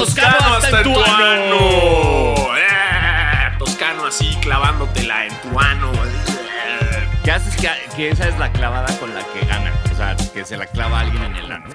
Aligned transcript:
Toscano 0.00 0.54
hasta 0.54 0.78
en 0.80 0.82
tu 0.84 1.00
ano. 1.04 2.34
Eh, 2.56 3.56
Toscano 3.58 4.06
así 4.06 4.36
clavándotela 4.40 5.26
en 5.26 5.34
tu 5.40 5.58
ano. 5.58 5.92
Eh, 5.94 7.08
¿Qué 7.24 7.30
haces 7.32 7.56
que, 7.56 7.70
que 7.96 8.08
esa 8.10 8.28
es 8.28 8.38
la 8.38 8.52
clavada 8.52 8.96
con 8.98 9.14
la 9.14 9.22
que 9.32 9.44
gana? 9.46 9.72
O 9.92 9.96
sea, 9.96 10.16
que 10.34 10.44
se 10.44 10.56
la 10.56 10.66
clava 10.66 11.00
alguien 11.00 11.22
en 11.24 11.36
el 11.36 11.52
ano. 11.52 11.68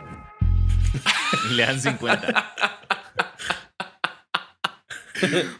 Y 1.49 1.53
le 1.53 1.65
dan 1.65 1.79
50. 1.81 2.53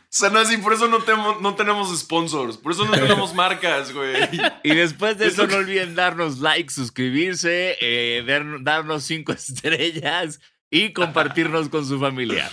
Sanasi, 0.09 0.57
por 0.57 0.73
eso 0.73 0.87
no, 0.87 0.99
temo- 0.99 1.39
no 1.39 1.55
tenemos 1.55 1.95
sponsors. 1.97 2.57
Por 2.57 2.71
eso 2.71 2.85
no 2.85 2.91
tenemos 2.93 3.33
marcas, 3.35 3.93
güey. 3.93 4.15
Y 4.63 4.73
después 4.75 5.17
de 5.17 5.27
eso, 5.27 5.45
no 5.47 5.57
olviden 5.57 5.93
darnos 5.95 6.39
like, 6.39 6.69
suscribirse, 6.71 7.77
eh, 7.79 8.23
dar- 8.25 8.63
darnos 8.63 9.03
cinco 9.03 9.31
estrellas 9.33 10.39
y 10.71 10.93
compartirnos 10.93 11.69
con 11.69 11.85
su 11.85 11.99
familia. 11.99 12.49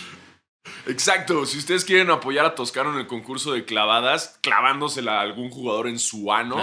Exacto. 0.87 1.47
Si 1.47 1.57
ustedes 1.59 1.85
quieren 1.85 2.11
apoyar 2.11 2.45
a 2.45 2.55
Toscano 2.55 2.93
en 2.93 2.99
el 2.99 3.07
concurso 3.07 3.53
de 3.53 3.65
clavadas, 3.65 4.39
clavándosela 4.43 5.19
a 5.19 5.23
algún 5.23 5.51
jugador 5.51 5.89
en 5.89 5.99
su 5.99 6.33
ano, 6.33 6.59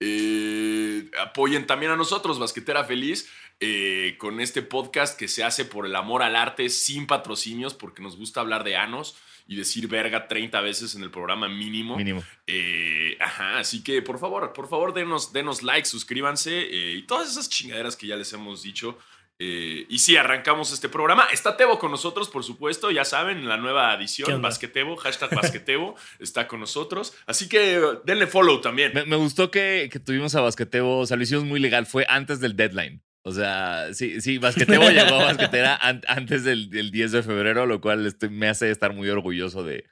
eh, 0.00 1.10
apoyen 1.18 1.66
también 1.66 1.92
a 1.92 1.96
nosotros, 1.96 2.38
Basquetera 2.38 2.84
Feliz, 2.84 3.30
eh, 3.60 4.16
con 4.18 4.40
este 4.40 4.60
podcast 4.60 5.18
que 5.18 5.28
se 5.28 5.44
hace 5.44 5.64
por 5.64 5.86
el 5.86 5.96
amor 5.96 6.22
al 6.22 6.36
arte, 6.36 6.68
sin 6.68 7.06
patrocinios, 7.06 7.72
porque 7.72 8.02
nos 8.02 8.16
gusta 8.16 8.40
hablar 8.40 8.64
de 8.64 8.76
anos 8.76 9.16
y 9.48 9.56
decir 9.56 9.86
verga 9.86 10.26
30 10.26 10.60
veces 10.60 10.94
en 10.94 11.02
el 11.02 11.10
programa 11.10 11.48
mínimo. 11.48 11.96
Mínimo. 11.96 12.22
Eh, 12.46 13.16
ajá, 13.20 13.58
así 13.58 13.82
que 13.82 14.02
por 14.02 14.18
favor, 14.18 14.52
por 14.52 14.68
favor, 14.68 14.92
denos, 14.92 15.32
denos 15.32 15.62
like, 15.62 15.86
suscríbanse 15.86 16.62
eh, 16.62 16.92
y 16.96 17.02
todas 17.02 17.30
esas 17.30 17.48
chingaderas 17.48 17.96
que 17.96 18.08
ya 18.08 18.16
les 18.16 18.32
hemos 18.32 18.62
dicho. 18.62 18.98
Eh, 19.38 19.84
y 19.88 19.98
sí, 19.98 20.16
arrancamos 20.16 20.72
este 20.72 20.88
programa. 20.88 21.26
Está 21.32 21.56
Tebo 21.56 21.78
con 21.78 21.90
nosotros, 21.90 22.28
por 22.30 22.42
supuesto, 22.42 22.90
ya 22.90 23.04
saben, 23.04 23.38
en 23.38 23.48
la 23.48 23.56
nueva 23.58 23.90
¿Qué 23.96 24.02
edición? 24.04 24.40
Basquetebo, 24.40 24.96
hashtag 24.96 25.34
Basquetebo, 25.34 25.94
está 26.18 26.48
con 26.48 26.60
nosotros. 26.60 27.14
Así 27.26 27.48
que 27.48 27.80
denle 28.04 28.26
follow 28.26 28.60
también. 28.60 28.92
Me, 28.94 29.04
me 29.04 29.16
gustó 29.16 29.50
que, 29.50 29.88
que 29.92 30.00
tuvimos 30.00 30.34
a 30.34 30.40
Basquetebo, 30.40 31.00
o 31.00 31.06
sea, 31.06 31.16
lo 31.16 31.22
hicimos 31.24 31.44
muy 31.44 31.60
legal, 31.60 31.84
fue 31.86 32.06
antes 32.08 32.40
del 32.40 32.56
deadline. 32.56 33.02
O 33.22 33.32
sea, 33.32 33.88
sí, 33.92 34.20
sí, 34.20 34.38
Basquetebo 34.38 34.84
llegó 34.90 35.16
a 35.16 35.24
Basquetera 35.24 35.76
an- 35.82 36.02
antes 36.08 36.44
del, 36.44 36.70
del 36.70 36.90
10 36.90 37.12
de 37.12 37.22
febrero, 37.22 37.66
lo 37.66 37.80
cual 37.80 38.06
estoy- 38.06 38.30
me 38.30 38.48
hace 38.48 38.70
estar 38.70 38.94
muy 38.94 39.08
orgulloso 39.10 39.64
de, 39.64 39.84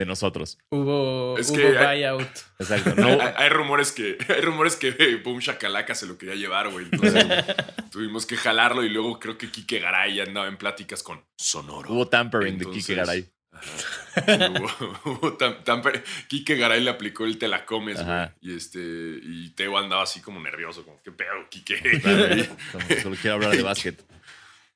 de 0.00 0.06
nosotros. 0.06 0.58
Hubo, 0.70 1.36
Es 1.38 1.50
hubo 1.50 1.56
que 1.58 1.78
hay- 1.78 1.98
buyout. 2.02 2.28
Exacto. 2.58 2.94
No, 2.96 3.06
Hay, 3.08 3.32
hay 3.36 3.48
rumores 3.50 3.92
que 3.92 4.16
hay 4.28 4.40
rumores 4.40 4.74
que 4.76 4.88
eh, 4.98 5.16
Boom 5.22 5.38
Shakalaka 5.40 5.94
se 5.94 6.06
lo 6.06 6.16
quería 6.18 6.34
llevar, 6.34 6.70
güey. 6.70 6.86
Entonces 6.90 7.24
tuvimos 7.92 8.24
que 8.26 8.36
jalarlo 8.36 8.82
y 8.82 8.88
luego 8.88 9.20
creo 9.20 9.36
que 9.38 9.50
Kike 9.50 9.78
Garay 9.78 10.16
ya 10.16 10.22
andaba 10.24 10.48
en 10.48 10.56
pláticas 10.56 11.02
con 11.02 11.22
Sonoro. 11.36 11.92
hubo 11.92 12.08
tampering 12.08 12.58
de 12.58 12.64
Kike 12.70 12.94
Garay. 12.94 13.28
Hubo- 14.26 15.00
hubo 15.04 15.36
tam- 15.38 15.62
tamper- 15.64 16.02
Quique 16.28 16.56
Garay 16.56 16.80
le 16.82 16.90
aplicó 16.90 17.24
el 17.26 17.36
te 17.38 17.46
la 17.46 17.66
comes, 17.66 18.02
güey. 18.04 18.28
Y 18.40 18.56
este. 18.56 18.78
Y 18.80 19.50
Teo 19.50 19.76
andaba 19.76 20.02
así 20.04 20.20
como 20.22 20.40
nervioso, 20.40 20.82
como, 20.84 21.00
¿qué 21.02 21.12
pedo, 21.12 21.30
que 21.50 23.00
Solo 23.02 23.16
quiero 23.20 23.34
hablar 23.36 23.50
de 23.54 23.62
básquet. 23.62 24.02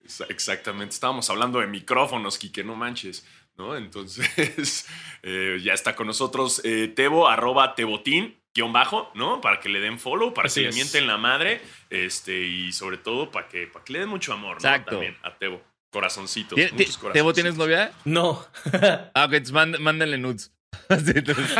Exa- 0.06 0.26
Exactamente. 0.28 0.92
Estábamos 0.94 1.30
hablando 1.30 1.60
de 1.60 1.66
micrófonos, 1.66 2.36
Quique, 2.38 2.62
no 2.62 2.76
manches. 2.76 3.24
¿No? 3.56 3.76
Entonces, 3.76 4.86
eh, 5.22 5.58
ya 5.62 5.72
está 5.74 5.94
con 5.94 6.06
nosotros 6.06 6.60
eh, 6.64 6.92
Tebo, 6.94 7.28
arroba 7.28 7.74
Tebotín, 7.74 8.36
guion 8.54 8.72
bajo, 8.72 9.10
¿no? 9.14 9.40
Para 9.40 9.60
que 9.60 9.68
le 9.68 9.80
den 9.80 9.98
follow, 9.98 10.34
para 10.34 10.46
Así 10.46 10.62
que 10.62 10.68
es. 10.68 10.74
le 10.74 10.80
mienten 10.82 11.06
la 11.06 11.16
madre. 11.18 11.60
Este, 11.90 12.40
y 12.46 12.72
sobre 12.72 12.96
todo 12.98 13.30
para 13.30 13.46
que, 13.48 13.66
para 13.68 13.84
que 13.84 13.92
le 13.92 14.00
den 14.00 14.08
mucho 14.08 14.32
amor, 14.32 14.52
¿no? 14.62 14.68
Exacto. 14.68 14.90
También 14.92 15.16
a 15.22 15.34
Tebo. 15.36 15.62
Corazoncitos. 15.90 16.58
¿Tie- 16.58 16.72
muchos 16.72 16.98
ti- 16.98 17.06
¿Tebo 17.12 17.32
tienes 17.32 17.54
corazoncitos. 17.54 17.56
novia? 17.56 17.92
No. 18.04 18.44
Ah, 19.14 19.26
ok, 19.26 19.78
mándenle 19.78 20.18
nudes. 20.18 20.52
Sí, 21.04 21.12
entonces- 21.14 21.54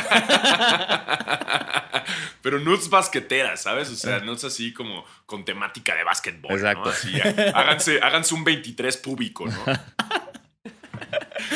Pero 2.42 2.58
nudes 2.58 2.90
basqueteras, 2.90 3.62
¿sabes? 3.62 3.88
O 3.90 3.94
sea, 3.96 4.18
nudes 4.20 4.44
así 4.44 4.72
como 4.74 5.04
con 5.24 5.44
temática 5.44 5.94
de 5.94 6.04
básquetbol. 6.04 6.52
Exacto. 6.52 6.84
¿no? 6.86 6.90
Así, 6.90 7.20
há- 7.20 7.58
háganse, 7.58 8.00
háganse 8.02 8.34
un 8.34 8.44
23 8.44 8.96
púbico, 8.98 9.46
¿no? 9.46 9.64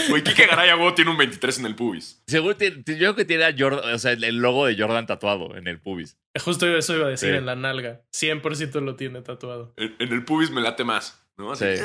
Güey, 0.08 0.22
Kike 0.22 0.46
Garay 0.46 0.70
huevo 0.70 0.94
tiene 0.94 1.10
un 1.10 1.16
23 1.16 1.58
en 1.60 1.66
el 1.66 1.74
pubis. 1.74 2.22
Seguro, 2.26 2.56
tiene- 2.56 2.76
yo 2.86 2.96
creo 2.96 3.14
que 3.14 3.24
tiene 3.24 3.44
a 3.44 3.54
Jordan, 3.56 3.94
o 3.94 3.98
sea, 3.98 4.12
el 4.12 4.36
logo 4.36 4.66
de 4.66 4.76
Jordan 4.78 5.06
tatuado 5.06 5.54
en 5.56 5.66
el 5.68 5.78
pubis. 5.80 6.16
Justo 6.40 6.66
eso 6.76 6.96
iba 6.96 7.06
a 7.06 7.10
decir 7.10 7.30
Sí. 7.30 7.36
en 7.36 7.46
la 7.46 7.56
nalga. 7.56 8.00
100% 8.12 8.80
lo 8.80 8.96
tiene 8.96 9.22
tatuado. 9.22 9.72
En, 9.76 9.94
en 9.98 10.12
el 10.12 10.24
pubis 10.24 10.50
me 10.50 10.60
late 10.60 10.84
más, 10.84 11.22
¿no? 11.36 11.52
Así, 11.52 11.64
Sí. 11.76 11.82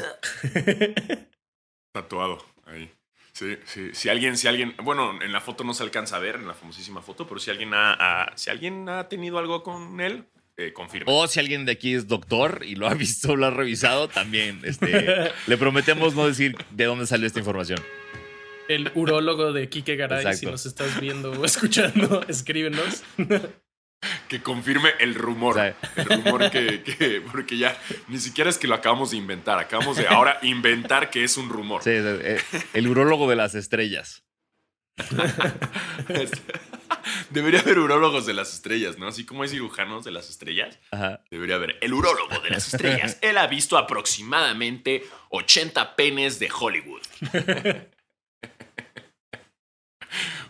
Tatuado, 1.94 2.44
ahí. 2.66 2.92
Sí, 3.34 3.58
sí. 3.66 3.90
Si 3.94 4.10
alguien, 4.10 4.38
si 4.38 4.48
alguien, 4.48 4.76
bueno, 4.84 5.20
en 5.22 5.32
la 5.32 5.42
foto 5.42 5.64
no 5.64 5.74
se 5.74 5.84
alcanza 5.84 6.18
a 6.18 6.20
ver, 6.20 6.36
en 6.36 6.48
la 6.48 6.54
famosísima 6.54 7.02
foto, 7.02 7.28
pero 7.28 7.40
si 7.40 7.50
alguien 7.52 7.74
ha, 7.74 7.94
ha- 8.28 8.38
si 8.38 8.50
alguien 8.50 8.88
ha 8.90 9.10
tenido 9.10 9.40
algo 9.40 9.64
con 9.64 10.00
él, 10.02 10.26
eh, 10.58 10.72
confirma. 10.74 11.12
O 11.12 11.28
si 11.28 11.40
alguien 11.40 11.66
de 11.66 11.72
aquí 11.74 11.94
es 11.96 12.08
doctor 12.08 12.62
y 12.66 12.76
lo 12.76 12.88
ha 12.88 12.94
visto 12.94 13.36
lo 13.36 13.46
ha 13.48 13.50
revisado, 13.52 14.08
también 14.08 14.60
este, 14.64 15.32
le 15.48 15.58
prometemos 15.58 16.16
no 16.16 16.28
decir 16.28 16.56
de 16.72 16.86
dónde 16.86 17.08
salió 17.08 17.28
esta 17.28 17.40
información. 17.40 17.80
El 18.70 18.92
urólogo 18.96 19.52
de 19.52 19.68
Kike 19.68 19.96
Garay, 19.98 20.36
si 20.38 20.46
nos 20.46 20.66
estás 20.66 21.00
viendo 21.02 21.32
o 21.32 21.44
escuchando, 21.46 22.24
escríbenos. 22.30 23.04
que 24.30 24.42
confirme 24.42 24.90
el 25.00 25.16
rumor. 25.16 25.52
O 25.52 25.60
sea- 25.60 25.76
el 25.98 26.06
rumor 26.06 26.50
que, 26.50 26.82
que- 26.98 27.22
porque 27.32 27.58
ya 27.58 27.78
ni 28.08 28.20
siquiera 28.20 28.50
es 28.50 28.58
que 28.58 28.68
lo 28.68 28.76
acabamos 28.76 29.12
de 29.12 29.18
inventar, 29.18 29.60
acabamos 29.60 29.98
de 29.98 30.08
ahora 30.08 30.40
inventar 30.44 31.10
que 31.10 31.24
es 31.24 31.36
un 31.38 31.50
rumor. 31.50 31.84
Sí, 31.84 31.92
eh, 31.94 32.38
el 32.74 32.88
urólogo 32.88 33.30
de 33.30 33.36
las 33.36 33.54
estrellas. 33.56 34.24
Debería 37.30 37.60
haber 37.62 37.80
urólogos 37.80 38.26
de 38.26 38.34
las 38.34 38.54
estrellas, 38.54 38.98
¿no? 38.98 39.08
Así 39.08 39.26
como 39.26 39.44
hay 39.44 39.50
cirujanos 39.50 40.04
de 40.04 40.12
las 40.12 40.30
estrellas, 40.30 40.80
Ajá. 40.92 41.22
debería 41.30 41.56
haber 41.56 41.78
el 41.82 41.94
urólogo 41.94 42.40
de 42.40 42.50
las 42.50 42.74
estrellas. 42.74 43.18
Él 43.22 43.38
ha 43.38 43.48
visto 43.48 43.78
aproximadamente 43.78 45.04
80 45.30 45.96
penes 45.96 46.40
de 46.40 46.50
Hollywood. 46.52 47.02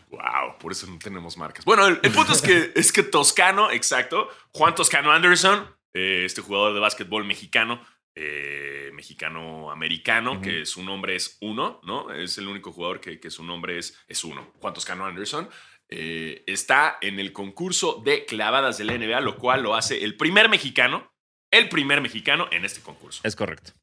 Wow, 0.09 0.59
por 0.59 0.71
eso 0.71 0.85
no 0.87 0.99
tenemos 0.99 1.37
marcas. 1.37 1.65
Bueno, 1.65 1.87
el, 1.87 1.99
el 2.03 2.11
punto 2.11 2.33
es 2.33 2.41
que, 2.41 2.71
es 2.75 2.91
que 2.91 3.01
Toscano, 3.01 3.71
exacto, 3.71 4.29
Juan 4.51 4.75
Toscano 4.75 5.11
Anderson, 5.11 5.67
eh, 5.93 6.23
este 6.25 6.41
jugador 6.41 6.73
de 6.73 6.79
básquetbol 6.79 7.25
mexicano, 7.25 7.83
eh, 8.15 8.91
mexicano-americano, 8.93 10.39
que 10.39 10.67
su 10.67 10.83
nombre 10.83 11.15
es 11.15 11.37
uno, 11.41 11.81
¿no? 11.83 12.11
Es 12.11 12.37
el 12.37 12.47
único 12.47 12.71
jugador 12.71 12.99
que, 13.01 13.19
que 13.19 13.31
su 13.31 13.43
nombre 13.43 13.79
es, 13.79 13.97
es 14.07 14.23
uno, 14.23 14.53
Juan 14.59 14.73
Toscano 14.75 15.05
Anderson. 15.05 15.49
Eh, 15.95 16.43
está 16.47 16.97
en 17.01 17.19
el 17.19 17.31
concurso 17.33 18.01
de 18.03 18.25
clavadas 18.25 18.79
de 18.79 18.85
la 18.85 18.97
NBA, 18.97 19.21
lo 19.21 19.37
cual 19.37 19.61
lo 19.61 19.75
hace 19.75 20.03
el 20.03 20.17
primer 20.17 20.49
mexicano, 20.49 21.13
el 21.51 21.69
primer 21.69 22.01
mexicano 22.01 22.47
en 22.51 22.65
este 22.65 22.81
concurso. 22.81 23.21
Es 23.23 23.35
correcto. 23.35 23.73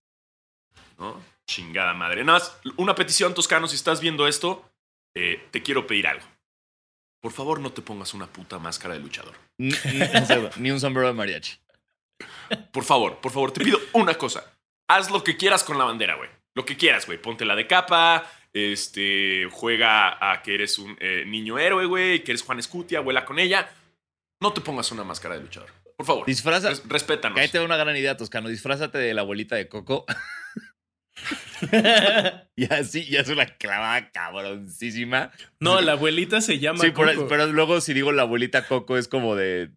¿no? 0.98 1.22
Chingada 1.46 1.94
madre. 1.94 2.24
Nada 2.24 2.40
más, 2.40 2.58
una 2.76 2.96
petición, 2.96 3.32
Toscano, 3.32 3.68
si 3.68 3.76
estás 3.76 4.00
viendo 4.00 4.26
esto, 4.26 4.68
eh, 5.14 5.46
te 5.52 5.62
quiero 5.62 5.86
pedir 5.86 6.08
algo. 6.08 6.26
Por 7.20 7.30
favor, 7.30 7.60
no 7.60 7.72
te 7.72 7.80
pongas 7.80 8.12
una 8.12 8.26
puta 8.26 8.58
máscara 8.58 8.94
de 8.94 9.00
luchador. 9.00 9.34
Ni, 9.56 10.70
un 10.70 10.80
sombrero 10.80 11.06
de 11.06 11.14
mariachi. 11.14 11.58
Por 12.72 12.82
favor, 12.82 13.20
por 13.20 13.30
favor, 13.30 13.52
te 13.52 13.62
pido 13.62 13.78
una 13.92 14.14
cosa. 14.14 14.52
Haz 14.88 15.12
lo 15.12 15.22
que 15.22 15.36
quieras 15.36 15.62
con 15.62 15.78
la 15.78 15.84
bandera, 15.84 16.16
güey. 16.16 16.28
Lo 16.56 16.64
que 16.64 16.76
quieras, 16.76 17.06
güey. 17.06 17.22
Póntela 17.22 17.54
de 17.54 17.68
capa, 17.68 18.28
este, 18.52 19.48
juega 19.50 20.32
a 20.32 20.42
que 20.42 20.54
eres 20.54 20.78
un 20.78 20.96
eh, 21.00 21.24
niño 21.26 21.58
héroe, 21.58 21.86
güey, 21.86 22.24
que 22.24 22.32
eres 22.32 22.42
Juan 22.42 22.58
Escutia, 22.58 23.00
vuela 23.00 23.24
con 23.24 23.38
ella. 23.38 23.68
No 24.40 24.52
te 24.52 24.60
pongas 24.60 24.90
una 24.92 25.04
máscara 25.04 25.34
de 25.36 25.42
luchador. 25.42 25.68
Por 25.96 26.06
favor. 26.06 26.26
Disfraza. 26.26 26.70
Res- 26.70 26.82
respétanos. 26.88 27.38
Ahí 27.38 27.48
te 27.48 27.58
da 27.58 27.64
una 27.64 27.76
gran 27.76 27.94
idea, 27.96 28.16
Toscano. 28.16 28.48
Disfrázate 28.48 28.96
de 28.98 29.12
la 29.14 29.20
abuelita 29.20 29.56
de 29.56 29.68
Coco. 29.68 30.06
y 32.56 32.72
así, 32.72 33.06
ya 33.06 33.20
es 33.20 33.28
una 33.28 33.46
clavada 33.46 34.10
cabroncísima. 34.10 35.30
No, 35.58 35.80
la 35.80 35.92
abuelita 35.92 36.40
se 36.40 36.58
llama 36.58 36.80
Sí, 36.80 36.92
Coco. 36.92 37.26
pero 37.28 37.46
luego 37.48 37.80
si 37.80 37.92
digo 37.92 38.12
la 38.12 38.22
abuelita 38.22 38.66
Coco 38.66 38.96
es 38.96 39.08
como 39.08 39.36
de... 39.36 39.70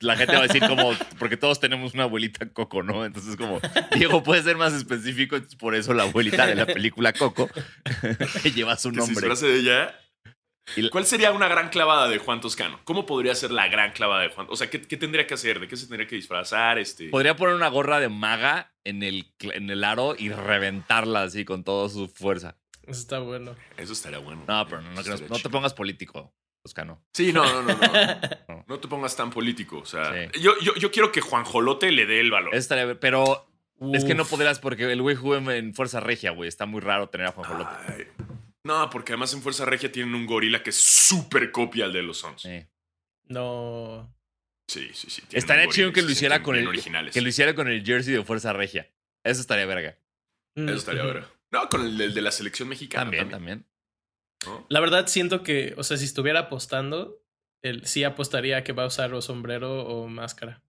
La 0.00 0.16
gente 0.16 0.34
va 0.34 0.40
a 0.44 0.46
decir 0.46 0.62
como... 0.66 0.92
Porque 1.18 1.36
todos 1.36 1.60
tenemos 1.60 1.94
una 1.94 2.04
abuelita 2.04 2.48
Coco, 2.50 2.82
¿no? 2.82 3.04
Entonces 3.04 3.36
como... 3.36 3.60
Diego, 3.94 4.22
puede 4.22 4.42
ser 4.42 4.56
más 4.56 4.72
específico. 4.72 5.36
por 5.58 5.74
eso 5.74 5.94
la 5.94 6.04
abuelita 6.04 6.46
de 6.46 6.54
la 6.54 6.66
película 6.66 7.12
Coco 7.12 7.48
lleva 8.54 8.76
su 8.76 8.90
se 8.90 8.96
nombre. 8.96 9.28
de 9.28 9.56
ella. 9.58 9.94
¿Cuál 10.90 11.06
sería 11.06 11.32
una 11.32 11.48
gran 11.48 11.70
clavada 11.70 12.08
de 12.08 12.18
Juan 12.18 12.40
Toscano? 12.40 12.78
¿Cómo 12.84 13.06
podría 13.06 13.34
ser 13.34 13.50
la 13.50 13.68
gran 13.68 13.92
clavada 13.92 14.22
de 14.22 14.28
Juan? 14.28 14.46
O 14.50 14.56
sea, 14.56 14.68
¿qué, 14.68 14.82
qué 14.82 14.96
tendría 14.96 15.26
que 15.26 15.34
hacer? 15.34 15.60
¿De 15.60 15.68
qué 15.68 15.76
se 15.76 15.86
tendría 15.86 16.06
que 16.06 16.16
disfrazar? 16.16 16.78
Este... 16.78 17.08
Podría 17.08 17.36
poner 17.36 17.54
una 17.54 17.68
gorra 17.68 18.00
de 18.00 18.08
maga 18.08 18.72
en 18.88 19.02
el, 19.02 19.32
en 19.40 19.70
el 19.70 19.84
aro 19.84 20.14
y 20.18 20.30
reventarla 20.30 21.22
así 21.22 21.44
con 21.44 21.64
toda 21.64 21.88
su 21.88 22.08
fuerza. 22.08 22.56
Eso 22.82 23.00
está 23.00 23.18
bueno. 23.18 23.54
Eso 23.76 23.92
estaría 23.92 24.18
bueno. 24.18 24.44
No, 24.48 24.66
pero 24.66 24.80
no, 24.82 24.90
no, 24.92 25.00
Eso 25.00 25.10
no, 25.10 25.14
estaría 25.16 25.36
no 25.36 25.42
te 25.42 25.50
pongas 25.50 25.74
político, 25.74 26.32
Toscano. 26.62 27.02
Sí, 27.12 27.32
no, 27.32 27.44
no, 27.44 27.62
no, 27.62 27.74
no. 27.74 27.78
No. 28.48 28.64
No 28.66 28.78
te 28.80 28.88
pongas 28.88 29.14
tan 29.16 29.30
político. 29.30 29.78
O 29.78 29.84
sea, 29.86 30.12
Sí. 30.32 30.40
yo, 30.40 30.52
yo, 30.62 30.74
yo 30.76 30.90
quiero 30.90 31.12
que 31.12 31.20
Juan 31.20 31.44
Jolote 31.44 31.92
le 31.92 32.06
dé 32.06 32.20
el 32.20 32.30
valor. 32.30 32.50
Eso 32.54 32.60
estaría 32.60 32.84
bien, 32.86 32.98
pero 33.00 33.46
es 33.92 34.04
que 34.04 34.14
no 34.14 34.24
podrás 34.24 34.58
porque 34.58 34.90
el 34.90 35.02
güey 35.02 35.16
jugó 35.16 35.36
en- 35.36 35.50
en 35.50 35.74
Fuerza 35.74 36.00
Regia, 36.00 36.30
güey. 36.32 36.48
Está 36.48 36.66
muy 36.66 36.80
raro 36.80 37.08
tener 37.10 37.26
a 37.28 37.32
Juan 37.32 37.46
Jolote. 37.50 37.70
Ay, 37.88 38.06
No, 38.64 38.88
porque 38.90 39.12
además 39.12 39.32
en 39.34 39.40
Fuerza 39.42 39.64
Regia 39.66 39.90
tienen 39.92 40.14
un 40.14 40.26
gorila 40.26 40.62
que 40.62 40.70
es 40.70 40.76
súper 40.80 41.50
copia 41.52 41.84
al 41.86 41.92
de 41.92 42.02
los 42.02 42.18
Sons. 42.18 42.42
Sí. 42.42 42.66
No. 43.26 44.12
Sí, 44.68 44.90
sí, 44.92 45.08
sí. 45.10 45.22
Estaría 45.32 45.68
chido 45.68 45.92
que 45.92 46.02
lo 46.02 46.10
hiciera 46.10 46.42
con 46.42 46.54
el 46.56 46.68
originales. 46.68 47.14
que 47.14 47.20
lo 47.22 47.28
hiciera 47.28 47.54
con 47.54 47.68
el 47.68 47.84
jersey 47.84 48.14
de 48.14 48.22
Fuerza 48.22 48.52
Regia. 48.52 48.88
Eso 49.24 49.40
estaría 49.40 49.66
verga. 49.66 49.96
Mm, 50.54 50.68
Eso 50.68 50.78
estaría 50.78 51.02
bueno. 51.04 51.26
No, 51.50 51.68
con 51.68 51.84
el, 51.86 52.00
el 52.00 52.14
de 52.14 52.20
la 52.20 52.30
selección 52.30 52.68
mexicana 52.68 53.04
También, 53.04 53.28
también. 53.30 53.64
también. 53.64 54.58
¿no? 54.60 54.66
La 54.68 54.80
verdad 54.80 55.06
siento 55.06 55.42
que, 55.42 55.74
o 55.78 55.82
sea, 55.82 55.96
si 55.96 56.04
estuviera 56.04 56.40
apostando, 56.40 57.22
él 57.62 57.86
sí 57.86 58.04
apostaría 58.04 58.62
que 58.62 58.72
va 58.72 58.84
a 58.84 58.86
usar 58.88 59.12
o 59.14 59.22
sombrero 59.22 59.82
o 59.86 60.06
máscara. 60.08 60.62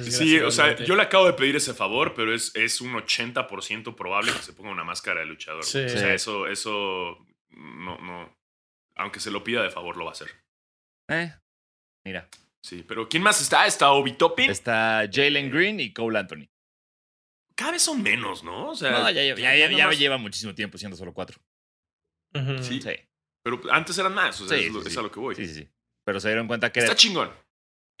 Sí, 0.00 0.38
o 0.38 0.50
sea, 0.52 0.76
yo 0.76 0.94
le 0.94 1.02
acabo 1.02 1.26
de 1.26 1.32
pedir 1.32 1.56
ese 1.56 1.74
favor, 1.74 2.14
pero 2.14 2.32
es, 2.32 2.54
es 2.54 2.80
un 2.80 2.92
80% 2.92 3.96
probable 3.96 4.30
que 4.32 4.38
se 4.38 4.52
ponga 4.52 4.70
una 4.70 4.84
máscara 4.84 5.20
de 5.20 5.26
luchador. 5.26 5.64
Sí. 5.64 5.80
O 5.84 5.88
sea, 5.88 6.14
eso, 6.14 6.46
eso 6.46 7.26
no, 7.50 7.98
no. 7.98 8.38
Aunque 8.94 9.18
se 9.18 9.32
lo 9.32 9.42
pida 9.42 9.62
de 9.62 9.70
favor, 9.70 9.96
lo 9.96 10.04
va 10.04 10.10
a 10.10 10.12
hacer. 10.12 10.28
Eh, 11.08 11.32
mira, 12.04 12.28
Sí, 12.62 12.84
pero 12.86 13.08
¿quién 13.08 13.22
más 13.22 13.40
está? 13.40 13.66
Está 13.66 13.92
Obi 13.92 14.12
Toppin. 14.12 14.50
está 14.50 15.08
Jalen 15.10 15.50
Green 15.50 15.80
y 15.80 15.92
Cole 15.92 16.18
Anthony. 16.18 16.48
Cada 17.54 17.72
vez 17.72 17.82
son 17.82 18.02
menos, 18.02 18.44
¿no? 18.44 18.70
O 18.70 18.74
sea, 18.74 18.90
No, 18.90 19.10
ya, 19.10 19.22
lleva- 19.22 19.38
ya, 19.40 19.54
ya, 19.68 19.90
lleva 19.92 20.16
muchísimo 20.18 20.54
tiempo 20.54 20.78
siendo 20.78 20.96
solo 20.96 21.12
cuatro. 21.12 21.40
Sí. 22.62 22.80
Sí, 22.80 22.90
Pero 23.42 23.60
antes 23.72 23.96
eran 23.98 24.14
más, 24.14 24.40
o 24.40 24.46
sea, 24.48 24.58
Sí, 24.58 24.64
es, 24.64 24.72
lo- 24.72 24.80
sí, 24.82 24.88
es 24.88 24.92
sí. 24.92 24.98
a 24.98 25.02
lo 25.02 25.10
que 25.10 25.18
voy. 25.20 25.34
sí, 25.34 25.46
sí, 25.46 25.54
sí. 25.54 25.68
Pero 26.04 26.20
se 26.20 26.28
dieron 26.28 26.46
cuenta 26.46 26.70
que 26.72 26.80
Está 26.80 26.92
era... 26.92 26.96
chingón. 26.98 27.30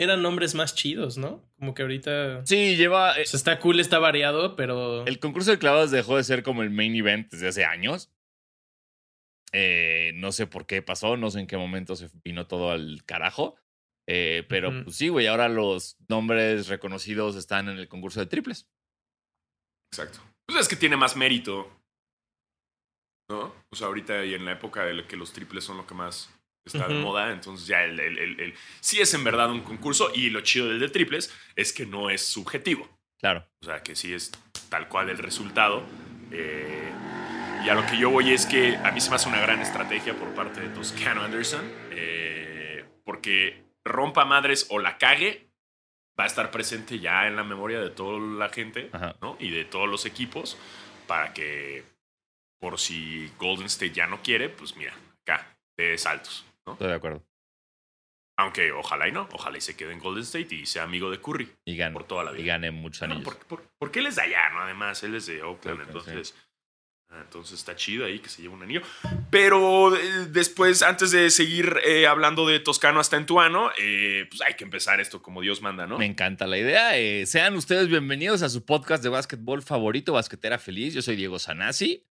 Eran 0.00 0.22
nombres 0.22 0.54
más 0.54 0.74
chidos, 0.76 1.18
¿no? 1.18 1.42
Como 1.58 1.74
que 1.74 1.82
ahorita. 1.82 2.46
Sí, 2.46 2.76
lleva... 2.76 3.18
eh, 3.18 3.22
O 3.22 3.26
sea, 3.26 3.36
está 3.38 3.58
cool, 3.58 3.80
está 3.80 3.98
variado, 3.98 4.54
pero. 4.54 5.04
El 5.06 5.18
concurso 5.18 5.50
de 5.50 5.58
clavados 5.58 5.90
dejó 5.90 6.16
de 6.16 6.22
ser 6.24 6.42
como 6.44 6.62
el 6.62 6.70
main 6.70 6.94
event 6.94 7.30
desde 7.32 7.48
hace 7.48 7.64
años. 7.64 8.12
Eh, 9.52 10.12
no 10.14 10.30
sé 10.30 10.46
por 10.46 10.66
qué 10.66 10.82
pasó, 10.82 11.16
no 11.16 11.30
sé 11.30 11.40
en 11.40 11.46
qué 11.46 11.56
momento 11.56 11.96
se 11.96 12.08
vino 12.22 12.46
todo 12.46 12.70
al 12.70 13.02
carajo. 13.06 13.56
Eh, 14.10 14.44
pero 14.48 14.72
pues 14.84 14.96
sí, 14.96 15.08
güey, 15.08 15.26
ahora 15.26 15.48
los 15.50 15.96
nombres 16.08 16.68
reconocidos 16.68 17.36
están 17.36 17.68
en 17.68 17.78
el 17.78 17.88
concurso 17.88 18.20
de 18.20 18.26
triples. 18.26 18.66
Exacto. 19.92 20.20
Pues 20.46 20.58
es 20.60 20.68
que 20.68 20.76
tiene 20.76 20.96
más 20.96 21.14
mérito. 21.16 21.70
¿No? 23.30 23.54
O 23.70 23.76
sea, 23.76 23.88
ahorita 23.88 24.24
y 24.24 24.32
en 24.34 24.46
la 24.46 24.52
época 24.52 24.84
de 24.86 25.06
que 25.06 25.16
los 25.16 25.32
triples 25.34 25.62
son 25.64 25.76
lo 25.76 25.86
que 25.86 25.92
más 25.94 26.30
está 26.66 26.88
de 26.88 26.94
Ujú. 26.94 27.02
moda, 27.06 27.32
entonces 27.32 27.66
ya 27.66 27.84
el, 27.84 28.00
el, 28.00 28.18
el- 28.18 28.40
el- 28.40 28.54
sí 28.80 29.00
es 29.00 29.12
en 29.14 29.24
verdad 29.24 29.50
un 29.50 29.60
concurso 29.62 30.10
y 30.14 30.30
lo 30.30 30.40
chido 30.40 30.68
del 30.68 30.80
de 30.80 30.88
triples 30.88 31.30
es 31.54 31.72
que 31.74 31.84
no 31.84 32.08
es 32.08 32.22
subjetivo. 32.22 32.88
Claro. 33.20 33.46
O 33.62 33.66
sea, 33.66 33.82
que 33.82 33.94
sí 33.96 34.14
es 34.14 34.30
tal 34.70 34.88
cual 34.88 35.10
el 35.10 35.18
resultado. 35.18 35.82
Eh, 36.30 36.90
y 37.64 37.68
a 37.68 37.74
lo 37.74 37.84
que 37.84 37.98
yo 37.98 38.08
voy 38.10 38.32
es 38.32 38.46
que 38.46 38.76
a 38.76 38.90
mí 38.92 39.00
se 39.02 39.10
me 39.10 39.16
hace 39.16 39.28
una 39.28 39.40
gran 39.40 39.60
estrategia 39.60 40.14
por 40.18 40.34
parte 40.34 40.60
de 40.60 40.68
Toscano 40.70 41.22
Anderson. 41.22 41.64
eh, 41.90 42.84
porque 43.04 43.62
rompa 43.88 44.24
madres 44.24 44.66
o 44.70 44.78
la 44.78 44.98
cague, 44.98 45.48
va 46.18 46.24
a 46.24 46.26
estar 46.26 46.50
presente 46.50 46.98
ya 46.98 47.26
en 47.26 47.36
la 47.36 47.44
memoria 47.44 47.80
de 47.80 47.90
toda 47.90 48.18
la 48.18 48.48
gente 48.48 48.90
Ajá. 48.92 49.16
¿no? 49.20 49.36
y 49.40 49.50
de 49.50 49.64
todos 49.64 49.88
los 49.88 50.04
equipos 50.06 50.56
para 51.06 51.32
que 51.32 51.84
por 52.60 52.78
si 52.78 53.30
Golden 53.38 53.66
State 53.66 53.92
ya 53.92 54.06
no 54.06 54.20
quiere, 54.22 54.48
pues 54.48 54.76
mira, 54.76 54.92
acá, 55.22 55.56
de 55.76 55.96
saltos. 55.96 56.44
¿no? 56.66 56.72
Estoy 56.72 56.88
de 56.88 56.94
acuerdo. 56.94 57.24
Aunque 58.36 58.70
ojalá 58.72 59.08
y 59.08 59.12
no, 59.12 59.28
ojalá 59.32 59.58
y 59.58 59.60
se 59.60 59.76
quede 59.76 59.92
en 59.92 59.98
Golden 59.98 60.22
State 60.22 60.54
y 60.54 60.66
sea 60.66 60.84
amigo 60.84 61.10
de 61.10 61.20
Curry 61.20 61.52
Y 61.64 61.76
gane. 61.76 61.92
por 61.92 62.04
toda 62.04 62.22
la 62.24 62.30
vida. 62.30 62.42
Y 62.42 62.46
gane 62.46 62.70
muchos 62.70 63.02
anillos. 63.02 63.24
por- 63.24 63.38
por- 63.46 63.64
porque 63.78 63.98
él 63.98 64.06
es 64.06 64.16
de 64.16 64.22
allá, 64.22 64.50
¿no? 64.50 64.60
Además, 64.60 65.02
él 65.02 65.14
es 65.16 65.26
de 65.26 65.42
Oakland, 65.42 65.80
entonces. 65.82 66.36
Entonces 67.10 67.58
está 67.58 67.74
chido 67.74 68.04
ahí 68.04 68.18
que 68.18 68.28
se 68.28 68.42
lleve 68.42 68.54
un 68.54 68.62
anillo. 68.62 68.82
Pero 69.30 69.96
eh, 69.96 70.26
después, 70.30 70.82
antes 70.82 71.10
de 71.10 71.30
seguir 71.30 71.78
eh, 71.84 72.06
hablando 72.06 72.46
de 72.46 72.60
Toscano 72.60 73.00
hasta 73.00 73.16
Entuano, 73.16 73.70
eh, 73.78 74.26
pues 74.28 74.42
hay 74.42 74.54
que 74.54 74.64
empezar 74.64 75.00
esto 75.00 75.22
como 75.22 75.40
Dios 75.40 75.62
manda, 75.62 75.86
¿no? 75.86 75.98
Me 75.98 76.06
encanta 76.06 76.46
la 76.46 76.58
idea. 76.58 76.98
Eh, 76.98 77.26
sean 77.26 77.54
ustedes 77.56 77.88
bienvenidos 77.88 78.42
a 78.42 78.48
su 78.48 78.64
podcast 78.64 79.02
de 79.02 79.08
básquetbol 79.08 79.62
favorito, 79.62 80.12
Basquetera 80.12 80.58
Feliz. 80.58 80.94
Yo 80.94 81.02
soy 81.02 81.16
Diego 81.16 81.38
Sanasi. 81.38 82.04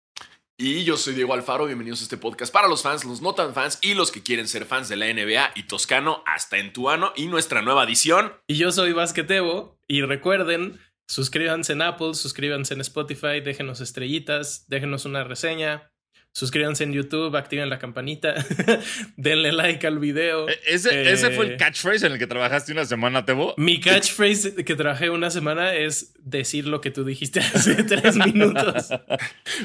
Y 0.59 0.83
yo 0.83 0.97
soy 0.97 1.13
Diego 1.13 1.35
Alfaro, 1.35 1.67
bienvenidos 1.67 1.99
a 2.01 2.03
este 2.03 2.17
podcast 2.17 2.51
para 2.51 2.67
los 2.67 2.81
fans, 2.81 3.05
los 3.05 3.21
no 3.21 3.35
tan 3.35 3.53
fans 3.53 3.77
y 3.83 3.93
los 3.93 4.11
que 4.11 4.23
quieren 4.23 4.47
ser 4.47 4.65
fans 4.65 4.89
de 4.89 4.95
la 4.95 5.05
NBA 5.05 5.51
y 5.53 5.63
Toscano 5.63 6.23
hasta 6.25 6.57
Entuano 6.57 7.13
y 7.15 7.27
nuestra 7.27 7.61
nueva 7.61 7.83
edición. 7.83 8.33
Y 8.47 8.55
yo 8.55 8.71
soy 8.71 8.91
Basquetebo. 8.91 9.77
Y 9.87 10.01
recuerden, 10.01 10.79
suscríbanse 11.07 11.73
en 11.73 11.81
Apple, 11.81 12.13
suscríbanse 12.13 12.73
en 12.73 12.81
Spotify, 12.81 13.41
déjenos 13.43 13.81
estrellitas, 13.81 14.65
déjenos 14.67 15.05
una 15.05 15.23
reseña. 15.23 15.91
Suscríbanse 16.33 16.83
en 16.83 16.93
YouTube, 16.93 17.35
activen 17.35 17.67
la 17.67 17.79
campanita, 17.79 18.35
denle 19.17 19.51
like 19.53 19.87
al 19.87 19.97
video. 19.97 20.47
E- 20.47 20.59
Ese, 20.67 20.89
Eh, 20.93 21.11
ese 21.13 21.31
fue 21.31 21.45
el 21.47 21.57
catchphrase 21.57 22.05
en 22.05 22.11
el 22.13 22.19
que 22.19 22.27
trabajaste 22.27 22.73
una 22.73 22.85
semana, 22.85 23.25
Tebo. 23.25 23.55
Mi 23.57 23.79
catchphrase 23.81 24.53
que 24.63 24.75
trabajé 24.75 25.09
una 25.09 25.31
semana 25.31 25.73
es 25.73 26.13
decir 26.19 26.67
lo 26.67 26.79
que 26.79 26.91
tú 26.91 27.03
dijiste 27.05 27.39
hace 27.53 27.83
tres 27.83 28.17
minutos. 28.17 28.89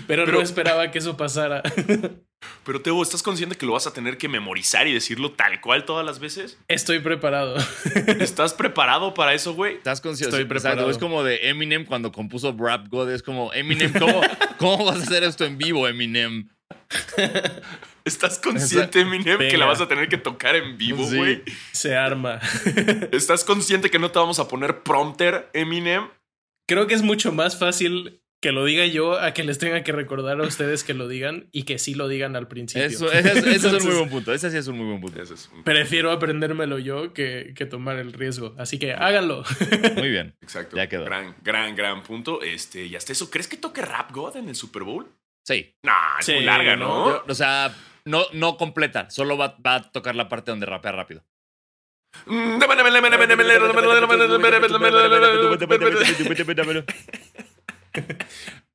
Pero, 0.06 0.24
Pero- 0.24 0.32
no 0.32 0.40
esperaba 0.40 0.90
que 0.90 0.98
eso 1.00 1.14
pasara. 1.16 1.62
Pero 2.64 2.80
Tebo, 2.80 3.02
¿estás 3.02 3.22
consciente 3.22 3.56
que 3.56 3.66
lo 3.66 3.72
vas 3.72 3.86
a 3.86 3.92
tener 3.92 4.18
que 4.18 4.28
memorizar 4.28 4.86
y 4.86 4.92
decirlo 4.94 5.32
tal 5.32 5.60
cual 5.60 5.84
todas 5.84 6.04
las 6.06 6.18
veces? 6.18 6.58
Estoy 6.68 7.00
preparado. 7.00 7.56
¿Estás 8.20 8.54
preparado 8.54 9.14
para 9.14 9.34
eso, 9.34 9.54
güey? 9.54 9.74
Estás 9.76 10.00
consciente. 10.00 10.36
Estoy 10.36 10.48
preparado. 10.48 10.90
Es 10.90 10.98
como 10.98 11.22
de 11.24 11.48
Eminem 11.48 11.84
cuando 11.84 12.12
compuso 12.12 12.54
Rap 12.58 12.88
God. 12.88 13.10
Es 13.10 13.22
como, 13.22 13.52
Eminem, 13.52 13.92
¿cómo, 13.98 14.20
¿cómo 14.58 14.84
vas 14.84 15.00
a 15.00 15.02
hacer 15.02 15.24
esto 15.24 15.44
en 15.44 15.58
vivo, 15.58 15.86
Eminem? 15.88 16.48
¿Estás 18.04 18.38
consciente, 18.38 19.00
Eminem, 19.00 19.38
que 19.38 19.56
la 19.56 19.66
vas 19.66 19.80
a 19.80 19.86
tener 19.86 20.08
que 20.08 20.18
tocar 20.18 20.56
en 20.56 20.76
vivo, 20.76 21.04
Sí. 21.08 21.16
güey? 21.16 21.42
Se 21.70 21.96
arma. 21.96 22.40
¿Estás 23.12 23.44
consciente 23.44 23.90
que 23.90 23.98
no 24.00 24.10
te 24.10 24.18
vamos 24.18 24.38
a 24.40 24.48
poner 24.48 24.82
prompter, 24.82 25.48
Eminem? 25.52 26.08
Creo 26.66 26.86
que 26.86 26.94
es 26.94 27.02
mucho 27.02 27.32
más 27.32 27.58
fácil 27.58 28.21
que 28.42 28.50
lo 28.50 28.64
diga 28.64 28.84
yo 28.86 29.20
a 29.20 29.32
que 29.32 29.44
les 29.44 29.58
tenga 29.58 29.84
que 29.84 29.92
recordar 29.92 30.40
a 30.40 30.42
ustedes 30.42 30.82
que 30.82 30.94
lo 30.94 31.06
digan 31.06 31.48
y 31.52 31.62
que 31.62 31.78
sí 31.78 31.94
lo 31.94 32.08
digan 32.08 32.34
al 32.34 32.48
principio. 32.48 32.84
Eso, 32.88 33.10
ese, 33.12 33.38
es- 33.54 33.64
un 33.64 33.84
muy 33.84 33.94
buen 33.94 34.10
punto. 34.10 34.32
Ese 34.34 34.50
sí 34.50 34.56
es 34.56 34.66
un 34.66 34.76
muy 34.78 34.86
buen 34.88 35.00
punto. 35.00 35.22
Ese 35.22 35.34
es 35.34 35.48
un- 35.54 35.62
Prefiero 35.62 36.10
aprendérmelo 36.10 36.80
yo 36.80 37.12
que, 37.14 37.54
que 37.56 37.66
tomar 37.66 37.98
el 37.98 38.12
riesgo. 38.12 38.54
Así 38.58 38.78
que 38.80 38.94
háganlo. 38.94 39.44
Muy 39.96 40.10
bien. 40.10 40.34
Exacto. 40.42 40.76
Ya 40.76 40.88
quedó. 40.88 41.04
Gran, 41.04 41.36
gran, 41.42 41.76
gran 41.76 42.02
punto. 42.02 42.42
Este, 42.42 42.84
y 42.86 42.96
hasta 42.96 43.12
eso, 43.12 43.30
¿crees 43.30 43.46
que 43.46 43.56
toque 43.56 43.80
Rap 43.80 44.10
God 44.12 44.36
en 44.36 44.48
el 44.48 44.56
Super 44.56 44.82
Bowl? 44.82 45.06
Sí. 45.46 45.74
No, 45.84 45.92
es 46.18 46.26
Sí, 46.26 46.32
muy 46.34 46.44
larga, 46.44 46.74
¿no? 46.74 46.88
¿no? 46.88 47.06
Yo- 47.10 47.24
o 47.28 47.34
sea, 47.34 47.72
no, 48.04 48.24
no 48.32 48.56
completa. 48.56 49.08
Solo 49.08 49.36
va, 49.38 49.56
va 49.64 49.76
a 49.76 49.82
tocar 49.92 50.16
la 50.16 50.28
parte 50.28 50.50
donde 50.50 50.66
rapea 50.66 50.90
rápido. 50.90 51.22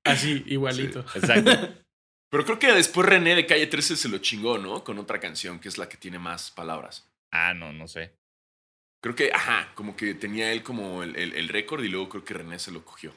Así, 0.04 0.44
igualito. 0.48 1.00
Exacto. 1.16 1.52
Pero 2.30 2.44
creo 2.46 2.60
que 2.60 2.72
después 2.74 3.08
René 3.08 3.36
de 3.36 3.46
Calle 3.46 3.68
13 3.68 3.96
se 3.96 4.10
lo 4.10 4.18
chingó, 4.18 4.58
¿no? 4.58 4.84
Con 4.84 5.00
otra 5.00 5.20
canción 5.20 5.60
que 5.60 5.70
es 5.70 5.78
la 5.78 5.88
que 5.88 5.96
tiene 5.98 6.20
más 6.20 6.52
palabras. 6.52 7.10
Ah, 7.32 7.54
no, 7.54 7.72
no 7.72 7.88
sé. 7.88 8.14
Creo 9.02 9.16
que, 9.16 9.32
ajá, 9.34 9.72
como 9.76 9.96
que 9.96 10.14
tenía 10.14 10.52
él 10.52 10.62
como 10.64 11.04
el, 11.04 11.16
el- 11.16 11.34
el 11.34 11.48
récord 11.50 11.84
y 11.84 11.88
luego 11.90 12.10
creo 12.10 12.26
que 12.26 12.34
René 12.34 12.60
se 12.60 12.72
lo 12.72 12.84
cogió. 12.84 13.14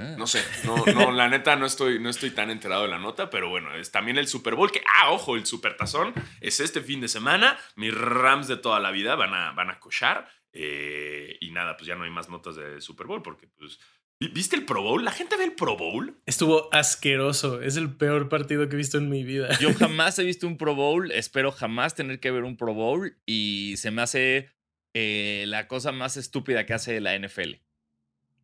Ah. 0.00 0.14
No 0.16 0.26
sé, 0.26 0.42
no, 0.64 0.86
no, 0.94 1.10
la 1.12 1.28
neta 1.28 1.56
no 1.56 1.66
estoy, 1.66 1.98
no 1.98 2.08
estoy 2.08 2.30
tan 2.30 2.50
enterado 2.50 2.82
de 2.84 2.88
la 2.88 2.98
nota, 3.00 3.28
pero 3.30 3.48
bueno, 3.50 3.74
es 3.74 3.90
también 3.90 4.16
el 4.16 4.28
Super 4.28 4.54
Bowl 4.54 4.70
que, 4.70 4.80
ah, 4.94 5.10
ojo, 5.10 5.34
el 5.36 5.44
Super 5.44 5.76
Tazón 5.76 6.14
es 6.40 6.60
este 6.60 6.80
fin 6.80 7.00
de 7.00 7.08
semana. 7.08 7.58
Mis 7.76 7.92
Rams 7.94 8.46
de 8.48 8.56
toda 8.56 8.78
la 8.80 8.90
vida 8.92 9.16
van 9.16 9.34
a, 9.34 9.52
van 9.52 9.70
a 9.70 9.80
cochar. 9.80 10.30
eh, 10.52 11.36
y 11.40 11.50
nada, 11.50 11.76
pues 11.76 11.86
ya 11.86 11.94
no 11.94 12.04
hay 12.04 12.10
más 12.10 12.28
notas 12.30 12.56
de 12.56 12.80
Super 12.80 13.06
Bowl 13.06 13.22
porque, 13.22 13.48
pues, 13.48 13.78
¿vi- 13.78 13.78
¿viste 14.20 14.56
el 14.56 14.64
Pro 14.64 14.82
Bowl? 14.82 15.04
¿La 15.04 15.12
gente 15.12 15.36
ve 15.36 15.44
el 15.44 15.52
Pro 15.52 15.76
Bowl? 15.76 16.20
Estuvo 16.26 16.72
asqueroso. 16.72 17.62
Es 17.62 17.76
el 17.76 17.96
peor 17.96 18.28
partido 18.28 18.68
que 18.68 18.74
he 18.74 18.78
visto 18.78 18.98
en 18.98 19.08
mi 19.08 19.24
vida. 19.24 19.56
Yo 19.60 19.72
jamás 19.78 20.18
he 20.18 20.24
visto 20.24 20.46
un 20.46 20.56
Pro 20.56 20.74
Bowl, 20.74 21.12
espero 21.12 21.52
jamás 21.52 21.94
tener 21.94 22.20
que 22.20 22.30
ver 22.30 22.44
un 22.44 22.56
Pro 22.56 22.74
Bowl 22.74 23.16
y 23.26 23.74
se 23.76 23.90
me 23.90 24.02
hace 24.02 24.50
eh, 24.94 25.44
la 25.46 25.68
cosa 25.68 25.92
más 25.92 26.16
estúpida 26.16 26.66
que 26.66 26.74
hace 26.74 27.00
la 27.00 27.18
NFL. 27.18 27.54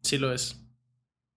Sí 0.03 0.19
lo 0.19 0.33
es. 0.33 0.61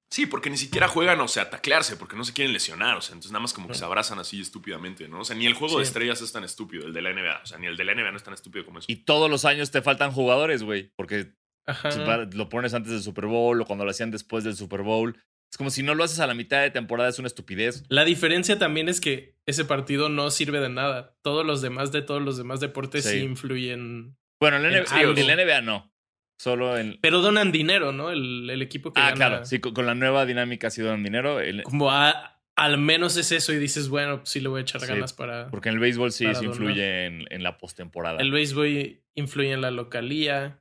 Sí, 0.10 0.26
porque 0.26 0.50
ni 0.50 0.58
siquiera 0.58 0.88
juegan, 0.88 1.20
o 1.20 1.28
sea, 1.28 1.44
a 1.44 1.50
taclearse, 1.50 1.98
porque 1.98 2.16
no 2.16 2.24
se 2.24 2.32
quieren 2.32 2.54
lesionar, 2.54 2.96
o 2.96 3.02
sea, 3.02 3.12
entonces 3.12 3.32
nada 3.32 3.42
más 3.42 3.52
como 3.52 3.68
que 3.68 3.74
se 3.74 3.84
abrazan 3.84 4.20
así 4.20 4.40
estúpidamente, 4.40 5.10
¿no? 5.10 5.20
O 5.20 5.26
sea, 5.26 5.36
ni 5.36 5.46
el 5.46 5.54
juego 5.54 5.80
de 5.80 5.84
estrellas 5.84 6.22
es 6.22 6.32
tan 6.32 6.46
estúpido, 6.46 6.88
el 6.88 6.94
de 6.94 7.02
la 7.02 7.12
NBA, 7.12 7.42
o 7.44 7.46
sea, 7.46 7.58
ni 7.58 7.68
el 7.68 7.76
de 7.76 7.84
la 7.84 7.94
NBA 7.94 8.12
no 8.12 8.18
es 8.18 8.24
tan 8.24 8.34
estúpido 8.34 8.64
como 8.64 8.80
eso. 8.80 8.86
Y 8.90 9.04
todos 9.04 9.30
los 9.30 9.44
años 9.44 9.70
te 9.70 9.82
faltan 9.82 10.14
jugadores, 10.14 10.64
güey, 10.64 10.94
porque 10.96 11.34
Ajá. 11.68 11.90
pues, 11.90 12.34
lo 12.34 12.50
pones 12.50 12.74
antes 12.74 12.92
del 12.94 13.02
Super 13.02 13.26
Bowl 13.28 13.62
o 13.62 13.66
cuando 13.66 13.86
lo 13.86 13.92
hacían 13.92 14.10
después 14.12 14.44
del 14.44 14.56
Super 14.56 14.82
Bowl. 14.82 15.16
Es 15.52 15.58
como 15.58 15.70
si 15.70 15.82
no 15.84 15.96
lo 15.96 16.04
haces 16.04 16.20
a 16.20 16.28
la 16.28 16.34
mitad 16.34 16.62
de 16.62 16.72
temporada, 16.72 17.10
es 17.10 17.20
una 17.20 17.28
estupidez. 17.28 17.84
La 17.88 18.04
diferencia 18.04 18.58
también 18.60 18.90
es 18.90 19.00
que 19.00 19.36
ese 19.46 19.64
partido 19.64 20.10
no 20.10 20.30
sirve 20.32 20.60
de 20.60 20.70
nada. 20.70 21.16
Todos 21.22 21.46
los 21.46 21.62
demás 21.62 21.92
de 21.92 22.02
todos 22.02 22.22
los 22.22 22.38
demás 22.38 22.60
deportes 22.60 23.06
sí, 23.06 23.20
Sí. 23.20 23.26
influyen. 23.26 24.18
Bueno, 24.42 24.58
en 24.58 24.64
NBA, 24.64 25.02
en 25.02 25.28
la 25.28 25.34
NBA 25.36 25.62
no. 25.62 25.94
Solo 26.40 26.78
en. 26.78 27.00
Pero 27.02 27.22
donan 27.22 27.52
dinero, 27.52 27.92
¿no? 27.94 28.12
El, 28.12 28.50
el 28.50 28.62
equipo 28.62 28.94
que 28.94 29.00
Ah, 29.00 29.06
gana- 29.12 29.16
claro. 29.16 29.46
Sí, 29.46 29.60
con, 29.60 29.74
con 29.74 29.86
la 29.86 29.96
nueva 29.96 30.26
dinámica 30.26 30.70
sí 30.70 30.82
dan 30.84 31.02
dinero. 31.04 31.40
El- 31.40 31.64
Como 31.64 31.92
a, 31.92 32.40
al 32.56 32.78
menos 32.78 33.18
es 33.18 33.32
eso 33.32 33.54
y 33.54 33.58
dices, 33.58 33.90
bueno, 33.90 34.22
sí 34.26 34.40
le 34.42 34.50
voy 34.50 34.60
a 34.60 34.62
echar 34.62 34.82
Sí, 34.82 34.88
ganas 34.88 35.14
para... 35.14 35.48
Porque 35.50 35.70
en 35.70 35.76
el 35.76 35.80
béisbol 35.80 36.12
sí, 36.12 36.26
influye 36.26 37.06
en, 37.06 37.26
en 37.32 37.42
la 37.44 37.58
postemporada. 37.58 38.20
El 38.22 38.32
béisbol 38.32 39.00
influye 39.16 39.52
en 39.54 39.62
la 39.62 39.72
localía. 39.72 40.60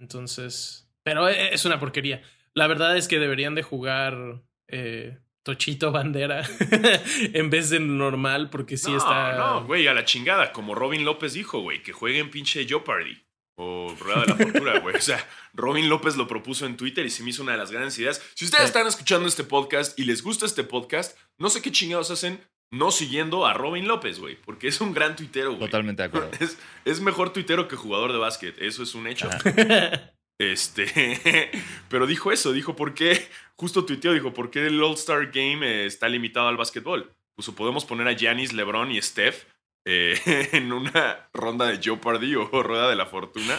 Entonces. 0.00 0.88
Pero 1.02 1.28
e- 1.28 1.54
es 1.54 1.64
una 1.64 1.78
porquería. 1.78 2.22
La 2.54 2.66
verdad 2.66 2.96
es 2.96 3.06
que 3.06 3.18
deberían 3.18 3.54
de 3.54 3.62
jugar 3.62 4.42
eh, 4.66 5.18
Tochito 5.44 5.92
Bandera 5.92 6.42
en 7.32 7.50
vez 7.50 7.70
de 7.70 7.78
normal, 7.80 8.50
porque 8.50 8.76
sí 8.76 8.90
no, 8.90 8.98
está. 8.98 9.36
no, 9.36 9.64
güey, 9.66 9.86
a 9.86 9.94
la 9.94 10.04
chingada. 10.04 10.52
Como 10.52 10.74
Robin 10.74 11.04
López 11.04 11.34
dijo, 11.34 11.60
güey, 11.60 11.82
que 11.82 11.92
jueguen 11.92 12.30
pinche 12.30 12.66
Jeopardy. 12.66 13.22
O 13.62 13.94
Rueda 14.00 14.22
de 14.22 14.26
la 14.28 14.36
Fortuna, 14.36 14.78
güey. 14.78 14.96
O 14.96 15.00
sea, 15.02 15.22
Robin 15.52 15.90
López 15.90 16.16
lo 16.16 16.26
propuso 16.26 16.64
en 16.64 16.78
Twitter 16.78 17.04
y 17.04 17.10
se 17.10 17.22
me 17.22 17.28
hizo 17.28 17.42
una 17.42 17.52
de 17.52 17.58
las 17.58 17.70
grandes 17.70 17.98
ideas. 17.98 18.22
Si 18.34 18.46
ustedes 18.46 18.64
están 18.64 18.86
escuchando 18.86 19.28
este 19.28 19.44
podcast 19.44 19.98
y 19.98 20.04
les 20.04 20.22
gusta 20.22 20.46
este 20.46 20.64
podcast, 20.64 21.18
no 21.36 21.50
sé 21.50 21.60
qué 21.60 21.70
chingados 21.70 22.10
hacen 22.10 22.40
no 22.70 22.90
siguiendo 22.90 23.46
a 23.46 23.54
Robin 23.54 23.86
López, 23.88 24.18
güey. 24.18 24.36
Porque 24.36 24.68
es 24.68 24.80
un 24.80 24.94
gran 24.94 25.16
tuitero, 25.16 25.50
güey. 25.50 25.60
Totalmente 25.60 26.02
de 26.02 26.08
acuerdo. 26.08 26.30
Es, 26.40 26.58
es 26.84 27.00
mejor 27.00 27.32
tuitero 27.32 27.68
que 27.68 27.76
jugador 27.76 28.12
de 28.12 28.18
básquet. 28.18 28.60
Eso 28.60 28.82
es 28.82 28.94
un 28.94 29.06
hecho. 29.06 29.28
Ajá. 29.28 30.12
Este, 30.40 31.50
pero 31.90 32.06
dijo 32.06 32.32
eso, 32.32 32.54
dijo 32.54 32.74
por 32.74 32.94
qué, 32.94 33.28
justo 33.56 33.84
tuiteó, 33.84 34.14
dijo, 34.14 34.32
¿por 34.32 34.50
qué 34.50 34.66
el 34.66 34.82
All-Star 34.82 35.26
Game 35.26 35.66
eh, 35.66 35.84
está 35.84 36.08
limitado 36.08 36.48
al 36.48 36.56
básquetbol? 36.56 37.12
Pues 37.34 37.46
o 37.50 37.54
podemos 37.54 37.84
poner 37.84 38.08
a 38.08 38.14
Giannis, 38.14 38.54
LeBron 38.54 38.90
y 38.90 39.02
Steph 39.02 39.44
eh, 39.84 40.18
en 40.52 40.72
una 40.72 41.28
ronda 41.34 41.66
de 41.66 41.76
Jeopardy 41.76 42.36
o 42.36 42.62
Rueda 42.62 42.88
de 42.88 42.96
la 42.96 43.04
Fortuna, 43.04 43.58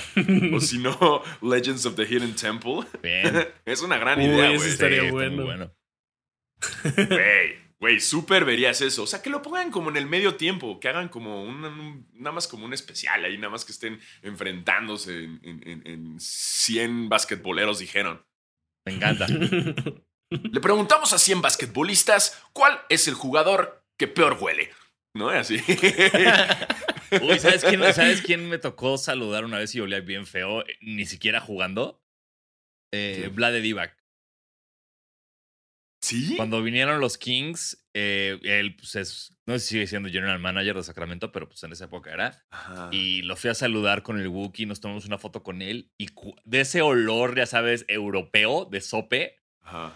o 0.55 0.59
si 0.59 0.79
no, 0.79 1.21
Legends 1.43 1.85
of 1.85 1.95
the 1.95 2.03
Hidden 2.03 2.35
Temple. 2.35 2.79
Bien. 3.03 3.47
Es 3.63 3.83
una 3.83 3.99
gran 3.99 4.17
Uy, 4.17 4.25
idea, 4.25 4.55
güey. 4.55 4.69
estaría 4.69 5.01
Sí, 5.03 5.11
bueno. 5.11 5.71
Güey, 7.81 7.99
súper 7.99 8.45
verías 8.45 8.79
eso. 8.81 9.01
O 9.03 9.07
sea, 9.07 9.21
que 9.23 9.31
lo 9.31 9.41
pongan 9.41 9.71
como 9.71 9.89
en 9.89 9.97
el 9.97 10.05
medio 10.05 10.35
tiempo, 10.35 10.79
que 10.79 10.87
hagan 10.87 11.09
como 11.09 11.43
un, 11.43 11.65
un- 11.65 12.07
nada 12.13 12.31
más 12.31 12.47
como 12.47 12.63
un 12.65 12.73
especial 12.73 13.25
ahí, 13.25 13.37
nada 13.37 13.49
más 13.49 13.65
que 13.65 13.71
estén 13.71 13.99
enfrentándose 14.21 15.23
en, 15.23 15.39
en, 15.43 15.67
en- 15.67 15.87
en 15.87 16.19
100 16.19 17.09
basquetboleros, 17.09 17.79
dijeron. 17.79 18.23
Me 18.85 18.93
encanta. 18.93 19.25
Le 20.29 20.61
preguntamos 20.61 21.11
a 21.11 21.17
100 21.17 21.41
basquetbolistas 21.41 22.41
cuál 22.53 22.79
es 22.89 23.07
el 23.07 23.15
jugador 23.15 23.83
que 23.97 24.07
peor 24.07 24.37
huele. 24.39 24.69
¿No? 25.13 25.29
Así. 25.29 25.55
Uy, 27.21 27.39
¿sabes 27.39 27.63
quién, 27.65 27.81
¿sabes 27.93 28.21
quién 28.21 28.47
me 28.47 28.57
tocó 28.57 28.97
saludar 28.97 29.43
una 29.43 29.57
vez 29.57 29.73
y 29.75 29.81
olía 29.81 29.99
bien 30.01 30.25
feo? 30.25 30.61
eh, 30.61 30.77
Ni 30.81 31.05
siquiera 31.05 31.41
jugando. 31.41 32.01
Eh, 32.93 33.29
Divac. 33.61 33.97
¿Sí? 36.01 36.35
Cuando 36.35 36.63
vinieron 36.63 36.99
los 36.99 37.17
Kings, 37.19 37.85
eh, 37.93 38.39
él 38.41 38.75
pues 38.75 38.95
es, 38.95 39.37
no 39.45 39.53
sé 39.53 39.59
si 39.59 39.67
sigue 39.75 39.85
siendo 39.87 40.09
general 40.09 40.39
manager 40.39 40.75
de 40.75 40.83
Sacramento, 40.83 41.31
pero 41.31 41.47
pues 41.47 41.61
en 41.63 41.71
esa 41.73 41.85
época 41.85 42.11
era. 42.11 42.43
Ajá. 42.49 42.89
Y 42.91 43.21
lo 43.21 43.35
fui 43.35 43.51
a 43.51 43.53
saludar 43.53 44.01
con 44.01 44.19
el 44.19 44.27
Wookiee, 44.27 44.65
nos 44.65 44.81
tomamos 44.81 45.05
una 45.05 45.19
foto 45.19 45.43
con 45.43 45.61
él. 45.61 45.91
Y 45.99 46.07
de 46.43 46.61
ese 46.61 46.81
olor, 46.81 47.37
ya 47.37 47.45
sabes, 47.45 47.85
europeo, 47.87 48.65
de 48.65 48.81
sope, 48.81 49.37
Ajá. 49.61 49.93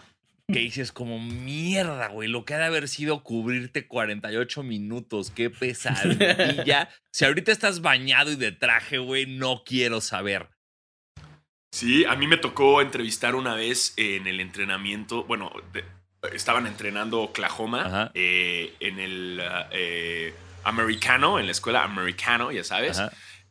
que 0.48 0.60
dices 0.60 0.92
como 0.92 1.20
mierda, 1.20 2.10
güey, 2.10 2.30
lo 2.30 2.46
que 2.46 2.54
ha 2.54 2.60
de 2.60 2.66
haber 2.66 2.88
sido 2.88 3.24
cubrirte 3.24 3.88
48 3.88 4.62
minutos, 4.62 5.32
qué 5.32 5.50
pesadilla. 5.50 6.88
si 7.12 7.26
ahorita 7.26 7.52
estás 7.52 7.82
bañado 7.82 8.32
y 8.32 8.36
de 8.36 8.52
traje, 8.52 9.00
güey, 9.00 9.26
no 9.26 9.64
quiero 9.66 10.02
saber. 10.02 10.50
Sí, 11.72 12.06
a 12.06 12.16
mí 12.16 12.28
me 12.28 12.38
tocó 12.38 12.82
entrevistar 12.82 13.36
una 13.36 13.56
vez 13.56 13.94
en 13.98 14.28
el 14.28 14.40
entrenamiento. 14.40 15.26
Bueno, 15.26 15.52
de- 15.74 15.84
estaban 16.34 16.68
entrenando 16.68 17.22
Oklahoma 17.22 18.12
eh, 18.14 18.74
en 18.80 19.00
el 19.00 19.42
ah, 19.42 19.68
eh, 19.72 20.34
americano, 20.64 21.40
en 21.40 21.46
la 21.46 21.52
escuela 21.52 21.84
americano, 21.84 22.52
ya 22.52 22.64
sabes. 22.64 23.02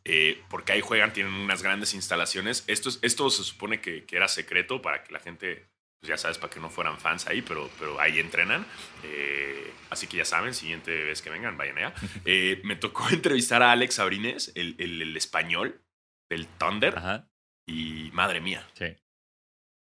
Eh, 0.03 0.41
porque 0.49 0.73
ahí 0.73 0.81
juegan, 0.81 1.13
tienen 1.13 1.33
unas 1.33 1.63
grandes 1.63 1.93
instalaciones. 1.95 2.63
Esto, 2.67 2.89
es- 2.89 2.99
esto 3.01 3.29
se 3.29 3.43
supone 3.43 3.81
que, 3.81 4.05
que 4.05 4.17
era 4.17 4.27
secreto 4.27 4.81
para 4.81 5.03
que 5.03 5.11
la 5.11 5.19
gente, 5.19 5.65
pues 5.99 6.09
ya 6.09 6.17
sabes, 6.17 6.37
para 6.37 6.51
que 6.53 6.59
no 6.59 6.69
fueran 6.69 6.99
fans 6.99 7.25
ahí, 7.27 7.41
pero, 7.41 7.69
pero 7.79 7.99
ahí 7.99 8.19
entrenan. 8.19 8.65
Eh, 9.03 9.71
así 9.89 10.05
que 10.07 10.17
ya 10.17 10.25
saben, 10.25 10.53
siguiente 10.53 10.91
vez 11.05 11.21
que 11.23 11.29
vengan, 11.31 11.57
vayan 11.57 11.77
allá. 11.77 11.93
Eh, 12.25 12.61
me 12.63 12.75
tocó 12.75 13.07
entrevistar 13.11 13.63
a 13.63 13.71
Alex 13.71 13.97
Abrines, 13.99 14.51
el, 14.55 14.75
el- 14.77 15.01
el 15.01 15.17
español 15.17 15.81
del 16.29 16.45
Thunder, 16.47 16.97
Ajá. 16.97 17.27
y 17.67 18.09
madre 18.13 18.41
mía, 18.41 18.67
Sí. 18.73 18.95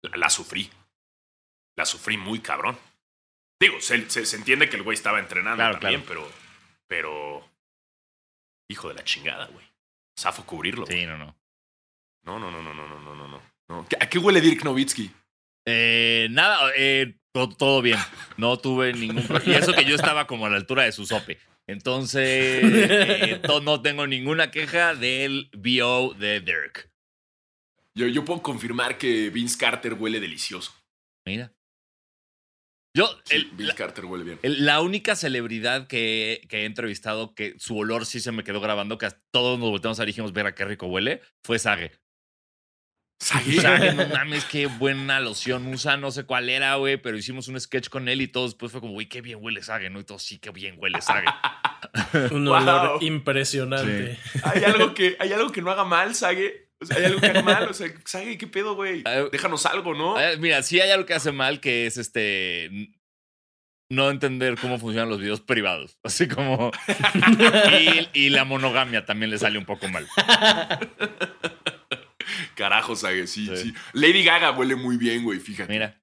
la, 0.02 0.16
la 0.18 0.30
sufrí. 0.30 0.70
La 1.78 1.86
sufrí 1.86 2.18
muy 2.18 2.40
cabrón. 2.40 2.78
Digo, 3.60 3.80
se, 3.82 4.10
se- 4.10 4.26
se 4.26 4.36
entiende 4.38 4.70
que 4.70 4.76
el 4.78 4.84
güey 4.84 4.96
estaba 4.96 5.20
entrenando 5.20 5.58
Claro, 5.58 5.80
también, 5.80 6.04
pero, 6.08 6.30
pero. 6.88 7.48
Hijo 8.70 8.90
de 8.90 8.96
la 8.96 9.04
chingada, 9.04 9.46
güey. 9.48 9.66
Zafo 10.20 10.46
cubrirlo. 10.46 10.86
Sí, 10.88 11.06
no, 11.06 11.18
no. 11.18 11.36
No, 12.24 12.40
no, 12.40 12.50
no, 12.52 12.62
no, 12.64 12.74
no, 12.74 12.88
no, 12.88 13.00
no, 13.00 13.16
no, 13.16 13.28
no. 13.28 13.42
no. 13.70 13.88
¿A 14.00 14.10
qué 14.10 14.18
huele 14.18 14.42
Dirk 14.42 14.64
Nowitzki? 14.64 15.12
Eh, 15.68 16.28
nada, 16.32 16.72
eh, 16.76 17.16
to- 17.32 17.50
todo 17.50 17.82
bien. 17.82 18.00
No 18.38 18.58
tuve 18.58 18.94
ningún 18.94 19.26
Y 19.46 19.52
eso 19.54 19.74
que 19.74 19.86
yo 19.86 19.96
estaba 19.96 20.26
como 20.28 20.46
a 20.46 20.50
la 20.50 20.58
altura 20.58 20.84
de 20.84 20.92
su 20.92 21.06
sope. 21.06 21.38
Entonces, 21.68 22.62
eh, 22.64 23.40
to- 23.46 23.62
no 23.62 23.82
tengo 23.82 24.06
ninguna 24.08 24.52
queja 24.52 24.96
del 24.96 25.50
BO 25.54 26.14
de 26.14 26.40
Dirk. 26.42 26.90
Yo, 27.94 28.08
yo 28.08 28.26
puedo 28.26 28.42
confirmar 28.42 28.98
que 28.98 29.30
Vince 29.30 29.58
Carter 29.58 29.94
huele 29.94 30.20
delicioso. 30.20 30.74
Mira. 31.26 31.52
Yo, 32.96 33.10
Sí, 33.26 33.36
el- 33.58 33.68
la, 33.68 33.76
Carter 33.76 34.06
huele 34.06 34.24
bien. 34.24 34.40
el- 34.42 34.66
la 34.66 34.82
única 34.82 35.16
celebridad 35.18 35.86
que, 35.88 36.42
que 36.50 36.62
he 36.62 36.66
entrevistado 36.66 37.36
que 37.36 37.54
su 37.60 37.78
olor 37.78 38.06
sí 38.06 38.20
se 38.22 38.32
me 38.32 38.44
quedó 38.44 38.62
grabando, 38.62 38.98
que 38.98 39.10
todos 39.32 39.60
nos 39.60 39.70
volteamos 39.70 40.00
a 40.00 40.04
ver 40.04 40.10
y 40.10 40.12
dijimos, 40.14 40.32
ver 40.32 40.48
a 40.48 40.56
qué 40.56 40.64
rico 40.66 40.88
huele, 40.88 41.22
fue 41.44 41.60
Sage. 41.60 41.92
¿Sage? 43.22 43.62
Sage, 43.62 43.94
no 43.94 44.08
mames, 44.14 44.46
qué 44.46 44.68
buena 44.68 45.20
loción 45.20 45.66
usa, 45.68 45.98
no 45.98 46.12
sé 46.12 46.26
cuál 46.26 46.50
era, 46.50 46.76
güey, 46.76 46.98
pero 46.98 47.18
hicimos 47.18 47.48
un 47.48 47.60
sketch 47.60 47.90
con 47.90 48.08
él 48.10 48.22
y 48.22 48.28
todos 48.28 48.52
después 48.52 48.72
fue 48.72 48.82
como, 48.82 48.94
güey, 48.94 49.08
qué 49.08 49.22
bien 49.22 49.40
huele 49.42 49.62
Sage, 49.64 49.90
¿no? 49.90 50.00
Y 50.00 50.04
todos, 50.04 50.24
sí, 50.24 50.38
qué 50.40 50.52
bien 50.52 50.76
huele 50.80 51.02
Sage. 51.02 51.26
Un 52.32 52.46
Wow. 52.46 52.56
olor 52.56 53.04
impresionante. 53.04 54.18
¿Hay 54.44 54.64
algo, 54.64 54.94
que, 54.94 55.16
¿Hay 55.20 55.32
algo 55.32 55.52
que 55.52 55.62
no 55.62 55.72
haga 55.72 55.84
mal, 55.86 56.14
Sage? 56.16 56.65
O 56.82 56.86
sea, 56.86 56.98
¿hay 56.98 57.06
algo 57.06 57.20
que 57.22 57.28
haga 57.28 57.42
mal? 57.42 57.68
O 57.70 57.74
sea, 57.74 57.88
Sage, 58.06 58.38
¿qué 58.38 58.48
pedo, 58.48 58.76
güey? 58.76 59.02
Ah, 59.06 59.26
Déjanos 59.32 59.66
algo, 59.66 59.94
¿no? 59.94 60.20
Eh, 60.20 60.38
Mira, 60.38 60.62
sí 60.64 60.80
hay 60.80 60.92
algo 60.92 61.06
que 61.06 61.14
hace 61.14 61.32
mal, 61.32 61.60
que 61.60 61.86
es 61.86 61.98
este. 61.98 62.92
No 63.90 64.10
entender 64.10 64.58
cómo 64.60 64.80
funcionan 64.80 65.10
los 65.10 65.20
videos 65.20 65.42
privados. 65.42 65.98
Así 66.04 66.28
como. 66.28 66.72
y, 68.14 68.26
y 68.26 68.30
la 68.30 68.44
monogamia 68.44 69.06
también 69.06 69.30
le 69.32 69.38
sale 69.38 69.58
un 69.60 69.66
poco 69.66 69.88
mal. 69.90 70.08
Carajo, 72.56 72.96
Sage, 72.96 73.28
sí, 73.28 73.48
Sí. 73.48 73.56
sí, 73.58 73.74
Lady 73.94 74.24
Gaga 74.24 74.52
huele 74.52 74.76
muy 74.76 74.98
bien, 74.98 75.24
güey, 75.24 75.40
fíjate. 75.40 75.72
Mira. 75.72 76.02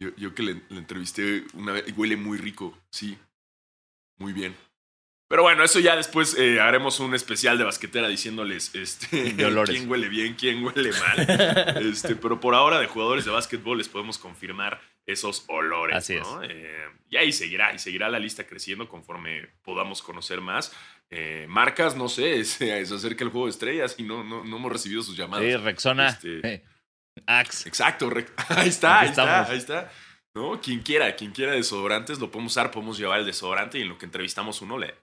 Yo, 0.00 0.10
yo 0.16 0.34
que 0.34 0.42
le, 0.42 0.54
le 0.68 0.78
entrevisté 0.78 1.44
una 1.54 1.72
vez, 1.72 1.84
huele 1.96 2.16
muy 2.16 2.38
rico, 2.38 2.76
sí. 2.90 3.18
Muy 4.18 4.32
bien. 4.32 4.54
Pero 5.28 5.42
bueno, 5.42 5.64
eso 5.64 5.80
ya 5.80 5.96
después 5.96 6.38
eh, 6.38 6.60
haremos 6.60 7.00
un 7.00 7.14
especial 7.14 7.58
de 7.58 7.64
basquetera 7.64 8.06
diciéndoles 8.06 8.74
este, 8.76 9.34
quién 9.34 9.90
huele 9.90 10.08
bien, 10.08 10.34
quién 10.34 10.62
huele 10.64 10.90
mal. 10.92 11.76
Este, 11.86 12.14
pero 12.14 12.38
por 12.38 12.54
ahora, 12.54 12.78
de 12.78 12.86
jugadores 12.86 13.24
de 13.24 13.32
básquetbol, 13.32 13.78
les 13.78 13.88
podemos 13.88 14.18
confirmar 14.18 14.80
esos 15.04 15.44
olores. 15.48 15.96
Así 15.96 16.14
¿no? 16.16 16.42
Eh, 16.44 16.84
y 17.08 17.16
ahí 17.16 17.32
seguirá, 17.32 17.74
y 17.74 17.78
seguirá 17.78 18.08
la 18.08 18.18
lista 18.18 18.46
creciendo 18.46 18.88
conforme 18.88 19.48
podamos 19.62 20.00
conocer 20.02 20.40
más. 20.40 20.72
Eh, 21.10 21.46
marcas, 21.48 21.96
no 21.96 22.08
sé, 22.08 22.44
se, 22.44 22.86
se 22.86 22.94
acerca 22.94 23.24
el 23.24 23.30
juego 23.30 23.46
de 23.46 23.50
estrellas 23.52 23.96
y 23.98 24.04
no, 24.04 24.22
no, 24.22 24.44
no 24.44 24.56
hemos 24.56 24.72
recibido 24.72 25.02
sus 25.02 25.16
llamadas. 25.16 25.44
Sí, 25.44 25.56
Rexona. 25.56 26.08
Este- 26.08 26.64
Axe. 27.26 27.68
Exacto, 27.68 28.10
ahí 28.50 28.68
está, 28.68 29.00
ahí 29.00 29.08
está, 29.08 29.44
ahí 29.48 29.58
está. 29.58 29.90
¿No? 30.36 30.60
Quien 30.60 30.80
quiera, 30.80 31.16
quien 31.16 31.32
quiera 31.32 31.52
desodorantes, 31.52 32.18
lo 32.18 32.30
podemos 32.30 32.52
usar, 32.52 32.70
podemos 32.70 32.98
llevar 32.98 33.20
el 33.20 33.24
desodorante 33.24 33.78
y 33.78 33.82
en 33.82 33.88
lo 33.88 33.96
que 33.96 34.04
entrevistamos 34.04 34.60
uno, 34.60 34.76
le 34.76 34.94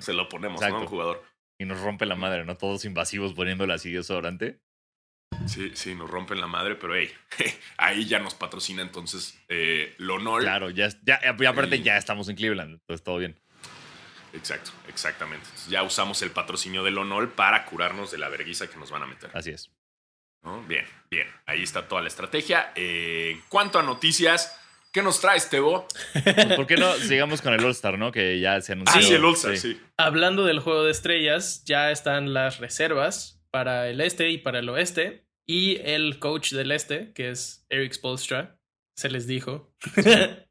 se 0.00 0.12
lo 0.12 0.28
ponemos, 0.28 0.60
Exacto. 0.60 0.76
¿no? 0.76 0.82
Un 0.82 0.88
jugador. 0.88 1.24
y 1.58 1.64
nos 1.64 1.80
rompe 1.80 2.04
la 2.04 2.16
madre, 2.16 2.44
¿no? 2.44 2.54
Todos 2.58 2.84
invasivos 2.84 3.32
poniéndole 3.32 3.72
así 3.72 3.90
desodorante. 3.90 4.60
Sí, 5.46 5.72
sí, 5.74 5.94
nos 5.94 6.10
rompen 6.10 6.38
la 6.38 6.48
madre, 6.48 6.74
pero 6.74 6.94
hey, 6.96 7.10
ahí 7.78 8.04
ya 8.04 8.18
nos 8.18 8.34
patrocina 8.34 8.82
entonces 8.82 9.42
eh, 9.48 9.94
Lonol. 9.96 10.42
Claro, 10.42 10.68
ya, 10.68 10.90
ya, 11.02 11.18
aparte 11.48 11.80
ya 11.80 11.96
estamos 11.96 12.28
en 12.28 12.36
Cleveland, 12.36 12.72
entonces 12.72 13.02
todo 13.02 13.16
bien. 13.16 13.40
Exacto, 14.34 14.70
exactamente. 14.86 15.46
Entonces, 15.46 15.70
ya 15.70 15.82
usamos 15.82 16.20
el 16.20 16.30
patrocinio 16.30 16.84
de 16.84 16.90
Lonol 16.90 17.30
para 17.30 17.64
curarnos 17.64 18.10
de 18.10 18.18
la 18.18 18.28
verguiza 18.28 18.68
que 18.68 18.76
nos 18.76 18.90
van 18.90 19.02
a 19.02 19.06
meter. 19.06 19.30
Así 19.32 19.48
es. 19.48 19.70
¿no? 20.42 20.62
Bien, 20.62 20.86
bien. 21.10 21.26
Ahí 21.46 21.62
está 21.62 21.88
toda 21.88 22.02
la 22.02 22.08
estrategia. 22.08 22.72
Eh, 22.74 23.32
en 23.34 23.42
cuanto 23.48 23.78
a 23.78 23.82
noticias, 23.82 24.57
¿qué 24.92 25.02
nos 25.02 25.20
traes, 25.20 25.48
Tebo? 25.50 25.86
Pues, 26.12 26.56
¿Por 26.56 26.66
qué 26.66 26.76
no 26.76 26.92
sigamos 26.94 27.42
con 27.42 27.52
el 27.54 27.64
All-Star, 27.64 27.98
no? 27.98 28.10
Que 28.12 28.40
ya 28.40 28.60
se 28.60 28.72
anunció. 28.72 28.98
Ah, 28.98 29.02
sí, 29.02 29.14
el 29.14 29.24
All-Star, 29.24 29.56
Sí. 29.56 29.74
sí. 29.74 29.80
Hablando 29.96 30.44
del 30.44 30.60
juego 30.60 30.84
de 30.84 30.90
estrellas, 30.90 31.62
ya 31.64 31.90
están 31.90 32.32
las 32.34 32.58
reservas 32.58 33.42
para 33.50 33.88
el 33.88 34.00
este 34.00 34.30
y 34.30 34.38
para 34.38 34.58
el 34.60 34.68
oeste. 34.68 35.26
Y 35.46 35.76
el 35.82 36.18
coach 36.18 36.52
del 36.52 36.72
este, 36.72 37.12
que 37.14 37.30
es 37.30 37.64
Eric 37.70 37.92
Spolstra, 37.94 38.58
se 38.96 39.08
les 39.10 39.26
dijo. 39.26 39.74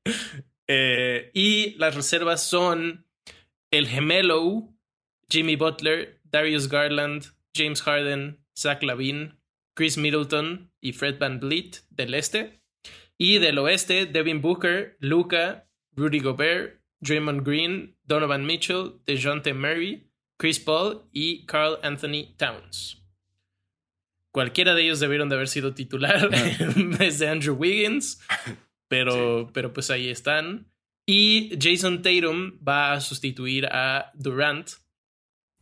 Eh, 0.69 1.31
y 1.33 1.75
las 1.77 1.95
reservas 1.95 2.43
son 2.43 3.07
el 3.71 3.87
gemelo, 3.87 4.67
Jimmy 5.29 5.55
Butler, 5.55 6.19
Darius 6.25 6.67
Garland, 6.67 7.23
James 7.55 7.81
Harden, 7.81 8.45
Zach 8.57 8.83
Lavine, 8.83 9.37
Chris 9.75 9.97
Middleton 9.97 10.73
y 10.81 10.91
Fred 10.91 11.19
Van 11.19 11.39
Vliet 11.39 11.85
del 11.89 12.13
este. 12.15 12.61
Y 13.17 13.39
del 13.39 13.57
oeste, 13.57 14.05
Devin 14.05 14.41
Booker, 14.41 14.97
Luca, 14.99 15.67
Rudy 15.95 16.19
Gobert, 16.19 16.81
Draymond 16.99 17.45
Green, 17.45 17.97
Donovan 18.03 18.45
Mitchell, 18.45 19.01
DeJounte 19.05 19.53
Murray, 19.53 20.07
Chris 20.37 20.59
Paul 20.59 21.09
y 21.11 21.45
Carl 21.45 21.79
Anthony 21.83 22.35
Towns. 22.37 23.03
Cualquiera 24.31 24.75
de 24.75 24.83
ellos 24.83 24.99
debieron 24.99 25.29
de 25.29 25.35
haber 25.35 25.47
sido 25.47 25.73
titular 25.73 26.29
en 26.59 26.91
vez 26.91 27.17
de 27.19 27.27
Andrew 27.27 27.55
Wiggins, 27.55 28.21
pero, 28.87 29.49
pero 29.51 29.73
pues 29.73 29.89
ahí 29.89 30.09
están. 30.09 30.71
Y 31.07 31.57
Jason 31.59 32.01
Tatum 32.01 32.59
va 32.65 32.93
a 32.93 33.01
sustituir 33.01 33.65
a 33.67 34.11
Durant 34.13 34.69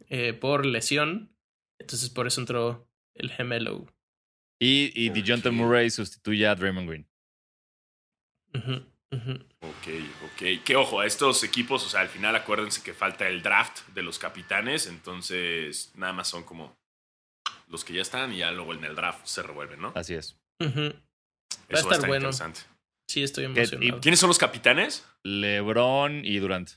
eh, 0.10 0.34
por 0.34 0.66
lesión. 0.66 1.32
Entonces 1.80 2.10
por 2.10 2.28
eso 2.28 2.42
entró 2.42 2.90
el 3.14 3.30
gemelo. 3.32 3.86
Y, 4.60 4.92
y 4.96 5.10
DeJounte. 5.10 5.52
Murray 5.52 5.90
sustituye 5.90 6.48
a 6.48 6.56
Draymond 6.56 6.90
Green. 6.90 7.08
Ujú, 8.56 8.86
ujú. 9.12 9.32
Ok, 9.62 9.88
ok. 10.26 10.64
Que 10.64 10.76
ojo, 10.76 11.00
a 11.00 11.06
estos 11.06 11.44
equipos, 11.44 11.86
o 11.86 11.90
sea, 11.90 12.02
al 12.02 12.10
final 12.10 12.36
acuérdense 12.36 12.82
que 12.84 12.94
falta 12.94 13.28
el 13.28 13.42
draft 13.42 13.88
de 13.90 14.02
los 14.04 14.20
capitanes, 14.20 14.88
entonces 14.88 15.92
nada 15.96 16.14
más 16.14 16.28
son 16.28 16.44
como 16.44 16.78
los 17.68 17.84
que 17.84 17.94
ya 17.94 18.02
están 18.02 18.32
y 18.34 18.38
ya 18.38 18.52
luego 18.52 18.74
en 18.74 18.84
el 18.84 18.96
draft 18.96 19.26
se 19.26 19.42
revuelven, 19.44 19.82
¿no? 19.82 19.92
Así 19.96 20.14
es. 20.14 20.38
Ujú. 20.60 20.94
Eso 21.70 21.90
estar 21.92 22.00
bueno. 22.08 22.16
interesante. 22.30 22.62
Sí, 23.08 23.24
estoy 23.24 23.46
¿Qué- 23.54 23.60
y 23.62 23.64
emocionado. 23.64 24.02
¿Quiénes 24.02 24.20
son 24.20 24.28
los 24.30 24.38
capitanes? 24.38 25.06
LeBron 25.24 26.24
y 26.26 26.38
Durant. 26.40 26.72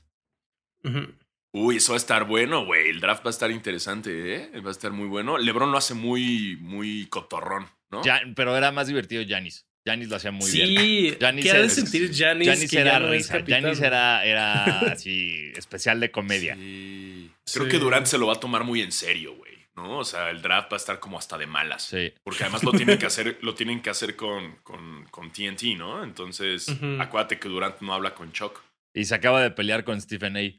Uy, 1.51 1.77
eso 1.77 1.93
va 1.93 1.95
a 1.95 1.97
estar 1.97 2.25
bueno, 2.25 2.65
güey. 2.65 2.89
El 2.89 2.99
draft 2.99 3.25
va 3.25 3.29
a 3.29 3.31
estar 3.31 3.49
interesante, 3.49 4.35
¿eh? 4.35 4.61
Va 4.61 4.69
a 4.69 4.71
estar 4.71 4.91
muy 4.91 5.07
bueno. 5.07 5.37
LeBron 5.37 5.71
lo 5.71 5.77
hace 5.77 5.95
muy, 5.95 6.57
muy 6.61 7.07
cotorrón, 7.07 7.67
¿no? 7.89 8.03
Ya- 8.03 8.21
pero 8.35 8.55
era 8.55 8.71
más 8.71 8.87
divertido 8.87 9.23
Giannis. 9.23 9.65
Giannis 9.85 10.09
lo 10.09 10.15
hacía 10.17 10.31
muy 10.31 10.51
bien. 10.51 10.67
sí, 10.67 11.15
Giannis 11.19 11.45
¿qué 11.45 11.51
ha 11.51 11.61
de 11.61 11.69
sentir 11.69 12.11
Giannis, 12.11 12.47
Giannis 12.47 12.69
que 12.69 12.75
ya 12.75 12.81
era 12.81 12.99
no 12.99 13.11
risa. 13.11 13.39
Giannis 13.39 13.79
era, 13.81 14.23
era 14.25 14.79
así 14.91 15.51
especial 15.55 15.99
de 15.99 16.11
comedia. 16.11 16.55
Sí. 16.55 17.31
Creo 17.53 17.65
Sí. 17.65 17.71
que 17.71 17.79
Durant 17.79 18.05
se 18.05 18.17
lo 18.17 18.27
va 18.27 18.33
a 18.33 18.39
tomar 18.39 18.63
muy 18.63 18.81
en 18.81 18.91
serio, 18.91 19.35
güey. 19.35 19.49
¿No? 19.75 19.99
O 19.99 20.03
sea, 20.03 20.29
el 20.29 20.41
draft 20.41 20.71
va 20.73 20.75
a 20.75 20.77
estar 20.79 20.99
como 20.99 21.17
hasta 21.17 21.37
de 21.37 21.47
malas. 21.47 21.83
Sí. 21.83 22.13
Porque 22.23 22.43
además 22.43 22.63
lo 22.65 22.71
tienen 22.73 22.97
que 22.97 23.05
hacer, 23.05 23.37
lo 23.41 23.55
tienen 23.55 23.81
que 23.81 23.89
hacer 23.89 24.17
con, 24.17 24.57
con, 24.57 25.05
con 25.05 25.31
TNT, 25.31 25.77
¿no? 25.77 26.03
Entonces, 26.03 26.67
acuérdate 26.99 27.39
que 27.39 27.47
Durant 27.47 27.79
no 27.79 27.93
habla 27.93 28.13
con 28.13 28.33
Chuck. 28.33 28.61
Y 28.93 29.05
se 29.05 29.15
acaba 29.15 29.41
de 29.41 29.51
pelear 29.51 29.85
con 29.85 30.01
Stephen 30.01 30.35
A. 30.35 30.39
de 30.41 30.55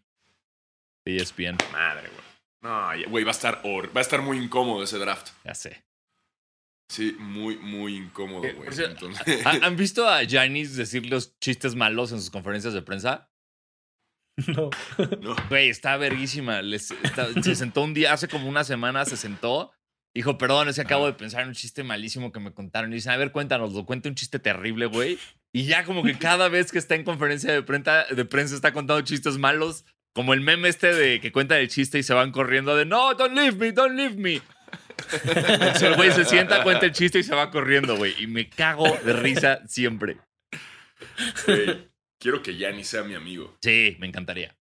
ESPN. 1.05 1.59
Madre, 1.71 2.09
güey. 2.09 2.21
No, 2.63 3.11
güey, 3.11 3.25
va 3.25 3.31
a 3.31 3.33
estar 3.33 3.61
hor- 3.65 3.95
va 3.95 4.01
a 4.01 4.03
estar 4.03 4.23
muy 4.23 4.39
incómodo 4.39 4.83
ese 4.85 4.97
draft. 4.99 5.29
Ya 5.45 5.55
sé. 5.55 5.83
Sí, 6.91 7.17
muy, 7.21 7.57
muy 7.57 7.97
incómodo, 7.99 8.45
Eh, 8.45 8.53
güey. 8.53 8.69
Entonces, 8.69 9.47
¿Han 9.47 9.77
visto 9.77 10.09
a 10.09 10.25
Giannis 10.25 10.75
decir 10.77 11.07
los 11.09 11.39
chistes 11.39 11.77
malos 11.77 12.11
en 12.11 12.19
sus 12.19 12.31
conferencias 12.31 12.75
de 12.75 12.83
prensa? 12.83 13.31
No. 14.49 14.71
no. 15.21 15.37
Güey, 15.49 15.69
está 15.69 15.97
verguísima. 15.97 16.63
Les- 16.63 16.91
está- 17.03 17.29
se 17.43 17.55
sentó 17.55 17.83
un 17.83 17.95
día, 17.95 18.13
hace 18.13 18.27
como 18.29 18.49
una 18.49 18.65
semana 18.65 19.05
se 19.05 19.17
sentó. 19.17 19.73
Dijo, 20.17 20.39
perdón, 20.39 20.69
es 20.69 20.75
que 20.75 20.81
acabo 20.83 21.07
de 21.07 21.13
pensar 21.13 21.43
en 21.43 21.49
un 21.49 21.55
chiste 21.55 21.85
malísimo 21.85 22.33
que 22.33 22.41
me 22.41 22.53
contaron. 22.53 22.91
Y 22.93 22.97
dicen, 22.97 23.13
a 23.13 23.17
ver, 23.17 23.31
cuéntanos, 23.31 23.73
lo 23.73 23.87
cuenta 23.87 24.09
un 24.09 24.17
chiste 24.17 24.41
terrible, 24.41 24.87
güey. 24.87 25.19
Y 25.53 25.65
ya 25.67 25.85
como 25.85 26.03
que 26.03 26.19
cada 26.19 26.49
vez 26.49 26.73
que 26.73 26.79
está 26.79 26.97
en 26.97 27.05
conferencia 27.05 27.53
de 27.53 27.63
prensa, 27.63 28.05
de 28.07 28.25
prensa 28.25 28.57
está 28.57 28.73
contando 28.73 29.03
chistes 29.03 29.39
malos. 29.39 29.85
Como 30.13 30.35
el 30.35 30.41
meme 30.41 30.69
este 30.69 30.93
de 30.93 31.21
que 31.21 31.31
cuenta 31.31 31.57
el 31.61 31.69
chiste 31.69 32.01
y 32.01 32.03
se 32.03 32.15
van 32.15 32.33
corriendo 32.33 32.75
de, 32.75 32.85
no, 32.85 33.15
don't 33.15 33.33
leave 33.37 33.53
me, 33.57 33.71
don't 33.71 33.95
leave 33.95 34.17
me. 34.17 34.43
Entonces 35.25 35.83
el 35.83 35.95
güey 35.97 36.13
se 36.13 36.25
sienta, 36.25 36.63
cuenta 36.63 36.87
el 36.87 36.93
chiste 36.93 37.19
y 37.19 37.23
se 37.23 37.35
va 37.35 37.51
corriendo, 37.51 37.97
güey. 37.97 38.15
Y 38.23 38.27
me 38.27 38.49
cago 38.49 38.87
de 39.05 39.13
risa 39.13 39.61
siempre. 39.67 40.19
Güey, 41.47 41.89
quiero 42.21 42.43
que 42.43 42.57
Yanni 42.57 42.85
sea 42.85 43.03
mi 43.03 43.15
amigo. 43.15 43.57
Sí, 43.63 43.97
me 43.99 44.07
encantaría. 44.07 44.57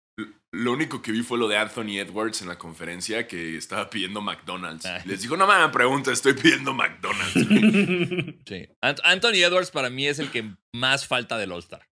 Lo 0.52 0.72
único 0.72 1.02
que 1.02 1.12
vi 1.12 1.22
fue 1.22 1.36
lo 1.38 1.48
de 1.48 1.58
Anthony 1.58 1.98
Edwards 1.98 2.40
en 2.40 2.48
la 2.48 2.56
conferencia 2.56 3.26
que 3.26 3.58
estaba 3.58 3.90
pidiendo 3.90 4.22
McDonald's. 4.22 4.86
Ah. 4.86 5.02
Les 5.04 5.20
dijo, 5.20 5.36
no 5.36 5.46
me 5.46 5.68
pregunta, 5.70 6.10
estoy 6.12 6.32
pidiendo 6.32 6.72
McDonald's. 6.72 7.34
güey". 7.34 8.38
Sí. 8.46 8.68
Ant- 8.82 9.00
Anthony 9.04 9.42
Edwards 9.44 9.70
para 9.70 9.90
mí 9.90 10.06
es 10.06 10.18
el 10.18 10.30
que 10.30 10.44
más 10.72 11.06
falta 11.06 11.36
del 11.36 11.52
All-Star. 11.52 11.86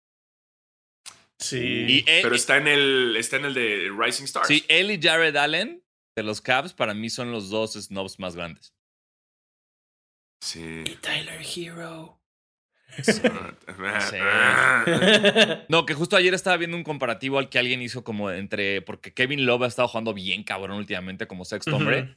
Sí. 1.41 1.59
Y 1.89 2.05
él- 2.07 2.21
Pero 2.23 2.37
está 2.37 2.57
en 2.59 2.69
el, 2.69 3.17
está 3.17 3.37
en 3.37 3.47
el 3.47 3.55
de 3.55 3.91
Rising 3.99 4.25
Stars. 4.25 4.47
Sí, 4.47 4.65
él 4.69 4.93
y 4.93 5.01
Jared 5.03 5.35
Allen 5.35 5.82
de 6.17 6.23
los 6.23 6.41
Cavs 6.41 6.73
para 6.75 6.95
mí 6.95 7.11
son 7.11 7.33
los 7.33 7.51
dos 7.51 7.73
snobs 7.75 8.19
más 8.19 8.37
grandes. 8.37 8.75
Sí. 10.41 10.85
Tyler 11.01 11.41
Hero. 11.43 12.19
No, 15.69 15.87
que 15.87 15.95
justo 15.95 16.17
ayer 16.17 16.35
estaba 16.35 16.57
viendo 16.57 16.77
un 16.77 16.85
comparativo 16.85 17.39
al 17.39 17.49
que 17.49 17.59
alguien 17.59 17.83
hizo 17.83 18.05
como 18.05 18.31
entre. 18.31 18.83
Porque 18.83 19.13
Kevin 19.15 19.47
Love 19.47 19.63
ha 19.63 19.67
estado 19.69 19.89
jugando 19.89 20.15
bien 20.15 20.45
cabrón 20.45 20.79
últimamente 20.79 21.27
como 21.27 21.45
sexto 21.45 21.77
hombre. 21.77 22.17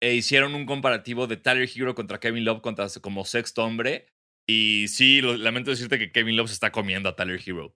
E 0.00 0.14
hicieron 0.14 0.54
un 0.54 0.66
comparativo 0.66 1.26
de 1.26 1.36
Tyler 1.36 1.68
Hero 1.74 1.94
contra 1.94 2.20
Kevin 2.20 2.44
Love 2.44 2.60
contra, 2.60 2.86
como 3.00 3.24
sexto 3.24 3.64
hombre. 3.64 4.12
Y 4.46 4.86
sí, 4.88 5.20
lo- 5.22 5.36
lamento 5.36 5.70
decirte 5.70 5.98
que 5.98 6.12
Kevin 6.12 6.36
Love 6.36 6.48
se 6.48 6.54
está 6.54 6.70
comiendo 6.70 7.08
a 7.08 7.16
Tyler 7.16 7.40
Hero. 7.44 7.74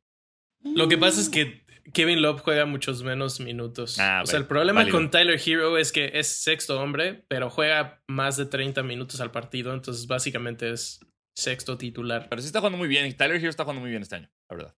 Lo 0.63 0.89
que 0.89 0.99
pasa 0.99 1.21
es 1.21 1.29
que 1.29 1.65
Kevin 1.93 2.23
Love 2.23 2.41
juega 2.41 2.67
muchos 2.67 3.03
menos 3.03 3.41
minutos. 3.41 3.99
Ah, 3.99 4.21
o 4.23 4.27
sea, 4.27 4.39
el 4.39 4.47
problema 4.47 4.81
válido. 4.81 4.97
con 4.97 5.11
Tyler 5.11 5.41
Hero 5.45 5.79
es 5.79 5.93
que 5.93 6.11
es 6.15 6.27
sexto 6.29 6.81
hombre, 6.81 7.25
pero 7.29 7.51
juega 7.51 8.03
más 8.09 8.37
de 8.37 8.47
30 8.47 8.83
minutos 8.83 9.21
al 9.21 9.31
partido, 9.31 9.73
entonces 9.75 10.07
básicamente 10.07 10.71
es 10.71 11.01
sexto 11.37 11.79
titular. 11.79 12.29
Pero 12.29 12.43
sí 12.43 12.47
está 12.47 12.59
jugando 12.61 12.79
muy 12.79 12.89
bien. 12.89 13.07
Y 13.07 13.15
Tyler 13.15 13.37
Hero 13.37 13.51
está 13.51 13.65
jugando 13.65 13.81
muy 13.81 13.91
bien 13.91 14.03
este 14.03 14.17
año, 14.17 14.31
la 14.51 14.57
verdad. 14.57 14.77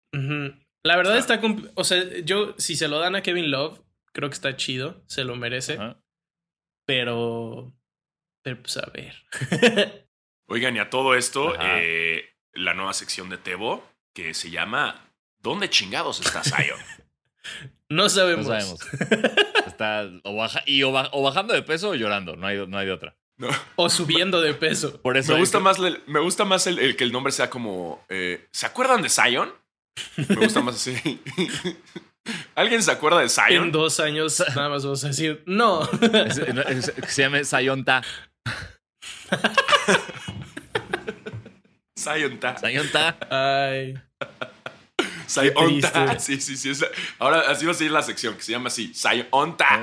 La 0.84 0.96
verdad 0.96 1.18
está... 1.18 1.40
compl- 1.40 1.70
O 1.74 1.84
sea, 1.84 2.02
yo, 2.24 2.54
si 2.58 2.76
se 2.76 2.88
lo 2.88 2.98
dan 2.98 3.14
a 3.16 3.22
Kevin 3.22 3.50
Love, 3.50 3.80
creo 4.12 4.28
que 4.30 4.34
está 4.34 4.56
chido, 4.56 5.02
se 5.06 5.24
lo 5.24 5.36
merece, 5.36 5.78
pero... 6.86 7.72
Pero 8.42 8.62
pues 8.62 8.76
a 8.78 8.90
ver. 8.92 9.14
Oigan, 10.48 10.74
y 10.76 10.78
a 10.78 10.88
todo 10.90 11.14
esto, 11.14 11.54
eh, 11.60 12.24
la 12.54 12.74
nueva 12.74 12.94
sección 12.94 13.28
de 13.28 13.36
Tebo 13.38 13.86
que 14.14 14.32
se 14.34 14.50
llama 14.50 15.09
¿Dónde 15.42 15.68
chingados 15.70 16.20
está 16.20 16.42
Zion? 16.44 16.78
no 17.88 18.08
sabemos. 18.08 18.46
No 18.46 18.52
sabemos. 18.60 18.80
Está 19.66 20.08
o 20.24 20.36
baja, 20.36 20.62
y 20.66 20.82
o, 20.82 20.92
ba- 20.92 21.08
o 21.12 21.22
bajando 21.22 21.54
de 21.54 21.62
peso 21.62 21.90
o 21.90 21.94
llorando. 21.94 22.36
No 22.36 22.46
hay, 22.46 22.66
no 22.66 22.78
hay 22.78 22.86
de 22.86 22.92
otra. 22.92 23.16
No. 23.36 23.48
o 23.76 23.88
subiendo 23.88 24.42
de 24.42 24.52
peso. 24.52 25.00
Por 25.00 25.16
eso 25.16 25.32
Me 25.32 25.38
gusta 25.40 25.58
que- 25.58 25.64
más, 25.64 25.78
el, 25.78 26.02
me 26.06 26.20
gusta 26.20 26.44
más 26.44 26.66
el, 26.66 26.78
el 26.78 26.94
que 26.96 27.04
el 27.04 27.12
nombre 27.12 27.32
sea 27.32 27.48
como. 27.48 28.04
eh, 28.10 28.46
¿Se 28.52 28.66
acuerdan 28.66 29.00
de 29.02 29.08
Zion? 29.08 29.52
Me 30.28 30.36
gusta 30.36 30.60
más 30.60 30.74
así. 30.76 31.20
¿Alguien 32.54 32.82
se 32.82 32.90
acuerda 32.92 33.16
de 33.18 33.24
En 33.24 33.30
Zion? 33.30 33.72
dos 33.72 33.98
años 33.98 34.38
nada 34.54 34.68
más 34.68 34.84
vamos 34.84 35.02
a 35.04 35.08
decir, 35.08 35.42
no. 35.46 35.82
Es- 36.02 36.36
es- 36.38 36.88
es- 36.88 37.12
se 37.14 37.22
llama 37.22 37.42
Sayonta. 37.44 38.02
Zion 41.98 42.38
Ta. 42.40 42.56
Sayonta. 42.60 43.16
Ay. 43.30 43.94
Zion 45.30 45.80
Ta. 45.80 45.92
triste. 45.92 46.18
Sí, 46.20 46.40
sí, 46.40 46.56
sí. 46.56 46.70
es 46.70 46.80
la- 46.80 46.88
ahora 47.18 47.40
así 47.50 47.64
va 47.66 47.72
a 47.72 47.74
ser 47.74 47.90
la 47.90 48.02
sección 48.02 48.34
que 48.34 48.42
se 48.42 48.52
llama 48.52 48.68
así. 48.68 48.92
Sayonta. 48.94 49.82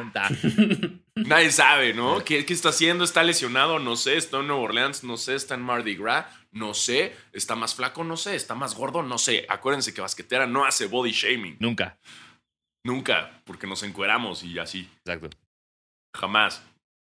Nadie 1.16 1.52
sabe, 1.52 1.94
¿no? 1.94 2.24
¿Qué, 2.24 2.46
¿Qué 2.46 2.54
está 2.54 2.70
haciendo? 2.70 3.04
¿Está 3.04 3.24
lesionado? 3.24 3.80
No 3.80 3.96
sé. 3.96 4.18
¿Está 4.18 4.38
en 4.40 4.48
Nueva 4.48 4.62
Orleans? 4.64 5.04
No 5.04 5.18
sé. 5.18 5.36
¿Está 5.36 5.56
en 5.56 5.62
Mardi 5.62 5.96
Gras? 5.96 6.26
No 6.52 6.74
sé. 6.74 7.16
¿Está 7.34 7.56
más 7.56 7.74
flaco? 7.76 8.04
No 8.04 8.18
sé. 8.18 8.36
¿Está 8.36 8.54
más 8.56 8.76
gordo? 8.76 9.02
No 9.04 9.18
sé. 9.18 9.46
Acuérdense 9.50 9.94
que 9.94 10.02
Basquetera 10.02 10.46
no 10.46 10.66
hace 10.66 10.86
body 10.88 11.12
shaming. 11.12 11.58
Nunca. 11.60 11.98
Nunca. 12.84 13.42
Porque 13.46 13.66
nos 13.68 13.82
encueramos 13.84 14.44
y 14.44 14.60
así. 14.60 14.90
Exacto. 15.06 15.30
Jamás. 16.16 16.62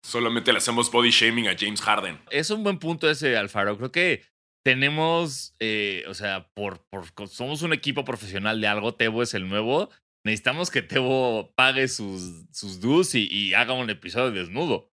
Solamente 0.04 0.52
le 0.52 0.58
hacemos 0.58 0.90
body 0.90 1.10
shaming 1.10 1.48
a 1.48 1.56
James 1.58 1.80
Harden. 1.82 2.20
Es 2.30 2.50
un 2.50 2.62
buen 2.62 2.78
punto 2.78 3.10
ese, 3.10 3.36
Alfaro. 3.36 3.76
Creo 3.76 3.90
que 3.90 4.22
tenemos, 4.66 5.54
eh, 5.60 6.02
o 6.08 6.14
sea, 6.14 6.48
por, 6.54 6.84
por 6.90 7.04
somos 7.28 7.62
un 7.62 7.72
equipo 7.72 8.04
profesional 8.04 8.60
de 8.60 8.66
algo. 8.66 8.94
Tebo 8.96 9.22
es 9.22 9.32
el 9.32 9.48
nuevo. 9.48 9.90
Necesitamos 10.24 10.72
que 10.72 10.82
Tebo 10.82 11.52
pague 11.54 11.86
sus, 11.86 12.46
sus 12.50 12.80
dues 12.80 13.14
y, 13.14 13.28
y 13.32 13.54
haga 13.54 13.74
un 13.74 13.88
episodio 13.90 14.32
desnudo. 14.32 14.90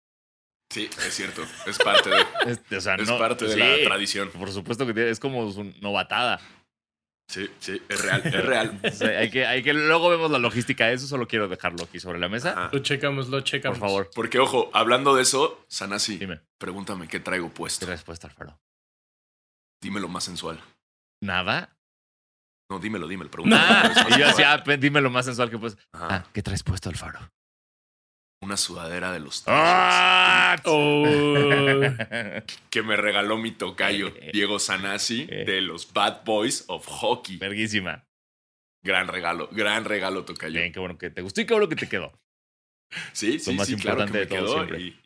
Sí, 0.72 0.88
es 1.06 1.14
cierto. 1.14 1.42
Es 1.66 1.76
parte 1.76 2.08
de, 2.08 2.16
Este, 2.50 2.78
o 2.78 2.80
sea, 2.80 2.94
es 2.94 3.06
no- 3.08 3.18
parte 3.18 3.44
de 3.44 3.52
sí, 3.52 3.58
la 3.58 3.76
tradición. 3.84 4.30
Por 4.30 4.50
supuesto 4.50 4.86
que 4.86 4.94
tiene- 4.94 5.10
es 5.10 5.20
como 5.20 5.52
su 5.52 5.64
novatada. 5.82 6.40
Sí, 7.30 7.46
sí, 7.60 7.78
es 7.90 8.00
real, 8.02 8.22
es 8.24 8.42
real. 8.46 8.80
O 8.84 8.90
sea, 8.90 9.18
hay 9.20 9.28
que, 9.30 9.44
hay 9.44 9.62
que, 9.62 9.74
luego 9.74 10.08
vemos 10.08 10.30
la 10.30 10.38
logística 10.38 10.86
de 10.86 10.94
eso. 10.94 11.06
Solo 11.06 11.28
quiero 11.28 11.46
dejarlo 11.46 11.84
aquí 11.84 12.00
sobre 12.00 12.18
la 12.18 12.30
mesa. 12.30 12.52
Ajá. 12.52 12.70
Lo 12.72 12.78
checamos, 12.78 13.26
lo 13.28 13.32
Por 13.36 13.44
checamos. 13.44 13.78
favor, 13.78 14.08
Porque, 14.14 14.38
ojo, 14.38 14.70
hablando 14.72 15.14
de 15.14 15.24
eso, 15.24 15.62
Sanasi, 15.68 16.16
dime. 16.16 16.40
pregúntame 16.56 17.06
qué 17.06 17.20
traigo 17.20 17.48
¿Qué 17.48 17.54
puesto. 17.56 17.84
respuesta, 17.84 18.28
Alfaro? 18.28 18.58
Dímelo 19.80 20.08
más 20.08 20.24
sensual. 20.24 20.60
¿Nada? 21.22 21.76
No, 22.70 22.78
dímelo, 22.78 23.08
dímelo. 23.08 23.30
Pregúntame. 23.30 23.62
Ah, 23.66 24.06
y 24.16 24.18
yo 24.18 24.26
decía, 24.26 24.52
ah, 24.54 24.64
pues, 24.64 24.80
dime 24.80 25.00
lo 25.00 25.10
más 25.10 25.24
sensual 25.24 25.50
que 25.50 25.58
puedes. 25.58 25.76
Ah, 25.92 26.24
¿qué 26.32 26.42
traes 26.42 26.62
puesto, 26.62 26.88
Alfaro? 26.90 27.18
Una 28.40 28.56
sudadera 28.56 29.10
de 29.12 29.18
los 29.20 29.42
¡Ah! 29.46 30.56
Oh. 30.64 31.04
que 32.70 32.82
me 32.82 32.96
regaló 32.96 33.36
mi 33.36 33.50
tocayo, 33.50 34.08
Eh. 34.16 34.30
Diego 34.32 34.58
Sanasi, 34.60 35.26
Eh. 35.28 35.44
de 35.44 35.60
los 35.60 35.92
Bad 35.92 36.24
Boys 36.24 36.64
of 36.68 36.86
Hockey. 36.86 37.38
Verguísima. 37.38 38.04
Gran 38.84 39.08
regalo, 39.08 39.48
gran 39.50 39.84
regalo, 39.84 40.24
tocayo. 40.24 40.54
Bien, 40.60 40.72
qué 40.72 40.78
bueno 40.78 40.96
que 40.98 41.10
te 41.10 41.20
gustó 41.20 41.40
y 41.40 41.46
qué 41.46 41.54
bueno 41.54 41.68
que 41.68 41.74
te 41.76 41.88
quedó. 41.88 42.12
Sí, 43.12 43.38
sí, 43.40 43.58
sí, 43.58 43.76
claro 43.76 43.98
que 43.98 44.04
importante 44.04 44.18
me 44.20 44.28
quedó 44.28 44.64
y, 44.78 45.00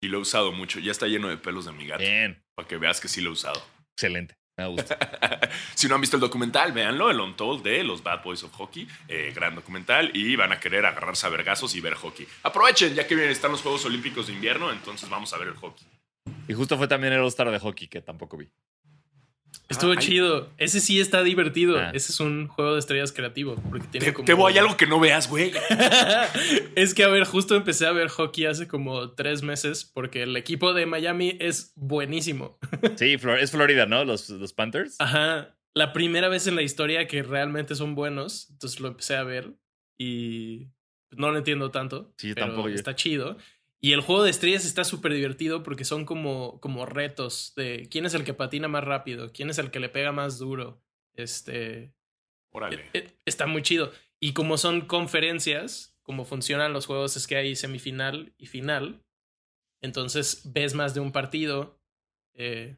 y 0.00 0.08
lo 0.08 0.18
he 0.18 0.20
usado 0.22 0.50
mucho. 0.52 0.80
Ya 0.80 0.92
está 0.92 1.06
lleno 1.06 1.28
de 1.28 1.36
pelos 1.36 1.66
de 1.66 1.72
mi 1.72 1.86
gato, 1.86 2.02
Bien, 2.02 2.42
para 2.54 2.66
que 2.66 2.78
veas 2.78 3.00
que 3.00 3.08
sí 3.08 3.20
lo 3.20 3.30
he 3.30 3.32
usado. 3.34 3.62
Excelente. 3.94 4.36
Me 4.56 4.66
gusta. 4.66 4.98
si 5.74 5.88
no 5.88 5.94
han 5.94 6.00
visto 6.00 6.16
el 6.16 6.20
documental, 6.20 6.72
véanlo, 6.72 7.10
el 7.10 7.18
Untold 7.18 7.62
de 7.62 7.82
los 7.84 8.02
Bad 8.02 8.22
Boys 8.22 8.42
of 8.42 8.52
Hockey. 8.52 8.86
eh, 9.08 9.32
gran 9.34 9.54
documental 9.54 10.10
y 10.14 10.36
van 10.36 10.52
a 10.52 10.60
querer 10.60 10.84
agarrarse 10.84 11.26
a 11.26 11.30
vergazos 11.30 11.74
y 11.74 11.80
ver 11.80 11.94
hockey. 11.94 12.26
Aprovechen, 12.42 12.94
ya 12.94 13.06
que 13.06 13.14
vienen, 13.14 13.32
están 13.32 13.50
los 13.50 13.62
Juegos 13.62 13.84
Olímpicos 13.86 14.26
de 14.26 14.34
invierno, 14.34 14.70
entonces 14.70 15.08
vamos 15.08 15.32
a 15.32 15.38
ver 15.38 15.48
el 15.48 15.54
hockey. 15.54 15.86
Y 16.48 16.54
justo 16.54 16.76
fue 16.76 16.86
también 16.86 17.14
el 17.14 17.20
All-Star 17.20 17.50
de 17.50 17.58
hockey 17.58 17.88
que 17.88 18.02
tampoco 18.02 18.36
vi. 18.36 18.50
Estuvo 19.68 19.92
Ah, 19.92 19.96
chido. 19.96 20.50
Ese 20.58 20.80
sí 20.80 21.00
está 21.00 21.22
divertido. 21.22 21.78
Ah. 21.78 21.90
Ese 21.94 22.12
es 22.12 22.20
un 22.20 22.46
juego 22.48 22.74
de 22.74 22.78
estrellas 22.78 23.12
creativo. 23.12 23.56
Porque 23.70 23.86
tiene 23.88 24.06
Te, 24.06 24.12
como... 24.12 24.26
te 24.26 24.34
voy, 24.34 24.52
hay 24.52 24.58
algo 24.58 24.76
que 24.76 24.86
no 24.86 25.00
veas, 25.00 25.28
güey. 25.28 25.52
es 26.74 26.94
que, 26.94 27.04
a 27.04 27.08
ver, 27.08 27.24
justo 27.24 27.54
empecé 27.56 27.86
a 27.86 27.92
ver 27.92 28.08
hockey 28.08 28.46
hace 28.46 28.68
como 28.68 29.12
tres 29.12 29.42
meses 29.42 29.84
porque 29.84 30.22
el 30.22 30.36
equipo 30.36 30.72
de 30.74 30.86
Miami 30.86 31.36
es 31.40 31.72
buenísimo. 31.76 32.58
Sí, 32.96 33.16
es 33.40 33.50
Florida, 33.50 33.86
¿no? 33.86 34.04
Los, 34.04 34.28
los 34.28 34.52
Panthers. 34.52 34.96
Ajá. 34.98 35.56
La 35.74 35.92
primera 35.92 36.28
vez 36.28 36.46
en 36.46 36.54
la 36.56 36.62
historia 36.62 37.06
que 37.06 37.22
realmente 37.22 37.74
son 37.74 37.94
buenos. 37.94 38.48
Entonces 38.50 38.80
lo 38.80 38.88
empecé 38.88 39.16
a 39.16 39.22
ver 39.24 39.54
y 39.98 40.68
no 41.10 41.30
lo 41.30 41.38
entiendo 41.38 41.70
tanto. 41.70 42.12
Sí, 42.18 42.28
yo 42.28 42.34
pero 42.34 42.46
tampoco, 42.48 42.68
yo- 42.68 42.74
Está 42.74 42.94
chido. 42.94 43.36
Y 43.84 43.92
el 43.92 44.00
juego 44.00 44.22
de 44.22 44.30
estrellas 44.30 44.64
está 44.64 44.84
súper 44.84 45.12
divertido 45.12 45.62
porque 45.64 45.84
son 45.84 46.04
como, 46.04 46.60
como 46.60 46.86
retos 46.86 47.52
de 47.56 47.88
quién 47.90 48.06
es 48.06 48.14
el 48.14 48.22
que 48.24 48.32
patina 48.32 48.68
más 48.68 48.84
rápido, 48.84 49.32
quién 49.32 49.50
es 49.50 49.58
el 49.58 49.70
que 49.72 49.80
le 49.80 49.88
pega 49.88 50.12
más 50.12 50.38
duro. 50.38 50.80
Este. 51.14 51.92
Órale. 52.50 52.76
Eh, 52.76 52.90
eh, 52.94 53.18
Está 53.24 53.46
muy 53.46 53.62
chido. 53.62 53.92
Y 54.20 54.34
como 54.34 54.56
son 54.56 54.82
conferencias, 54.82 55.98
como 56.02 56.24
funcionan 56.24 56.72
los 56.72 56.86
juegos 56.86 57.16
es 57.16 57.26
que 57.26 57.36
hay 57.36 57.56
semifinal 57.56 58.34
y 58.38 58.46
final. 58.46 59.02
Entonces 59.80 60.42
ves 60.52 60.74
más 60.74 60.94
de 60.94 61.00
un 61.00 61.10
partido. 61.12 61.80
Eh, 62.34 62.76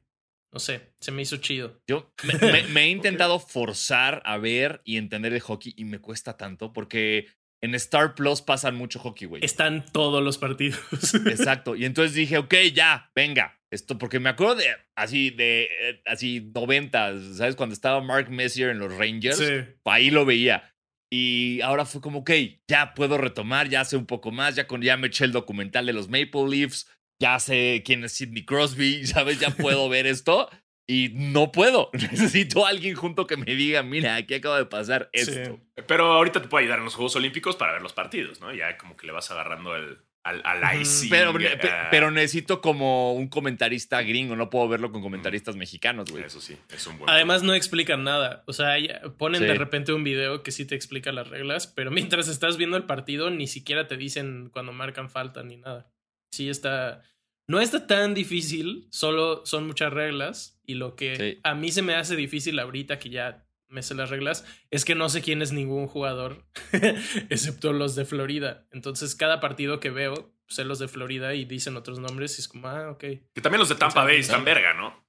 no 0.52 0.58
sé, 0.58 0.94
se 1.00 1.10
me 1.12 1.22
hizo 1.22 1.36
chido. 1.36 1.82
Yo 1.86 2.14
me, 2.22 2.34
me- 2.50 2.62
me 2.68 2.84
he 2.84 2.88
intentado 2.90 3.38
forzar 3.40 4.22
a 4.24 4.38
ver 4.38 4.80
y 4.84 4.96
entender 4.96 5.34
el 5.34 5.40
hockey 5.40 5.74
y 5.76 5.84
me 5.84 5.98
cuesta 5.98 6.36
tanto 6.36 6.72
porque 6.72 7.26
en 7.64 7.74
Star 7.74 8.14
Plus 8.14 8.42
pasan 8.42 8.74
mucho 8.74 8.98
hockey, 8.98 9.26
güey. 9.26 9.44
Están 9.44 9.84
todos 9.92 10.22
los 10.22 10.36
partidos. 10.38 10.78
Exacto. 11.26 11.74
Y 11.76 11.84
entonces 11.86 12.14
dije, 12.14 12.36
ok, 12.38 12.54
ya, 12.74 13.10
venga. 13.14 13.58
Esto, 13.72 13.98
porque 13.98 14.20
me 14.20 14.28
acuerdo 14.28 14.56
de 14.56 14.66
así, 14.96 15.30
de 15.30 15.64
eh, 15.80 16.02
así 16.04 16.52
90, 16.54 17.34
¿sabes? 17.34 17.56
Cuando 17.56 17.72
estaba 17.72 18.00
Mark 18.02 18.30
Messier 18.30 18.68
en 18.70 18.78
los 18.78 18.94
Rangers, 18.96 19.38
Sí. 19.38 19.64
ahí 19.86 20.10
lo 20.10 20.24
veía. 20.24 20.70
Y 21.10 21.60
ahora 21.62 21.84
fue 21.84 22.00
como, 22.00 22.20
ok, 22.20 22.30
ya 22.68 22.94
puedo 22.94 23.18
retomar, 23.18 23.68
ya 23.68 23.84
sé 23.84 23.96
un 23.96 24.06
poco 24.06 24.30
más, 24.30 24.56
ya, 24.56 24.66
con, 24.66 24.82
ya 24.82 24.96
me 24.96 25.06
eché 25.06 25.24
el 25.24 25.32
documental 25.32 25.86
de 25.86 25.92
los 25.92 26.08
Maple 26.08 26.48
Leafs, 26.48 26.86
ya 27.20 27.38
sé 27.38 27.82
quién 27.84 28.04
es 28.04 28.12
Sidney 28.12 28.44
Crosby, 28.44 29.06
¿sabes? 29.06 29.40
Ya 29.40 29.50
puedo 29.50 29.88
ver 29.88 30.06
esto. 30.06 30.50
Y 30.86 31.10
no 31.14 31.50
puedo. 31.50 31.90
Necesito 31.94 32.66
a 32.66 32.68
alguien 32.68 32.94
junto 32.94 33.26
que 33.26 33.36
me 33.36 33.54
diga, 33.54 33.82
mira, 33.82 34.16
aquí 34.16 34.34
acaba 34.34 34.58
de 34.58 34.66
pasar 34.66 35.08
Sí. 35.14 35.30
esto. 35.32 35.58
Pero 35.86 36.12
ahorita 36.12 36.42
te 36.42 36.48
puedo 36.48 36.60
ayudar 36.62 36.78
en 36.78 36.84
los 36.84 36.94
Juegos 36.94 37.16
Olímpicos 37.16 37.56
para 37.56 37.72
ver 37.72 37.82
los 37.82 37.92
partidos, 37.94 38.40
¿no? 38.40 38.52
Ya 38.54 38.76
como 38.76 38.96
que 38.96 39.06
le 39.06 39.12
vas 39.12 39.30
agarrando 39.30 39.74
el, 39.76 39.98
al, 40.24 40.42
al 40.44 40.80
icing. 40.80 41.08
Pero, 41.08 41.30
eh, 41.40 41.56
pe- 41.56 41.70
pero 41.90 42.10
necesito 42.10 42.60
como 42.60 43.14
un 43.14 43.28
comentarista 43.28 44.02
gringo, 44.02 44.36
no 44.36 44.50
puedo 44.50 44.68
verlo 44.68 44.92
con 44.92 45.00
comentaristas 45.00 45.56
mexicanos, 45.56 46.10
güey. 46.10 46.24
Eso 46.24 46.40
sí, 46.40 46.56
es 46.68 46.86
un 46.86 46.98
buen. 46.98 47.08
Además 47.10 47.42
no 47.42 47.54
explican 47.54 48.04
nada. 48.04 48.44
O 48.46 48.52
sea, 48.52 48.74
ponen 49.16 49.40
Sí. 49.40 49.46
de 49.46 49.54
repente 49.54 49.92
un 49.94 50.04
video 50.04 50.42
que 50.42 50.52
sí 50.52 50.66
te 50.66 50.74
explica 50.74 51.12
las 51.12 51.28
reglas, 51.28 51.66
pero 51.66 51.90
mientras 51.90 52.28
estás 52.28 52.58
viendo 52.58 52.76
el 52.76 52.84
partido 52.84 53.30
ni 53.30 53.46
siquiera 53.46 53.88
te 53.88 53.96
dicen 53.96 54.50
cuando 54.52 54.72
marcan 54.72 55.08
falta 55.08 55.42
ni 55.42 55.56
nada. 55.56 55.90
Sí 56.30 56.50
está... 56.50 57.00
No 57.46 57.60
está 57.60 57.86
tan 57.86 58.14
difícil, 58.14 58.86
solo 58.90 59.44
son 59.44 59.66
muchas 59.66 59.92
reglas 59.92 60.58
y 60.64 60.74
lo 60.74 60.96
que 60.96 61.16
Sí. 61.16 61.40
a 61.42 61.54
mí 61.54 61.70
se 61.72 61.82
me 61.82 61.94
hace 61.94 62.16
difícil 62.16 62.58
ahorita 62.58 62.98
que 62.98 63.10
ya 63.10 63.46
me 63.68 63.82
sé 63.82 63.94
las 63.94 64.08
reglas 64.10 64.44
es 64.70 64.84
que 64.84 64.94
no 64.94 65.08
sé 65.08 65.20
quién 65.20 65.42
es 65.42 65.52
ningún 65.52 65.86
jugador 65.88 66.46
excepto 67.30 67.72
los 67.72 67.94
de 67.96 68.04
Florida. 68.04 68.66
Entonces 68.70 69.14
cada 69.14 69.40
partido 69.40 69.80
que 69.80 69.90
veo 69.90 70.32
sé 70.48 70.64
los 70.64 70.78
de 70.78 70.88
Florida 70.88 71.34
y 71.34 71.44
dicen 71.44 71.76
otros 71.76 71.98
nombres 71.98 72.38
y 72.38 72.42
es 72.42 72.48
como, 72.48 72.68
ah, 72.68 72.90
ok. 72.90 73.00
Que 73.00 73.40
también 73.42 73.58
los 73.60 73.68
de 73.68 73.74
Tampa 73.74 74.04
Bay 74.04 74.20
están 74.20 74.44
verga, 74.44 74.74
¿no? 74.74 75.02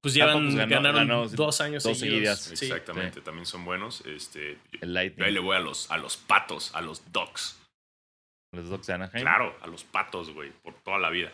Pues 0.00 0.14
Tampa, 0.14 0.26
llevan, 0.34 0.44
pues, 0.44 0.56
ganó- 0.56 0.70
ganaron 0.74 1.08
ganó 1.08 1.28
dos 1.28 1.60
años 1.60 1.82
dos 1.82 1.98
seguidos. 1.98 2.38
seguidas. 2.38 2.58
Sí. 2.58 2.66
Exactamente, 2.66 3.20
también 3.20 3.46
son 3.46 3.64
buenos. 3.64 4.02
Este, 4.06 4.58
yo- 4.72 4.78
El 4.82 4.94
yo 5.16 5.24
ahí 5.24 5.32
le 5.32 5.40
voy 5.40 5.56
a 5.56 5.60
los, 5.60 5.90
a 5.90 5.96
los 5.98 6.16
patos, 6.16 6.72
a 6.74 6.80
los 6.82 7.10
dogs. 7.12 7.58
Los 8.52 8.68
Ducks 8.70 8.86
de 8.86 8.92
Anaheim. 8.94 9.22
Claro, 9.22 9.56
a 9.60 9.66
los 9.66 9.84
patos, 9.84 10.30
güey, 10.32 10.50
por 10.62 10.74
toda 10.82 10.98
la 10.98 11.10
vida. 11.10 11.32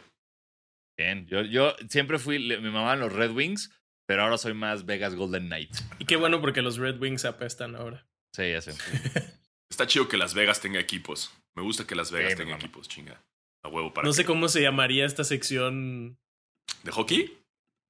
Bien. 0.98 1.26
Yo, 1.26 1.42
yo 1.42 1.74
siempre 1.88 2.18
fui, 2.18 2.38
le- 2.38 2.58
me 2.60 2.70
mamaban 2.70 3.00
los 3.00 3.12
Red 3.12 3.30
Wings, 3.32 3.70
pero 4.06 4.22
ahora 4.22 4.38
soy 4.38 4.54
más 4.54 4.84
Vegas 4.86 5.14
Golden 5.14 5.46
Knights. 5.46 5.84
Y 5.98 6.04
qué 6.04 6.16
bueno 6.16 6.40
porque 6.40 6.62
los 6.62 6.76
Red 6.78 7.00
Wings 7.00 7.24
apestan 7.24 7.76
ahora. 7.76 8.06
Sí, 8.34 8.50
ya 8.50 8.60
sé. 8.60 8.72
Está 9.70 9.86
chido 9.86 10.08
que 10.08 10.16
Las 10.16 10.34
Vegas 10.34 10.60
tenga 10.60 10.80
equipos. 10.80 11.32
Me 11.54 11.62
gusta 11.62 11.86
que 11.86 11.94
Las 11.94 12.10
Vegas 12.10 12.32
Sí, 12.32 12.38
tenga 12.38 12.56
equipos, 12.56 12.88
chinga. 12.88 13.22
A 13.64 13.68
huevo 13.68 13.92
para 13.94 14.06
No 14.06 14.12
sé 14.12 14.22
que- 14.22 14.26
cómo 14.26 14.48
se 14.48 14.60
llamaría 14.62 15.04
esta 15.06 15.24
sección. 15.24 16.18
¿De 16.82 16.90
hockey? 16.92 17.38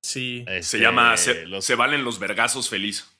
Sí. 0.04 0.44
Se 0.46 0.58
Este, 0.58 0.78
llama 0.80 1.16
se, 1.16 1.46
los- 1.46 1.64
se 1.64 1.74
valen 1.74 2.04
los 2.04 2.18
vergazos 2.18 2.68
feliz. 2.68 3.11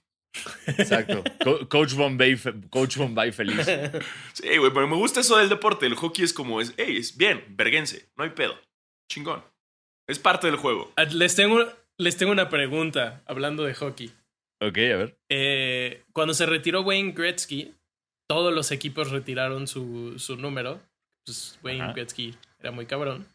Exacto. 0.66 1.22
Co- 1.42 1.68
Coach 1.68 1.94
Bombay, 1.94 2.36
fe- 2.36 2.54
Coach 2.70 2.96
Bombay 2.96 3.32
feliz. 3.32 3.66
Sí, 4.32 4.56
güey, 4.56 4.72
pero 4.72 4.88
me 4.88 4.96
gusta 4.96 5.20
eso 5.20 5.36
del 5.36 5.48
deporte. 5.48 5.86
El 5.86 5.94
hockey 5.94 6.24
es 6.24 6.32
como, 6.32 6.60
es, 6.60 6.72
hey, 6.76 6.96
es 6.96 7.16
bien, 7.16 7.44
verguense, 7.50 8.08
no 8.16 8.24
hay 8.24 8.30
pedo. 8.30 8.58
Chingón. 9.10 9.42
Es 10.08 10.18
parte 10.18 10.46
del 10.46 10.56
juego. 10.56 10.92
Ah, 10.96 11.04
Les 11.04 11.34
tengo, 11.36 11.64
les 11.98 12.16
tengo 12.16 12.32
una 12.32 12.48
pregunta 12.48 13.22
hablando 13.26 13.64
de 13.64 13.74
hockey. 13.74 14.08
Ok, 14.60 14.78
a 14.78 14.96
ver. 14.96 15.16
Eh, 15.30 16.02
cuando 16.12 16.34
se 16.34 16.46
retiró 16.46 16.82
Wayne 16.82 17.12
Gretzky, 17.12 17.74
todos 18.28 18.52
los 18.54 18.70
equipos 18.70 19.10
retiraron 19.10 19.66
su, 19.68 20.18
su 20.18 20.36
número. 20.36 20.80
Pues 21.26 21.58
Wayne 21.62 21.82
Ajá. 21.84 21.92
Gretzky 21.92 22.34
era 22.58 22.70
muy 22.70 22.86
cabrón. 22.86 23.26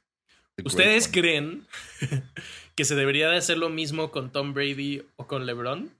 The 0.56 0.64
¿Ustedes 0.66 1.08
creen 1.08 1.68
que 2.76 2.86
se 2.86 2.96
debería 2.96 3.30
de 3.30 3.38
hacer 3.38 3.58
lo 3.58 3.70
mismo 3.70 4.10
con 4.12 4.32
Tom 4.32 4.54
Brady 4.54 5.04
o 5.18 5.28
con 5.28 5.46
LeBron? 5.46 5.92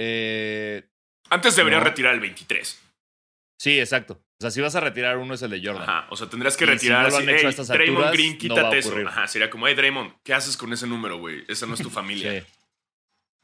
Eh, 0.00 0.88
Antes 1.30 1.56
deberías 1.56 1.82
No. 1.82 1.88
retirar 1.88 2.14
el 2.14 2.20
23. 2.20 2.80
sí, 3.60 3.78
exacto. 3.78 4.14
O 4.40 4.40
sea, 4.40 4.50
si 4.52 4.60
vas 4.60 4.76
a 4.76 4.80
retirar 4.80 5.18
uno 5.18 5.34
es 5.34 5.42
el 5.42 5.50
de 5.50 5.60
Jordan. 5.62 5.82
Ajá. 5.82 6.06
O 6.10 6.16
sea, 6.16 6.28
tendrías 6.30 6.56
que 6.56 6.64
Y 6.64 6.68
si 6.68 6.72
retirar 6.74 7.02
no 7.02 7.08
lo 7.10 7.16
así, 7.16 7.22
han 7.24 7.28
hecho 7.34 7.38
a 7.46 7.48
"Ey, 7.48 7.50
estas 7.50 7.68
Draymond 7.68 8.04
alturas, 8.06 8.12
Green, 8.12 8.28
no 8.28 8.34
va 8.34 8.38
quítate 8.40 8.76
a 8.76 8.78
eso. 8.78 8.88
ocurrir. 8.90 9.06
Ajá, 9.08 9.26
sería 9.26 9.50
como, 9.50 9.66
hey, 9.66 9.74
Draymond, 9.74 10.12
¿qué 10.24 10.32
haces 10.34 10.56
con 10.56 10.72
ese 10.72 10.86
número, 10.86 11.18
güey? 11.18 11.44
Esa 11.48 11.66
no 11.66 11.74
es 11.74 11.82
tu 11.82 11.90
familia. 11.90 12.40
Sí. 12.40 12.46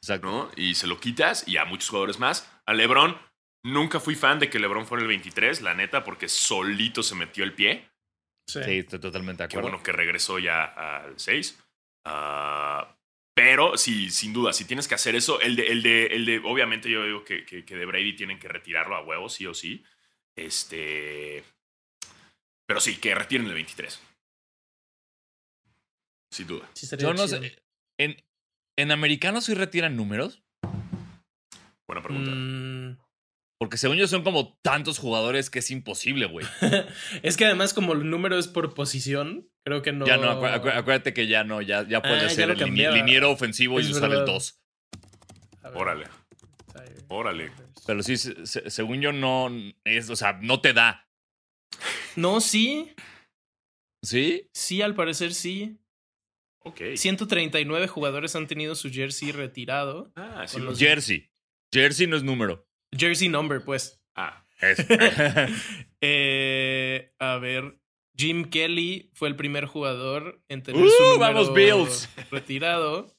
Exacto. 0.03 0.27
¿no? 0.31 0.51
Y 0.57 0.75
se 0.77 0.87
lo 0.87 1.01
quitas 1.01 1.49
y 1.49 1.57
a 1.57 1.65
muchos 1.65 1.89
jugadores 1.91 2.19
más. 2.21 2.49
A 2.67 2.75
LeBron, 2.75 3.19
nunca 3.65 3.99
fui 3.99 4.15
fan 4.15 4.39
de 4.39 4.49
que 4.51 4.59
LeBron 4.61 4.87
fuera 4.87 5.03
el 5.03 5.09
23, 5.09 5.63
la 5.63 5.75
neta, 5.75 6.05
porque 6.05 6.29
solito 6.29 7.03
se 7.03 7.17
metió 7.17 7.43
el 7.43 7.53
pie. 7.55 7.89
Sí. 8.49 8.63
Sí, 8.63 8.79
estoy 8.79 9.01
totalmente 9.01 9.43
de 9.43 9.49
Qué 9.49 9.57
acuerdo. 9.57 9.71
bueno 9.71 9.83
que 9.83 9.91
regresó 9.93 10.39
ya 10.39 10.65
al 10.65 11.19
6. 11.19 11.59
Ah, 12.07 12.94
pero 13.35 13.77
sí, 13.77 14.11
sin 14.11 14.33
duda, 14.33 14.53
si 14.53 14.65
tienes 14.65 14.87
que 14.87 14.95
hacer 14.95 15.17
eso, 15.17 15.41
el 15.41 15.57
de, 15.57 15.67
el 15.67 15.83
de, 15.83 16.07
el 16.07 16.25
de 16.25 16.39
obviamente 16.39 16.89
yo 16.89 17.05
digo 17.05 17.25
que, 17.25 17.45
que, 17.45 17.65
que 17.65 17.77
de 17.77 17.85
Brady 17.85 18.15
tienen 18.15 18.39
que 18.39 18.49
retirarlo 18.49 18.95
a 18.95 19.03
huevo, 19.03 19.29
sí 19.29 19.45
o 19.47 19.55
sí. 19.55 19.85
Este. 20.37 21.43
Pero 22.67 22.81
sí, 22.81 22.97
que 22.97 23.15
retiren 23.15 23.47
el 23.47 23.55
23. 23.55 24.01
Sin 26.31 26.47
duda. 26.47 26.69
Sí 26.75 26.89
Yo 26.97 27.13
no 27.13 27.27
sé. 27.27 27.63
En, 27.99 28.17
en 28.77 28.91
americanos 28.93 29.45
sí 29.45 29.55
retiran 29.55 29.97
números. 29.97 30.43
Buena 31.87 32.03
pregunta. 32.03 32.31
Mm, 32.31 32.99
Porque 33.65 33.79
según 33.79 33.97
yo 33.97 34.07
son 34.07 34.23
como 34.25 34.59
tantos 34.63 34.99
jugadores 34.99 35.49
que 35.49 35.61
es 35.61 35.71
imposible, 35.71 36.27
güey. 36.27 36.45
es 37.23 37.39
que 37.39 37.47
además 37.47 37.73
como 37.73 37.95
el 37.95 38.11
número 38.11 38.39
es 38.39 38.47
por 38.47 38.75
posición, 38.75 39.49
creo 39.65 39.81
que 39.81 39.91
no... 39.91 40.05
Ya 40.05 40.19
no, 40.19 40.25
acu- 40.39 40.53
acu- 40.53 40.71
acuérdate 40.77 41.15
que 41.15 41.27
ya 41.29 41.45
no, 41.45 41.63
ya, 41.63 41.89
ya 41.89 42.03
puede 42.03 42.27
Ah, 42.27 42.29
ser 42.29 42.51
el 42.51 42.59
liniero 42.59 43.31
ofensivo 43.31 43.81
Es 43.81 43.89
y 43.89 43.93
usar 43.93 44.05
el 44.05 44.11
verdad. 44.11 44.27
2. 44.27 44.61
A 45.63 45.69
ver. 45.71 45.79
Órale, 45.79 46.07
órale. 47.09 47.53
Pero 47.87 48.03
sí, 48.03 48.19
se- 48.19 48.45
se- 48.45 48.69
según 48.69 49.01
yo 49.01 49.13
no 49.13 49.51
es, 49.85 50.11
o 50.11 50.17
sea, 50.17 50.35
no 50.43 50.61
te 50.61 50.75
da. 50.75 51.09
No, 52.15 52.43
sí, 52.43 52.93
¿Sí? 54.03 54.51
sí, 54.53 54.83
al 54.83 54.95
parecer 54.95 55.33
sí. 55.33 55.79
Ok. 56.67 56.83
139 56.97 57.89
jugadores 57.89 58.37
han 58.37 58.47
tenido 58.47 58.75
su 58.75 58.91
jersey 58.91 59.33
retirado. 59.33 60.13
Ah, 60.17 60.45
sí. 60.47 60.61
Los- 60.61 60.79
Jersey. 60.79 61.31
Jersey 61.73 62.07
no 62.07 62.17
es 62.19 62.23
número. 62.23 62.69
Jersey 62.97 63.29
number, 63.29 63.63
pues. 63.65 64.01
Ah, 64.15 64.45
Es- 64.61 64.85
Eh, 66.01 67.13
a 67.19 67.37
ver. 67.39 67.79
Jim 68.17 68.45
Kelly 68.49 69.11
fue 69.15 69.29
el 69.29 69.35
primer 69.37 69.67
jugador 69.67 70.41
en 70.49 70.63
tener 70.63 70.83
¡Uh, 70.85 70.89
su 70.89 71.03
número 71.03 71.19
vamos, 71.19 71.53
Bills! 71.55 72.09
retirado. 72.31 73.13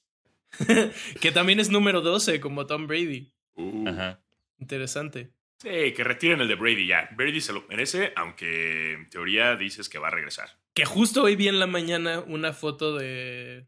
que 1.19 1.31
también 1.31 1.59
es 1.59 1.69
número 1.69 2.01
12, 2.01 2.39
como 2.39 2.65
Tom 2.65 2.88
Brady. 2.88 3.33
uh. 3.55 3.88
Ajá. 3.89 4.21
Interesante. 4.59 5.31
Sí, 5.61 5.91
que 5.93 6.03
retiren 6.03 6.39
el 6.41 6.47
de 6.47 6.55
Brady 6.55 6.88
ya. 6.88 7.09
Brady 7.15 7.41
se 7.41 7.51
lo 7.53 7.65
merece, 7.67 8.13
aunque 8.15 8.93
en 8.93 9.09
teoría 9.09 9.55
dices 9.57 9.89
que 9.89 9.97
va 9.99 10.07
a 10.07 10.11
regresar. 10.11 10.49
Que 10.73 10.85
justo 10.85 11.23
hoy 11.23 11.35
vi 11.35 11.47
en 11.49 11.59
la 11.59 11.67
mañana 11.67 12.21
una 12.21 12.53
foto 12.53 12.95
de. 12.95 13.65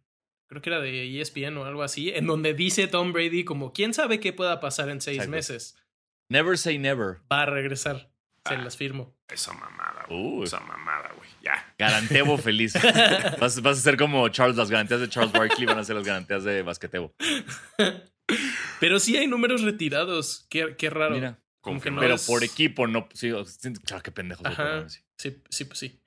Creo 0.48 0.62
que 0.62 0.70
era 0.70 0.80
de 0.80 1.20
ESPN 1.20 1.58
o 1.58 1.65
algo 1.65 1.84
así, 1.84 2.10
en 2.12 2.26
donde 2.26 2.54
dice 2.54 2.88
Tom 2.88 3.12
Brady 3.12 3.43
como, 3.43 3.74
¿quién 3.74 3.93
sabe 3.93 4.20
qué 4.22 4.32
pueda 4.32 4.62
pasar 4.62 4.88
en 4.89 5.02
seis 5.02 5.17
Exacto. 5.17 5.32
meses? 5.36 5.76
Never 6.30 6.58
say 6.58 6.78
never. 6.78 7.20
Va 7.32 7.44
a 7.44 7.46
regresar. 7.46 8.10
Se 8.48 8.54
Ah. 8.54 8.62
las 8.62 8.78
firmo. 8.78 9.16
Esa 9.30 9.52
mamada, 9.54 10.06
güey. 10.08 10.20
Uy. 10.22 10.44
Esa 10.46 10.60
mamada, 10.62 11.12
güey. 11.18 11.30
Ya. 11.44 11.74
Garantebo 11.78 12.38
feliz. 12.38 12.74
Vas, 13.40 13.62
vas 13.62 13.78
a 13.78 13.82
ser 13.82 13.98
como 13.98 14.28
Charles, 14.30 14.56
las 14.58 14.70
garantías 14.70 15.02
de 15.02 15.10
Charles 15.10 15.34
Barkley 15.34 15.66
van 15.66 15.80
a 15.80 15.84
ser 15.84 15.96
las 15.98 16.06
garantías 16.06 16.44
de 16.44 16.62
basquetebo. 16.62 17.13
Pero 18.80 19.00
sí 19.00 19.18
hay 19.18 19.28
números 19.28 19.62
retirados. 19.63 20.46
Qué, 20.50 20.76
qué 20.78 20.90
raro. 20.90 21.16
Mira. 21.16 21.40
Como 21.62 21.82
que 21.82 21.92
no 21.92 22.00
Pero 22.00 22.16
es- 22.16 22.26
por 22.26 22.44
equipo, 22.44 22.88
no. 22.88 23.10
Sí, 23.13 23.32
claro, 23.86 24.04
qué 24.04 24.12
pendejos. 24.12 24.46
Ajá. 24.46 24.88
sí. 24.90 25.00
Sí, 25.20 25.42
sí, 25.50 25.66
pues 25.66 25.80
sí. 25.80 26.00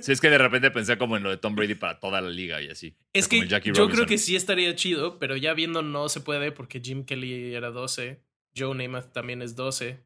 Sí, 0.00 0.10
es 0.12 0.18
que 0.20 0.30
de 0.30 0.38
repente 0.38 0.70
pensé 0.70 0.96
como 0.96 1.18
en 1.18 1.22
lo 1.22 1.28
de 1.28 1.36
Tom 1.36 1.54
Brady 1.54 1.74
para 1.74 2.00
toda 2.00 2.22
la 2.22 2.30
liga 2.30 2.62
y 2.62 2.70
así. 2.70 2.96
Es 3.12 3.26
O 3.26 3.28
sea, 3.28 3.38
como 3.60 3.60
que 3.60 3.72
yo 3.74 3.88
creo 3.90 4.06
que 4.06 4.16
sí 4.16 4.34
estaría 4.36 4.74
chido, 4.74 5.18
pero 5.18 5.36
ya 5.36 5.52
viendo 5.52 5.82
no 5.82 6.08
se 6.08 6.20
puede 6.22 6.50
porque 6.50 6.80
Jim 6.80 7.04
Kelly 7.04 7.54
era 7.54 7.68
12, 7.70 8.22
Joe 8.56 8.74
Namath 8.74 9.12
también 9.12 9.42
es 9.42 9.56
12. 9.56 10.04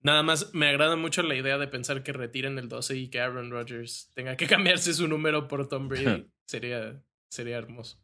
Nada 0.00 0.22
más 0.22 0.52
me 0.52 0.68
agrada 0.68 0.96
mucho 0.96 1.22
la 1.22 1.34
idea 1.34 1.56
de 1.58 1.66
pensar 1.66 2.02
que 2.02 2.12
retiren 2.12 2.58
el 2.58 2.68
12 2.68 2.96
y 2.96 3.08
que 3.08 3.20
Aaron 3.20 3.50
Rodgers 3.50 4.10
tenga 4.14 4.36
que 4.36 4.46
cambiarse 4.48 4.92
su 4.94 5.08
número 5.08 5.48
por 5.48 5.68
Tom 5.68 5.88
Brady. 5.88 6.26
sería, 6.46 7.02
sería 7.30 7.56
hermoso. 7.58 7.98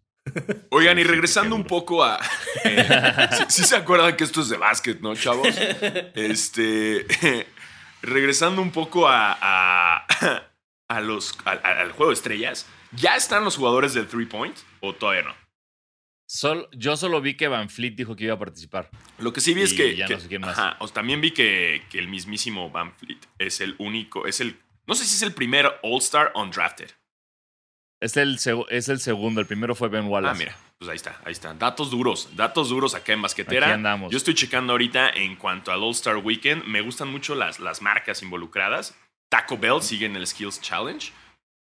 Oigan, 0.70 0.98
y 0.98 1.02
regresando 1.04 1.56
un 1.56 1.64
poco 1.64 2.04
a. 2.04 2.18
eh, 2.64 2.86
sí, 3.32 3.44
sí 3.48 3.64
se 3.64 3.76
acuerdan 3.76 4.16
que 4.16 4.24
esto 4.24 4.42
es 4.42 4.48
de 4.50 4.56
básquet, 4.58 5.00
¿no, 5.00 5.14
chavos? 5.16 5.48
Este. 6.14 7.06
regresando 8.02 8.60
un 8.62 8.70
poco 8.70 9.08
a. 9.08 9.36
a, 9.40 10.06
a 10.88 11.00
los, 11.00 11.36
al- 11.44 11.60
al 11.64 11.92
juego 11.92 12.10
de 12.10 12.14
estrellas. 12.14 12.66
¿Ya 12.92 13.16
están 13.16 13.44
los 13.44 13.56
jugadores 13.56 13.94
del 13.94 14.06
three 14.08 14.26
point? 14.26 14.56
¿O 14.80 14.94
todavía 14.94 15.22
no? 15.22 15.34
Sol- 16.32 16.68
yo 16.70 16.96
solo 16.96 17.20
vi 17.20 17.34
que 17.34 17.48
Van 17.48 17.68
Fleet 17.68 17.96
dijo 17.96 18.14
que 18.14 18.22
iba 18.24 18.34
a 18.34 18.38
participar. 18.38 18.88
Lo 19.18 19.32
que 19.32 19.40
sí 19.40 19.52
vi 19.52 19.62
es 19.62 19.74
que. 19.74 19.96
ya 19.96 20.06
que- 20.06 20.14
no 20.14 20.20
sé 20.20 20.28
quién 20.28 20.42
más. 20.42 20.56
ajá, 20.56 20.76
o 20.78 20.86
también 20.86 21.20
vi 21.20 21.32
que, 21.32 21.82
que 21.90 21.98
el 21.98 22.06
mismísimo 22.06 22.70
Van 22.70 22.92
Fleet 22.96 23.18
es 23.38 23.60
el 23.60 23.74
único. 23.78 24.28
Es 24.28 24.40
el. 24.40 24.56
No 24.86 24.94
sé 24.94 25.04
si 25.06 25.16
es 25.16 25.22
el 25.22 25.32
primer 25.34 25.66
All-Star 25.82 26.30
undrafted. 26.36 26.90
Es 28.00 28.16
el, 28.16 28.38
seg- 28.38 28.64
es 28.70 28.88
el 28.88 29.00
segundo, 29.00 29.40
el 29.40 29.46
primero 29.48 29.74
fue 29.74 29.88
Ben 29.88 30.06
Wallace. 30.06 30.34
Ah, 30.34 30.38
mira, 30.38 30.56
pues 30.78 30.88
ahí 30.88 30.96
está, 30.96 31.20
ahí 31.24 31.32
está. 31.32 31.52
Datos 31.54 31.90
duros, 31.90 32.28
datos 32.36 32.68
duros 32.68 32.94
acá 32.94 33.12
en 33.12 33.22
basquetera. 33.22 33.66
Aquí 33.66 33.74
andamos. 33.74 34.12
Yo 34.12 34.16
estoy 34.16 34.34
checando 34.34 34.72
ahorita 34.72 35.10
en 35.10 35.34
cuanto 35.34 35.72
al 35.72 35.82
All-Star 35.82 36.16
Weekend. 36.18 36.64
Me 36.64 36.80
gustan 36.80 37.08
mucho 37.08 37.34
las, 37.34 37.58
las 37.58 37.82
marcas 37.82 38.22
involucradas. 38.22 38.96
Taco 39.28 39.58
Bell 39.58 39.82
sigue 39.82 40.06
en 40.06 40.14
el 40.14 40.26
Skills 40.28 40.60
Challenge. 40.60 41.12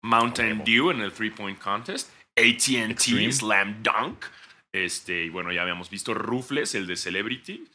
Mountain. 0.03 0.63
Dew 0.63 0.91
en 0.91 1.01
el 1.01 1.11
Three 1.11 1.31
Point 1.31 1.57
Contest. 1.59 2.09
ATT. 2.37 3.31
Slam 3.33 3.81
Dunk. 3.83 4.25
Este, 4.73 5.23
y 5.25 5.29
bueno, 5.29 5.51
ya 5.51 5.61
habíamos 5.63 5.89
visto 5.89 6.13
Rufles, 6.13 6.75
el 6.75 6.87
de 6.87 6.95
Celebrity. 6.95 7.67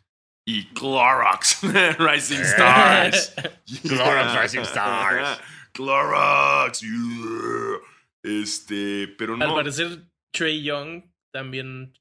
Y 0.46 0.66
Clorox 0.74 1.60
Rising 1.98 2.38
Eh. 2.38 2.42
Stars. 2.42 3.34
Clorox 3.82 4.42
Rising 4.42 4.60
Stars. 4.60 5.40
Clorox. 5.72 6.80
yeah. 6.80 7.78
Este, 8.22 9.08
pero 9.18 9.34
Al 9.34 9.40
no. 9.40 9.54
parecer, 9.54 10.06
Trey 10.32 10.62
Young 10.62 11.04
también 11.32 11.98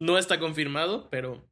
no 0.00 0.18
está 0.18 0.38
confirmado, 0.38 1.08
pero 1.10 1.44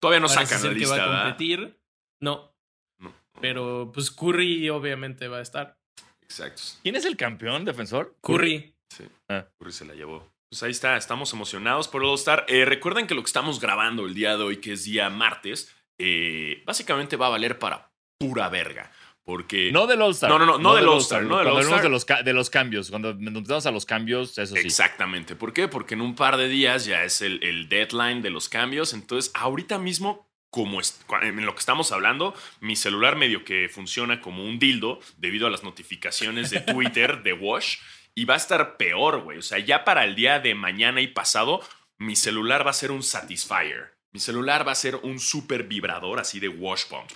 Todavía 0.00 0.20
no 0.20 0.28
sacan 0.28 0.50
la 0.52 0.58
ser 0.58 0.72
que 0.74 0.78
lista, 0.80 1.06
va 1.06 1.20
a 1.20 1.24
competir. 1.24 1.78
No, 2.22 2.54
No. 2.98 3.14
pero 3.40 3.90
pues 3.92 4.10
Curry 4.10 4.68
obviamente 4.70 5.28
va 5.28 5.38
a 5.38 5.42
estar. 5.42 5.78
Exacto. 6.22 6.62
¿Quién 6.82 6.96
es 6.96 7.04
el 7.06 7.16
campeón 7.16 7.64
defensor? 7.64 8.14
Curry. 8.22 8.74
Sí. 8.90 9.04
Ah. 9.28 9.46
Curry 9.58 9.72
se 9.72 9.84
la 9.86 9.94
llevó. 9.94 10.30
Pues 10.54 10.62
ahí 10.62 10.70
está, 10.70 10.96
estamos 10.96 11.32
emocionados 11.32 11.88
por 11.88 12.04
All 12.04 12.14
Star. 12.14 12.44
Eh, 12.46 12.64
recuerden 12.64 13.08
que 13.08 13.16
lo 13.16 13.22
que 13.22 13.26
estamos 13.26 13.58
grabando 13.58 14.06
el 14.06 14.14
día 14.14 14.36
de 14.36 14.44
hoy, 14.44 14.58
que 14.58 14.74
es 14.74 14.84
día 14.84 15.10
martes, 15.10 15.74
eh, 15.98 16.62
básicamente 16.64 17.16
va 17.16 17.26
a 17.26 17.30
valer 17.30 17.58
para 17.58 17.90
pura 18.18 18.48
verga. 18.50 18.92
Porque. 19.24 19.72
No 19.72 19.88
del 19.88 20.00
All-Star. 20.00 20.30
No, 20.30 20.38
no, 20.38 20.46
no, 20.46 20.58
no 20.58 20.76
del 20.76 20.86
All-Star, 20.86 21.24
no 21.24 21.38
del 21.38 21.48
All-Star. 21.48 21.82
de 21.82 21.88
los, 21.88 22.04
ca- 22.04 22.22
de 22.22 22.32
los 22.32 22.50
cambios, 22.50 22.90
cuando 22.90 23.14
nos 23.14 23.66
a 23.66 23.72
los 23.72 23.84
cambios, 23.84 24.38
eso 24.38 24.54
sí. 24.54 24.60
Exactamente. 24.64 25.34
¿Por 25.34 25.52
qué? 25.52 25.66
Porque 25.66 25.94
en 25.94 26.02
un 26.02 26.14
par 26.14 26.36
de 26.36 26.46
días 26.46 26.84
ya 26.84 27.02
es 27.02 27.20
el, 27.20 27.42
el 27.42 27.68
deadline 27.68 28.22
de 28.22 28.30
los 28.30 28.48
cambios. 28.48 28.92
Entonces, 28.92 29.32
ahorita 29.34 29.78
mismo, 29.80 30.30
como 30.50 30.78
en 30.80 31.44
lo 31.46 31.52
que 31.54 31.58
estamos 31.58 31.90
hablando, 31.90 32.32
mi 32.60 32.76
celular 32.76 33.16
medio 33.16 33.44
que 33.44 33.68
funciona 33.68 34.20
como 34.20 34.44
un 34.44 34.60
dildo 34.60 35.00
debido 35.16 35.48
a 35.48 35.50
las 35.50 35.64
notificaciones 35.64 36.50
de 36.50 36.60
Twitter 36.72 37.24
de 37.24 37.32
Wash. 37.32 37.78
Y 38.14 38.24
va 38.24 38.34
a 38.34 38.38
estar 38.38 38.76
peor, 38.76 39.22
güey. 39.22 39.38
O 39.38 39.42
sea, 39.42 39.58
ya 39.58 39.84
para 39.84 40.04
el 40.04 40.14
día 40.14 40.38
de 40.40 40.54
mañana 40.54 41.00
y 41.00 41.08
pasado, 41.08 41.60
mi 41.98 42.16
celular 42.16 42.66
va 42.66 42.70
a 42.70 42.74
ser 42.74 42.90
un 42.90 43.02
Satisfyer. 43.02 43.94
Mi 44.12 44.20
celular 44.20 44.66
va 44.66 44.70
a 44.70 44.76
ser 44.76 44.94
un 44.96 45.18
super 45.18 45.64
vibrador 45.64 46.20
así 46.20 46.38
de 46.38 46.48
wash 46.48 46.84
pump. 46.86 47.10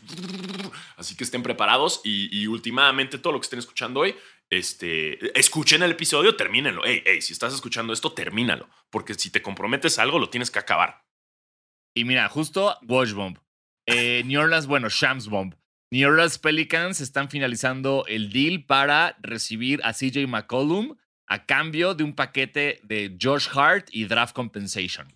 Así 0.96 1.16
que 1.16 1.22
estén 1.22 1.44
preparados 1.44 2.00
y, 2.02 2.44
últimamente 2.48 3.18
todo 3.18 3.32
lo 3.32 3.38
que 3.38 3.44
estén 3.44 3.60
escuchando 3.60 4.00
hoy, 4.00 4.16
este, 4.50 5.38
escuchen 5.38 5.84
el 5.84 5.92
episodio, 5.92 6.34
termínenlo. 6.34 6.84
Ey, 6.84 7.04
ey, 7.06 7.22
si 7.22 7.32
estás 7.32 7.54
escuchando 7.54 7.92
esto, 7.92 8.12
termínalo. 8.12 8.68
Porque 8.90 9.14
si 9.14 9.30
te 9.30 9.42
comprometes 9.42 10.00
algo, 10.00 10.18
lo 10.18 10.28
tienes 10.28 10.50
que 10.50 10.58
acabar. 10.58 11.04
Y 11.94 12.04
mira, 12.04 12.28
justo 12.28 12.76
Watch 12.88 13.12
Bomb. 13.12 13.38
Eh, 13.86 14.24
New 14.24 14.40
Orleans, 14.40 14.66
bueno, 14.66 14.88
Shams 14.88 15.28
Bomb. 15.28 15.54
New 15.90 16.06
Orleans 16.06 16.38
Pelicans 16.38 17.00
están 17.00 17.30
finalizando 17.30 18.04
el 18.08 18.30
deal 18.30 18.64
para 18.66 19.16
recibir 19.20 19.80
a 19.84 19.94
CJ 19.94 20.26
McCollum 20.26 20.96
a 21.26 21.46
cambio 21.46 21.94
de 21.94 22.04
un 22.04 22.14
paquete 22.14 22.80
de 22.82 23.16
Josh 23.20 23.48
Hart 23.54 23.88
y 23.90 24.04
draft 24.04 24.34
compensation. 24.34 25.08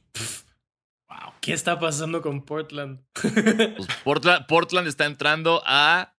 Wow. 1.10 1.34
¿Qué 1.42 1.52
está 1.52 1.78
pasando 1.78 2.22
con 2.22 2.44
Portland? 2.44 3.00
Pues 3.76 3.88
Portland, 4.02 4.46
Portland 4.46 4.88
está 4.88 5.04
entrando 5.04 5.62
a 5.66 6.14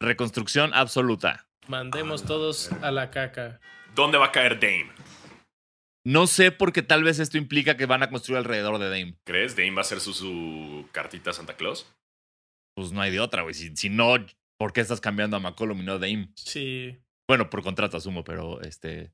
reconstrucción 0.00 0.72
absoluta. 0.72 1.48
Mandemos 1.66 2.24
todos 2.24 2.70
a 2.82 2.92
la 2.92 3.10
caca. 3.10 3.60
¿Dónde 3.96 4.18
va 4.18 4.26
a 4.26 4.32
caer 4.32 4.60
Dame? 4.60 4.92
No 6.04 6.28
sé 6.28 6.52
porque 6.52 6.82
tal 6.82 7.02
vez 7.02 7.18
esto 7.18 7.38
implica 7.38 7.76
que 7.76 7.86
van 7.86 8.04
a 8.04 8.10
construir 8.10 8.38
alrededor 8.38 8.78
de 8.78 8.88
Dame. 8.88 9.16
¿Crees? 9.24 9.56
¿Dame 9.56 9.72
va 9.72 9.80
a 9.80 9.84
ser 9.84 9.98
su, 9.98 10.14
su 10.14 10.88
cartita 10.92 11.30
a 11.30 11.32
Santa 11.32 11.56
Claus? 11.56 11.92
Pues 12.74 12.92
no 12.92 13.00
hay 13.00 13.10
de 13.10 13.20
otra, 13.20 13.42
güey. 13.42 13.54
Si, 13.54 13.74
si 13.76 13.88
no, 13.90 14.14
¿por 14.58 14.72
qué 14.72 14.80
estás 14.80 15.00
cambiando 15.00 15.36
a 15.36 15.40
McCollum 15.40 15.80
y 15.80 15.84
no 15.84 15.92
a 15.92 15.98
Dame? 15.98 16.28
Sí. 16.36 16.96
Bueno, 17.28 17.48
por 17.50 17.62
contrato 17.62 17.96
asumo, 17.96 18.24
pero 18.24 18.60
este. 18.62 19.12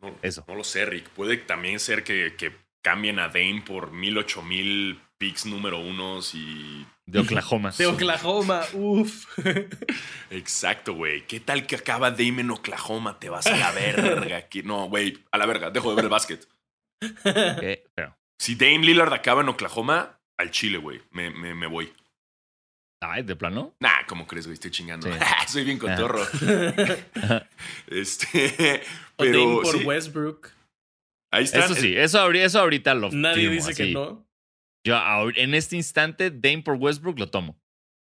No, 0.00 0.16
Eso. 0.22 0.44
No 0.48 0.54
lo 0.54 0.64
sé, 0.64 0.84
Rick. 0.86 1.08
Puede 1.10 1.36
también 1.36 1.78
ser 1.80 2.02
que, 2.04 2.34
que 2.36 2.52
cambien 2.82 3.18
a 3.18 3.28
Dame 3.28 3.62
por 3.66 3.92
mil, 3.92 4.18
ocho 4.18 4.42
mil 4.42 5.00
picks 5.18 5.46
número 5.46 5.78
unos 5.78 6.34
y. 6.34 6.86
De 7.06 7.20
Oklahoma. 7.20 7.72
De 7.76 7.86
Oklahoma, 7.86 8.62
uff. 8.74 9.26
Exacto, 10.30 10.94
güey. 10.94 11.26
¿Qué 11.26 11.40
tal 11.40 11.66
que 11.66 11.76
acaba 11.76 12.10
Dame 12.10 12.40
en 12.40 12.50
Oklahoma? 12.50 13.18
Te 13.18 13.28
vas 13.28 13.46
a 13.46 13.56
la 13.56 13.70
verga. 13.72 14.46
No, 14.64 14.88
güey, 14.88 15.18
a 15.30 15.38
la 15.38 15.46
verga. 15.46 15.70
Dejo 15.70 15.90
de 15.90 15.96
ver 15.96 16.04
el 16.04 16.10
básquet. 16.10 16.48
Pero- 17.22 18.16
Si 18.38 18.54
Dame 18.54 18.78
Lillard 18.78 19.12
acaba 19.12 19.42
en 19.42 19.48
Oklahoma, 19.48 20.20
al 20.38 20.50
Chile, 20.50 20.78
güey. 20.78 21.00
Me, 21.10 21.30
me, 21.30 21.54
me 21.54 21.66
voy. 21.66 21.92
Ay, 23.04 23.22
de 23.24 23.34
plano. 23.36 23.74
Nah, 23.80 24.06
¿cómo 24.06 24.26
crees, 24.26 24.46
güey? 24.46 24.54
Estoy 24.54 24.70
chingando. 24.70 25.12
Sí. 25.12 25.18
Soy 25.48 25.64
bien 25.64 25.78
cotorro. 25.78 26.24
Este. 27.88 28.82
O 29.16 29.24
Dame 29.24 29.36
Pero. 29.36 29.62
por 29.62 29.78
sí, 29.78 29.84
Westbrook. 29.84 30.48
ahí 31.32 31.44
está. 31.44 31.64
Eso 31.64 31.74
sí, 31.74 31.96
eso, 31.96 32.30
eso 32.30 32.60
ahorita 32.60 32.94
lo 32.94 33.10
Nadie 33.10 33.48
firmo, 33.48 33.54
dice 33.66 33.74
que 33.74 33.92
no. 33.92 34.26
Yo 34.84 34.96
en 35.36 35.54
este 35.54 35.76
instante, 35.76 36.30
Dame 36.30 36.62
por 36.62 36.76
Westbrook 36.76 37.18
lo 37.18 37.28
tomo. 37.30 37.58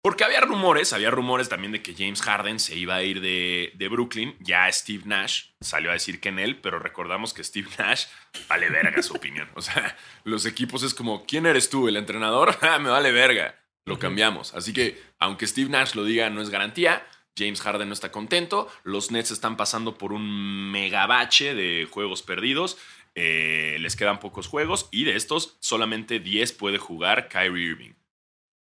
Porque 0.05 0.25
había 0.25 0.41
rumores, 0.41 0.93
había 0.93 1.13
rumores 1.13 1.49
también 1.49 1.71
de 1.71 1.81
que 1.81 1.95
James 1.95 2.23
Harden 2.23 2.59
se 2.59 2.77
iba 2.77 2.97
a 2.97 3.05
ir 3.05 3.21
de, 3.21 3.73
de 3.77 3.89
Brooklyn. 3.89 4.35
Ya 4.41 4.71
Steve 4.73 5.05
Nash 5.07 5.51
salió 5.61 5.91
a 5.91 5.93
decir 5.93 6.19
que 6.21 6.29
en 6.31 6.41
él, 6.41 6.57
pero 6.61 6.81
recordamos 6.81 7.33
que 7.33 7.45
Steve 7.45 7.69
Nash 7.79 8.07
vale 8.49 8.69
verga 8.69 9.01
su 9.03 9.15
opinión. 9.15 9.49
O 9.55 9.63
sea, 9.63 9.97
los 10.25 10.45
equipos 10.45 10.83
es 10.83 10.93
como, 10.93 11.25
¿quién 11.25 11.47
eres 11.47 11.71
tú? 11.71 11.87
¿El 11.87 11.97
entrenador? 11.97 12.57
Ah, 12.63 12.81
Me 12.81 12.91
vale 12.91 13.13
verga. 13.13 13.55
Lo 13.85 13.99
cambiamos. 13.99 14.55
Así 14.55 14.73
que, 14.73 15.01
aunque 15.19 15.47
Steve 15.47 15.71
Nash 15.71 15.95
lo 15.95 16.05
diga, 16.05 16.31
no 16.31 16.41
es 16.41 16.51
garantía. 16.51 17.05
James 17.37 17.61
Harden 17.61 17.89
no 17.89 17.95
está 17.95 18.13
contento. 18.13 18.69
Los 18.85 19.11
Nets 19.11 19.31
están 19.31 19.57
pasando 19.57 19.99
por 19.99 20.13
un 20.13 20.71
megabache 20.71 21.55
de 21.55 21.89
juegos 21.91 22.23
perdidos. 22.23 22.79
Eh, 23.15 23.77
les 23.81 23.97
quedan 23.97 24.21
pocos 24.21 24.47
juegos 24.47 24.89
y 24.91 25.05
de 25.05 25.17
estos 25.17 25.59
solamente 25.61 26.21
10 26.21 26.53
puede 26.55 26.79
jugar 26.79 27.29
Kyrie 27.29 27.71
Irving. 27.71 27.93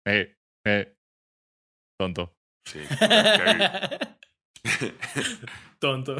Eh, 0.06 0.36
eh. 0.66 0.94
Tonto. 1.98 2.36
Sí, 2.66 2.80
Kyrie. 2.98 3.70
Tonto. 5.80 6.16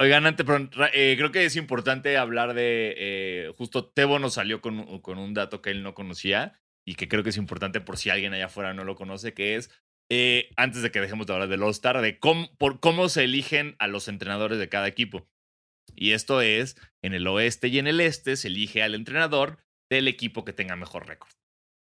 Oigan, 0.00 0.26
antes, 0.26 0.46
pero, 0.46 0.68
eh, 0.92 1.16
creo 1.18 1.32
que 1.32 1.44
es 1.44 1.56
importante 1.56 2.16
hablar 2.16 2.54
de. 2.54 2.94
eh, 2.96 3.54
justo 3.58 3.86
Tebo 3.90 4.18
nos 4.18 4.34
salió 4.34 4.60
con 4.60 4.78
un 5.18 5.34
dato 5.34 5.60
que 5.60 5.70
él 5.70 5.82
no 5.82 5.94
conocía 5.94 6.60
y 6.88 6.94
que 6.94 7.06
creo 7.06 7.22
que 7.22 7.28
es 7.28 7.36
importante 7.36 7.82
por 7.82 7.98
si 7.98 8.08
alguien 8.08 8.32
allá 8.32 8.46
afuera 8.46 8.72
no 8.72 8.82
lo 8.82 8.96
conoce, 8.96 9.34
que 9.34 9.56
es. 9.56 9.70
eh, 10.10 10.50
antes 10.56 10.80
de 10.80 10.90
que 10.90 11.02
dejemos 11.02 11.26
de 11.26 11.34
hablar 11.34 11.48
del 11.50 11.62
All-Star, 11.62 12.00
de 12.00 12.18
cómo, 12.18 12.50
por 12.56 12.80
cómo 12.80 13.10
se 13.10 13.24
eligen 13.24 13.76
a 13.78 13.88
los 13.88 14.08
entrenadores 14.08 14.58
de 14.58 14.70
cada 14.70 14.88
equipo. 14.88 15.28
Y 15.94 16.12
esto 16.12 16.40
es: 16.40 16.76
en 17.04 17.12
el 17.12 17.26
oeste 17.26 17.68
y 17.68 17.78
en 17.78 17.88
el 17.88 18.00
este 18.00 18.36
se 18.36 18.48
elige 18.48 18.82
al 18.82 18.94
entrenador 18.94 19.58
del 19.90 20.08
equipo 20.08 20.46
que 20.46 20.54
tenga 20.54 20.76
mejor 20.76 21.06
récord. 21.06 21.30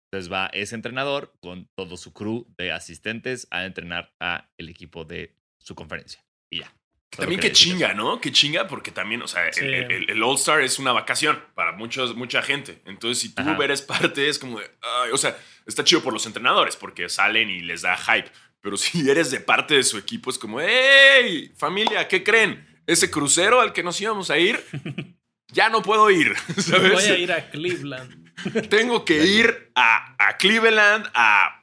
Entonces 0.06 0.32
va 0.32 0.46
ese 0.52 0.76
entrenador 0.76 1.34
con 1.40 1.68
todo 1.76 1.96
su 1.96 2.12
crew 2.12 2.46
de 2.56 2.70
asistentes 2.70 3.48
a 3.50 3.64
entrenar 3.64 4.14
a 4.20 4.52
el 4.56 4.68
equipo 4.68 5.04
de 5.04 5.34
su 5.58 5.74
conferencia. 5.74 6.24
Y 6.48 6.60
ya. 6.60 6.72
También 7.16 7.40
que 7.40 7.52
chinga, 7.52 7.92
¿no? 7.92 8.20
Que 8.20 8.32
chinga 8.32 8.66
porque 8.68 8.90
también, 8.90 9.20
o 9.22 9.28
sea, 9.28 9.46
el- 9.46 9.52
Sí. 9.54 9.64
el, 9.66 9.90
el- 9.92 10.10
el 10.10 10.22
All-Star 10.22 10.62
es 10.62 10.78
una 10.78 10.92
vacación 10.92 11.42
para 11.54 11.72
muchos, 11.72 12.14
mucha 12.16 12.40
gente. 12.42 12.80
Entonces, 12.86 13.18
si 13.20 13.34
tú 13.34 13.42
Ajá. 13.42 13.56
eres 13.62 13.82
parte, 13.82 14.28
es 14.28 14.38
como 14.38 14.58
de, 14.60 14.70
ay, 14.80 15.10
o 15.12 15.18
sea, 15.18 15.36
está 15.66 15.84
chido 15.84 16.02
por 16.02 16.12
los 16.14 16.24
entrenadores 16.26 16.74
porque 16.76 17.08
salen 17.10 17.50
y 17.50 17.60
les 17.60 17.82
da 17.82 17.96
hype. 17.98 18.30
Pero 18.62 18.76
si 18.78 19.08
eres 19.10 19.30
de 19.30 19.40
parte 19.40 19.74
de 19.74 19.82
su 19.82 19.98
equipo, 19.98 20.30
es 20.30 20.38
como, 20.38 20.60
¡hey! 20.60 21.52
Familia, 21.56 22.08
¿qué 22.08 22.22
creen? 22.24 22.66
Ese 22.86 23.10
crucero 23.10 23.60
al 23.60 23.72
que 23.72 23.82
nos 23.82 24.00
íbamos 24.00 24.30
a 24.30 24.38
ir, 24.38 24.64
ya 25.52 25.68
no 25.68 25.82
puedo 25.82 26.10
ir, 26.10 26.34
¿sabes? 26.58 26.92
Voy 26.92 27.04
a 27.04 27.18
ir 27.18 27.32
a 27.32 27.50
Cleveland. 27.50 28.22
Tengo 28.70 29.04
que 29.04 29.22
ir 29.24 29.70
a, 29.74 30.16
a 30.18 30.36
Cleveland 30.38 31.06
a 31.14 31.62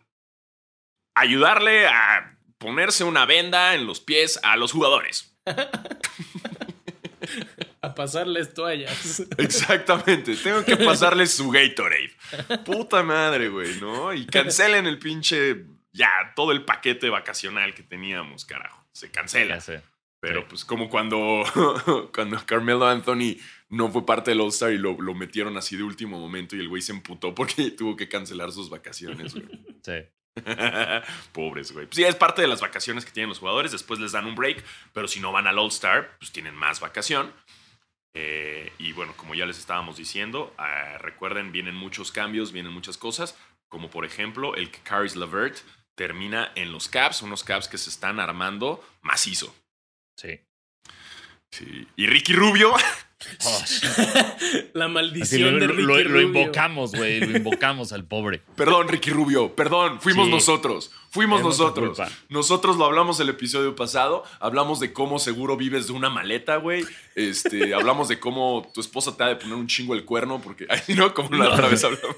ayudarle 1.15 1.88
a 1.88 2.38
ponerse 2.57 3.03
una 3.03 3.25
venda 3.25 3.73
en 3.75 3.85
los 3.88 3.99
pies 3.99 4.39
a 4.43 4.55
los 4.57 4.71
jugadores. 4.71 5.35
A 7.81 7.95
pasarles 7.95 8.53
toallas. 8.53 9.23
Exactamente, 9.38 10.35
tengo 10.35 10.63
que 10.65 10.75
pasarles 10.77 11.31
su 11.33 11.49
Gatorade. 11.49 12.12
Puta 12.65 13.03
madre, 13.03 13.49
güey, 13.49 13.79
¿no? 13.79 14.13
Y 14.13 14.25
cancelen 14.25 14.85
el 14.88 14.99
pinche, 14.99 15.65
ya, 15.91 16.09
todo 16.35 16.51
el 16.51 16.65
paquete 16.65 17.09
vacacional 17.09 17.73
que 17.73 17.83
teníamos, 17.83 18.45
carajo. 18.45 18.85
Se 18.91 19.09
cancela. 19.12 19.55
Ya 19.55 19.62
sé. 19.62 19.81
Pero 20.21 20.41
Sí. 20.41 20.45
pues 20.49 20.65
como 20.65 20.89
cuando, 20.89 21.43
cuando 22.13 22.45
Carmelo 22.45 22.85
Anthony 22.88 23.38
no 23.69 23.89
fue 23.89 24.05
parte 24.05 24.31
del 24.31 24.41
All-Star 24.41 24.73
y 24.73 24.77
lo, 24.77 24.99
lo 25.01 25.13
metieron 25.13 25.55
así 25.55 25.77
de 25.77 25.83
último 25.83 26.19
momento 26.19 26.57
y 26.57 26.59
el 26.59 26.67
güey 26.67 26.81
se 26.81 26.91
emputó 26.91 27.33
porque 27.33 27.71
tuvo 27.71 27.95
que 27.95 28.09
cancelar 28.09 28.51
sus 28.51 28.69
vacaciones, 28.69 29.33
güey. 29.33 29.47
Sí. 29.83 29.93
Pobres, 31.34 31.71
güey. 31.71 31.86
Pues 31.86 31.95
sí, 31.95 32.04
es 32.04 32.15
parte 32.15 32.41
de 32.41 32.47
las 32.47 32.62
vacaciones 32.62 33.06
que 33.06 33.12
tienen 33.12 33.30
los 33.30 33.39
jugadores. 33.39 33.71
Después 33.71 33.99
les 33.99 34.12
dan 34.12 34.25
un 34.25 34.36
break, 34.36 34.63
pero 34.93 35.08
si 35.08 35.19
no 35.19 35.32
van 35.32 35.47
al 35.47 35.60
All-Star, 35.60 36.17
pues 36.19 36.32
tienen 36.32 36.56
más 36.56 36.80
vacación. 36.80 37.34
Eh, 38.13 38.71
y 38.78 38.91
bueno, 38.93 39.13
como 39.15 39.36
ya 39.36 39.45
les 39.45 39.60
estábamos 39.60 39.97
diciendo, 39.97 40.54
ah, 40.58 40.97
recuerden, 40.99 41.52
vienen 41.52 41.75
muchos 41.75 42.12
cambios, 42.12 42.52
vienen 42.52 42.73
muchas 42.73 42.97
cosas, 42.97 43.38
como 43.67 43.89
por 43.89 44.04
ejemplo 44.06 44.56
el 44.56 44.71
que 44.71 44.80
Caris 44.80 45.15
Levert 45.15 45.58
termina 45.95 46.52
en 46.56 46.71
los 46.71 46.89
Caps, 46.89 47.21
unos 47.21 47.43
Caps 47.43 47.67
que 47.67 47.78
se 47.78 47.89
están 47.89 48.19
armando 48.19 48.84
macizo. 49.02 49.56
Sí. 50.15 50.39
Sí. 51.52 51.88
Y 51.95 52.08
Ricky 52.08 52.34
Rubio, 52.34 52.73
La 54.73 54.88
maldición 54.88 55.55
lo, 55.55 55.60
de 55.60 55.67
lo- 55.67 55.73
Ricky 55.73 55.84
lo- 55.84 55.97
lo 55.97 56.03
Rubio. 56.10 56.21
invocamos, 56.41 56.91
güey. 56.93 57.19
Lo 57.19 57.38
invocamos 57.38 57.91
al 57.91 58.05
pobre. 58.05 58.41
perdón, 58.55 58.88
Ricky 58.88 59.10
Rubio, 59.12 59.55
perdón, 59.55 59.99
fuimos 60.01 60.27
Sí. 60.27 60.32
nosotros, 60.32 60.91
fuimos 61.12 61.39
Es 61.39 61.45
nosotros. 61.45 61.99
Nosotros 62.29 62.77
lo 62.77 62.86
hablamos 62.86 63.19
el 63.19 63.29
episodio 63.29 63.75
pasado, 63.75 64.23
hablamos 64.39 64.79
de 64.79 64.93
cómo 64.93 65.19
seguro 65.19 65.58
vives 65.58 65.88
de 65.88 65.93
una 65.93 66.10
maleta, 66.10 66.58
güey. 66.58 66.86
Este, 67.15 67.73
hablamos 67.75 68.08
de 68.08 68.19
cómo 68.19 68.69
tu 68.73 68.82
esposa 68.82 69.15
te 69.17 69.23
ha 69.23 69.27
de 69.27 69.36
poner 69.36 69.55
un 69.55 69.67
chingo 69.67 69.93
el 69.93 70.05
cuerno, 70.05 70.39
porque, 70.41 70.65
ay, 70.69 70.95
no, 70.95 71.13
como 71.13 71.29
la 71.36 71.45
No. 71.45 71.53
otra 71.53 71.67
vez 71.67 71.84
hablamos. 71.84 72.15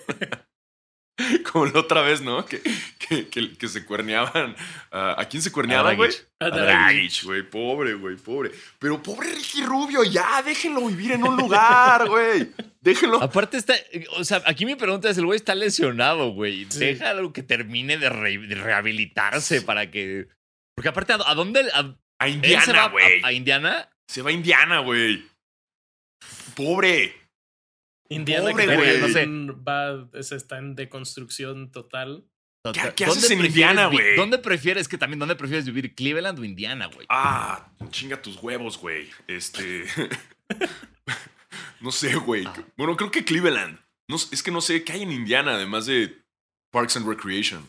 Como 1.51 1.65
la 1.67 1.79
otra 1.79 2.01
vez, 2.01 2.21
¿no? 2.21 2.45
Que, 2.45 2.61
que, 2.99 3.27
que- 3.27 3.57
que 3.57 3.67
se 3.67 3.85
cuerneaban. 3.85 4.55
ah, 4.91 5.15
¿A 5.17 5.25
quién 5.25 5.41
se 5.41 5.51
cuerneaban, 5.51 5.95
güey? 5.95 6.11
A 6.39 6.49
Dragic. 6.49 7.23
Güey. 7.23 7.43
Pobre, 7.43 7.93
güey, 7.95 8.15
pobre. 8.15 8.51
Pero 8.79 9.01
pobre 9.01 9.31
Ricky 9.33 9.63
Rubio, 9.63 10.03
ya, 10.03 10.41
déjenlo 10.43 10.85
vivir 10.87 11.11
en 11.13 11.23
un 11.23 11.35
lugar, 11.37 12.07
güey. 12.07 12.49
Déjenlo. 12.79 13.21
Aparte 13.21 13.57
está, 13.57 13.75
o 14.17 14.23
sea, 14.23 14.41
aquí 14.45 14.65
mi 14.65 14.75
pregunta 14.75 15.09
es, 15.09 15.17
el 15.17 15.25
güey 15.25 15.37
está 15.37 15.53
lesionado, 15.55 16.31
güey. 16.31 16.65
Sí. 16.69 16.79
Déjalo 16.79 17.31
que 17.33 17.43
termine 17.43 17.97
de, 17.97 18.09
re- 18.09 18.37
de 18.39 18.55
rehabilitarse 18.55 19.61
para 19.61 19.91
que... 19.91 20.27
Porque 20.75 20.89
aparte, 20.89 21.13
¿a, 21.13 21.35
dónde? 21.35 21.61
a- 21.73 22.27
Indiana, 22.27 22.85
a- 22.85 22.89
güey. 22.89 23.21
a, 23.23 23.31
Indiana? 23.33 23.89
Se 24.07 24.21
va 24.21 24.29
a 24.29 24.33
Indiana, 24.33 24.79
güey. 24.79 25.23
Pobre. 26.55 27.15
Indiana 28.15 28.51
Pobre, 28.51 28.65
que 28.67 28.75
güey. 28.75 28.99
también 29.01 29.63
va, 29.67 30.07
está 30.13 30.57
en 30.57 30.75
deconstrucción 30.75 31.71
total. 31.71 32.25
¿Qué- 32.73 32.93
qué 32.95 33.05
¿Dónde 33.05 33.19
haces 33.19 33.31
en 33.31 33.39
prefieres 33.39 33.45
Indiana, 33.49 33.87
güey? 33.87 34.15
¿Dónde 34.15 34.37
prefieres 34.37 34.87
que 34.87 34.97
también, 34.97 35.17
dónde 35.19 35.35
prefieres 35.35 35.65
vivir? 35.65 35.95
¿Cleveland 35.95 36.37
o 36.37 36.43
Indiana, 36.43 36.85
güey? 36.87 37.07
Ah, 37.09 37.71
chinga 37.89 38.21
tus 38.21 38.37
huevos, 38.37 38.77
güey. 38.77 39.09
Este. 39.27 39.85
no 41.81 41.91
sé, 41.91 42.15
güey. 42.15 42.45
Ah. 42.45 42.53
Bueno, 42.77 42.95
creo 42.95 43.11
que 43.11 43.23
Cleveland. 43.25 43.79
No, 44.07 44.17
sé- 44.17 44.33
es 44.35 44.43
que 44.43 44.51
no 44.51 44.61
sé 44.61 44.83
qué 44.83 44.93
hay 44.93 45.01
en 45.03 45.11
Indiana, 45.11 45.55
además 45.55 45.85
de 45.85 46.15
Parks 46.71 46.97
and 46.97 47.07
Recreation. 47.07 47.65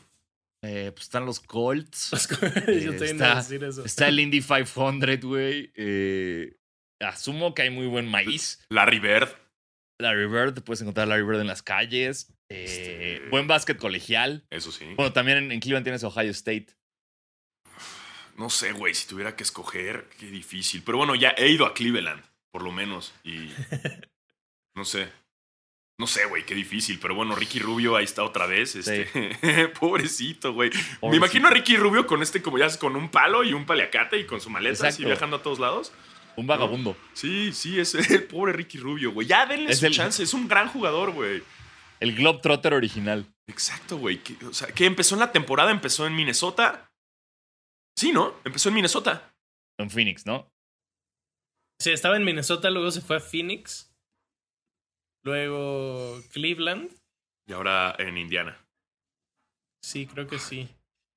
Eh, 0.63 0.91
pues 0.93 1.05
están 1.05 1.25
los 1.27 1.41
Colts. 1.41 2.11
Yo 2.31 2.37
también 2.39 2.83
iba 2.93 3.05
está- 3.07 3.33
a 3.33 3.37
decir 3.37 3.65
eso. 3.65 3.85
Está 3.85 4.09
el 4.09 4.21
Indy 4.21 4.41
500, 4.43 5.21
güey. 5.23 5.73
Eh, 5.75 6.55
asumo 7.01 7.55
que 7.55 7.63
hay 7.63 7.71
muy 7.71 7.87
buen 7.87 8.07
maíz. 8.09 8.61
Larry 8.69 8.99
Bird. 9.01 9.29
Larry 10.03 10.27
Bird, 10.27 10.55
te 10.55 10.61
puedes 10.61 10.81
encontrar 10.83 11.05
a 11.05 11.11
Larry 11.11 11.23
Bird 11.25 11.41
en 11.41 11.47
las 11.47 11.63
calles. 11.63 12.33
Eh, 12.49 12.65
Este- 13.19 13.29
Buen 13.31 13.47
básquet 13.47 13.79
colegial. 13.79 14.45
Eso 14.51 14.71
sí. 14.73 14.85
Bueno, 14.97 15.13
también 15.13 15.39
en, 15.39 15.53
en 15.53 15.61
Cleveland 15.61 15.85
tienes 15.85 16.05
Ohio 16.05 16.31
State. 16.31 16.67
No 18.37 18.51
sé, 18.51 18.73
güey. 18.73 18.95
Si 18.95 19.07
tuviera 19.07 19.37
que 19.37 19.43
escoger, 19.43 20.09
qué 20.19 20.27
difícil. 20.27 20.83
Pero 20.85 20.99
bueno, 20.99 21.15
ya 21.15 21.31
he 21.37 21.49
ido 21.49 21.67
a 21.67 21.75
Cleveland, 21.75 22.23
por 22.51 22.63
lo 22.63 22.73
menos. 22.73 23.13
Y. 23.25 23.51
No 24.75 24.87
sé. 24.87 25.07
No 26.01 26.07
sé, 26.07 26.25
güey, 26.25 26.47
qué 26.47 26.55
difícil. 26.55 26.99
Pero 26.99 27.15
bueno, 27.15 27.35
Ricky 27.35 27.59
Rubio 27.59 27.95
ahí 27.95 28.05
está 28.05 28.23
otra 28.25 28.47
vez. 28.47 28.75
Este. 28.75 29.69
Pobrecito, 29.81 30.55
güey. 30.55 30.71
Me 31.03 31.17
imagino 31.17 31.49
a 31.49 31.51
Ricky 31.51 31.77
Rubio 31.77 32.07
con 32.07 32.23
este, 32.23 32.41
como 32.41 32.57
ya 32.57 32.75
con 32.79 32.97
un 32.97 33.11
palo 33.11 33.45
y 33.45 33.53
un 33.53 33.67
paliacate 33.67 34.17
y 34.19 34.25
con 34.25 34.41
su 34.41 34.49
maleta 34.49 34.75
así 34.89 35.03
Exacto. 35.03 35.07
viajando 35.09 35.37
a 35.37 35.43
todos 35.43 35.59
lados. 35.59 35.93
Un 36.37 36.47
vagabundo. 36.47 36.97
Sí, 37.13 37.53
sí, 37.53 37.79
es 37.79 37.95
el 38.11 38.25
pobre 38.25 38.53
Ricky 38.53 38.79
Rubio, 38.79 39.13
güey. 39.13 39.27
Ya 39.27 39.47
denle 39.47 39.71
Es 39.73 39.79
su 39.81 39.87
el- 39.87 39.93
chance, 39.93 40.23
es 40.23 40.35
un 40.35 40.49
gran 40.49 40.69
jugador, 40.69 41.13
güey. 41.13 41.43
El 42.01 42.15
Globetrotter 42.17 42.75
original. 42.75 43.27
Exacto, 43.47 43.97
güey. 43.99 44.23
Que, 44.23 44.45
o 44.47 44.53
sea, 44.53 44.69
que 44.69 44.87
empezó 44.87 45.15
en 45.15 45.21
la 45.21 45.31
temporada, 45.33 45.71
empezó 45.71 46.07
en 46.07 46.17
Minnesota. 46.17 46.91
Sí, 47.97 48.13
¿no? 48.13 48.35
Empezó 48.45 48.69
en 48.71 48.75
Minnesota. 48.77 49.33
En 49.79 49.91
Phoenix, 49.91 50.27
¿no? 50.27 50.51
Sí, 51.81 51.91
estaba 51.91 52.17
en 52.17 52.25
Minnesota, 52.25 52.71
luego 52.71 52.91
se 52.91 53.01
fue 53.03 53.17
a 53.17 53.21
Phoenix. 53.21 53.95
Luego 55.25 56.21
Cleveland. 56.33 56.91
Y 57.47 57.53
ahora 57.53 57.95
en 57.99 58.17
Indiana. 58.19 58.59
Sí, 59.85 60.07
creo 60.07 60.27
que 60.27 60.39
sí. 60.39 60.69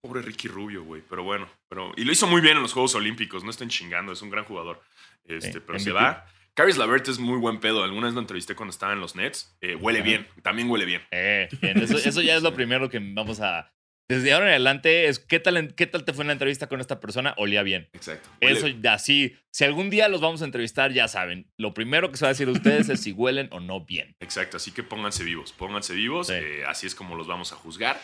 Pobre 0.08 0.22
Ricky 0.22 0.48
Rubio, 0.48 0.84
güey. 0.84 1.02
Pero 1.10 1.24
bueno. 1.24 1.50
Pero, 1.70 1.92
y 1.98 2.04
lo 2.04 2.12
hizo 2.12 2.28
muy 2.28 2.42
bien 2.42 2.58
en 2.58 2.64
los 2.64 2.74
Juegos 2.74 2.94
Olímpicos. 2.96 3.44
No 3.44 3.50
estén 3.50 3.70
chingando, 3.70 4.12
es 4.12 4.22
un 4.22 4.30
gran 4.30 4.44
jugador. 4.46 4.82
Este, 5.26 5.54
Sí, 5.54 5.60
pero 5.66 5.80
se 5.80 5.92
va. 5.92 6.26
Caris 6.54 6.78
Lavert 6.78 7.08
es 7.08 7.20
muy 7.20 7.38
buen 7.38 7.60
pedo. 7.60 7.84
Alguna 7.84 8.06
vez 8.08 8.14
lo 8.14 8.22
entrevisté 8.22 8.56
cuando 8.56 8.72
estaba 8.72 8.94
en 8.94 9.00
los 9.02 9.16
Nets. 9.16 9.58
Eh, 9.62 9.76
huele 9.76 10.00
Ajá. 10.00 10.08
bien. 10.08 10.28
También 10.44 10.70
huele 10.70 10.86
bien. 10.86 11.02
Eh, 11.12 11.50
bien, 11.62 11.78
eso, 11.82 11.98
eso 11.98 12.22
ya 12.22 12.36
es 12.36 12.44
lo 12.44 12.54
primero 12.54 12.90
que 12.90 13.00
vamos 13.02 13.42
a. 13.42 13.72
Desde 14.08 14.34
ahora 14.34 14.46
en 14.46 14.52
adelante, 14.52 15.08
es 15.08 15.18
¿qué 15.18 15.40
tal, 15.40 15.74
¿qué 15.74 15.88
tal 15.88 16.06
te 16.06 16.14
fue 16.14 16.22
en 16.24 16.28
la 16.28 16.34
entrevista 16.34 16.68
con 16.68 16.80
esta 16.80 17.00
persona? 17.00 17.34
Olía 17.38 17.64
bien. 17.64 17.90
Exacto. 17.92 18.30
Huele- 18.40 18.52
Eso 18.78 18.90
así, 18.92 19.36
si 19.52 19.64
algún 19.64 19.90
día 19.90 20.08
los 20.10 20.22
vamos 20.22 20.44
a 20.44 20.46
entrevistar, 20.46 20.94
ya 20.94 21.08
saben. 21.08 21.52
Lo 21.58 21.74
primero 21.74 22.12
que 22.12 22.18
se 22.18 22.24
va 22.26 22.30
a 22.30 22.34
decir 22.34 22.46
de 22.46 22.54
ustedes 22.54 22.88
es 22.90 23.00
si 23.02 23.12
huelen 23.14 23.50
o 23.52 23.60
no 23.60 23.84
bien. 23.84 24.16
Exacto, 24.20 24.58
así 24.58 24.70
que 24.72 24.84
pónganse 24.84 25.24
vivos, 25.24 25.54
pónganse 25.54 25.96
vivos, 25.96 26.28
Sí. 26.28 26.34
eh, 26.36 26.64
así 26.68 26.86
es 26.86 26.94
como 26.94 27.16
los 27.16 27.26
vamos 27.26 27.52
a 27.52 27.56
juzgar. 27.56 28.00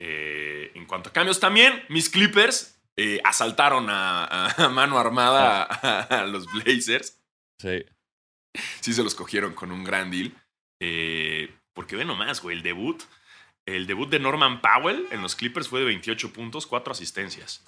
Eh, 0.00 0.72
en 0.74 0.86
cuanto 0.86 1.10
a 1.10 1.12
cambios 1.12 1.40
también, 1.40 1.84
mis 1.88 2.10
Clippers 2.10 2.80
eh, 2.96 3.20
asaltaron 3.24 3.88
a, 3.88 4.46
a 4.50 4.68
mano 4.68 4.98
armada 4.98 5.62
a, 5.64 6.00
a 6.02 6.26
los 6.26 6.46
Blazers. 6.52 7.20
Sí. 7.58 7.84
Sí 8.80 8.92
se 8.92 9.02
los 9.02 9.14
cogieron 9.14 9.54
con 9.54 9.72
un 9.72 9.84
gran 9.84 10.10
deal. 10.10 10.32
Eh, 10.80 11.54
porque 11.74 11.96
ve 11.96 12.04
nomás, 12.04 12.42
güey, 12.42 12.56
el 12.56 12.62
debut, 12.62 13.02
el 13.66 13.86
debut 13.86 14.10
de 14.10 14.18
Norman 14.18 14.60
Powell 14.60 15.06
en 15.10 15.22
los 15.22 15.36
Clippers 15.36 15.68
fue 15.68 15.80
de 15.80 15.86
28 15.86 16.32
puntos, 16.32 16.66
4 16.66 16.92
asistencias. 16.92 17.62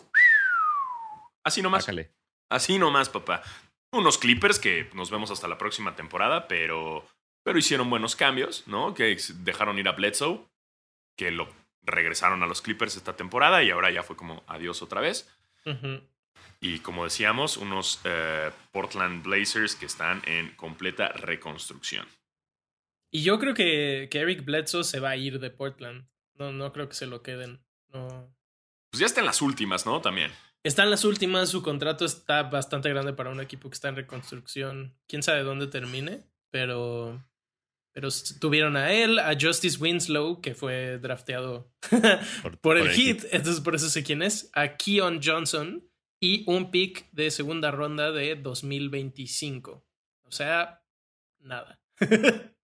Así 1.44 1.62
nomás. 1.62 1.84
Sácale. 1.84 2.12
Así 2.50 2.78
nomás, 2.78 3.08
papá. 3.08 3.42
Unos 3.92 4.18
Clippers 4.18 4.58
que 4.58 4.90
nos 4.94 5.10
vemos 5.10 5.30
hasta 5.30 5.48
la 5.48 5.58
próxima 5.58 5.94
temporada, 5.94 6.48
pero, 6.48 7.06
pero 7.44 7.58
hicieron 7.58 7.88
buenos 7.88 8.16
cambios, 8.16 8.66
¿no? 8.66 8.92
Que 8.94 9.16
dejaron 9.36 9.78
ir 9.78 9.88
a 9.88 9.92
Bledsoe, 9.92 10.44
que 11.16 11.30
lo 11.30 11.48
regresaron 11.84 12.42
a 12.42 12.46
los 12.46 12.62
Clippers 12.62 12.96
esta 12.96 13.16
temporada 13.16 13.62
y 13.62 13.70
ahora 13.70 13.90
ya 13.90 14.02
fue 14.02 14.16
como 14.16 14.42
adiós 14.46 14.82
otra 14.82 15.00
vez. 15.00 15.28
Y 16.60 16.78
como 16.80 17.04
decíamos, 17.04 17.56
unos 17.56 18.00
eh, 18.04 18.50
Portland 18.72 19.22
Blazers 19.22 19.74
que 19.74 19.86
están 19.86 20.22
en 20.26 20.54
completa 20.56 21.08
reconstrucción. 21.08 22.06
Y 23.10 23.22
yo 23.22 23.38
creo 23.38 23.54
que, 23.54 24.08
que 24.10 24.20
Eric 24.20 24.44
Bledsoe 24.44 24.82
se 24.84 25.00
va 25.00 25.10
a 25.10 25.16
ir 25.16 25.38
de 25.38 25.50
Portland. 25.50 26.06
No, 26.34 26.52
no 26.52 26.72
creo 26.72 26.88
que 26.88 26.94
se 26.94 27.06
lo 27.06 27.22
queden. 27.22 27.60
No. 27.92 28.34
Pues 28.90 29.00
ya 29.00 29.06
está 29.06 29.20
en 29.20 29.26
las 29.26 29.40
últimas, 29.40 29.86
¿no? 29.86 30.00
También. 30.00 30.32
Está 30.64 30.82
en 30.82 30.90
las 30.90 31.04
últimas, 31.04 31.50
su 31.50 31.62
contrato 31.62 32.06
está 32.06 32.44
bastante 32.44 32.88
grande 32.88 33.12
para 33.12 33.30
un 33.30 33.40
equipo 33.40 33.68
que 33.68 33.74
está 33.74 33.88
en 33.88 33.96
reconstrucción. 33.96 34.96
Quién 35.06 35.22
sabe 35.22 35.42
dónde 35.42 35.66
termine, 35.66 36.24
pero. 36.50 37.22
Pero 37.94 38.08
tuvieron 38.40 38.76
a 38.76 38.92
él, 38.92 39.20
a 39.20 39.36
Justice 39.40 39.78
Winslow, 39.80 40.40
que 40.40 40.54
fue 40.54 40.98
drafteado 40.98 41.72
por, 42.60 42.76
el, 42.76 42.90
hit, 42.90 43.22
entonces 43.30 43.62
por 43.62 43.74
eso 43.76 43.88
sé 43.88 44.02
quién 44.02 44.20
es, 44.22 44.50
a 44.52 44.76
Keon 44.76 45.20
Johnson 45.22 45.88
y 46.20 46.42
un 46.50 46.70
pick 46.72 47.08
de 47.12 47.30
segunda 47.30 47.70
ronda 47.70 48.10
de 48.10 48.34
2025. 48.34 49.86
O 50.24 50.32
sea, 50.32 50.82
nada. 51.38 51.80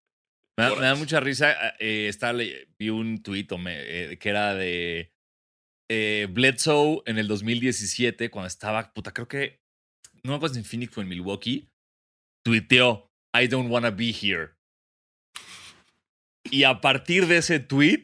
Me 0.57 0.65
da, 0.65 0.69
me 0.75 0.81
da 0.81 0.89
Horas. 0.89 0.99
mucha 0.99 1.19
risa. 1.21 1.75
eh, 1.79 2.07
estaba 2.09 2.33
le- 2.33 2.67
vi 2.77 2.89
un 2.89 3.23
tuit 3.23 3.49
que 3.49 4.29
era 4.29 4.53
de 4.53 5.13
eh, 5.89 6.27
Bledsoe 6.29 7.01
en 7.05 7.17
el 7.17 7.27
2017, 7.29 8.29
cuando 8.29 8.47
estaba, 8.47 8.93
puta, 8.93 9.13
creo 9.13 9.29
que, 9.29 9.61
no 10.23 10.31
me 10.31 10.35
acuerdo 10.35 10.55
si 10.55 10.59
en 10.59 10.65
Phoenix 10.65 10.97
o 10.97 11.01
en 11.01 11.07
Milwaukee, 11.07 11.69
tuiteó, 12.45 13.09
I 13.33 13.47
don't 13.47 13.71
wanna 13.71 13.91
be 13.91 14.11
here. 14.11 14.51
Y 16.49 16.63
a 16.63 16.81
partir 16.81 17.27
de 17.27 17.37
ese 17.37 17.59
tweet, 17.59 18.03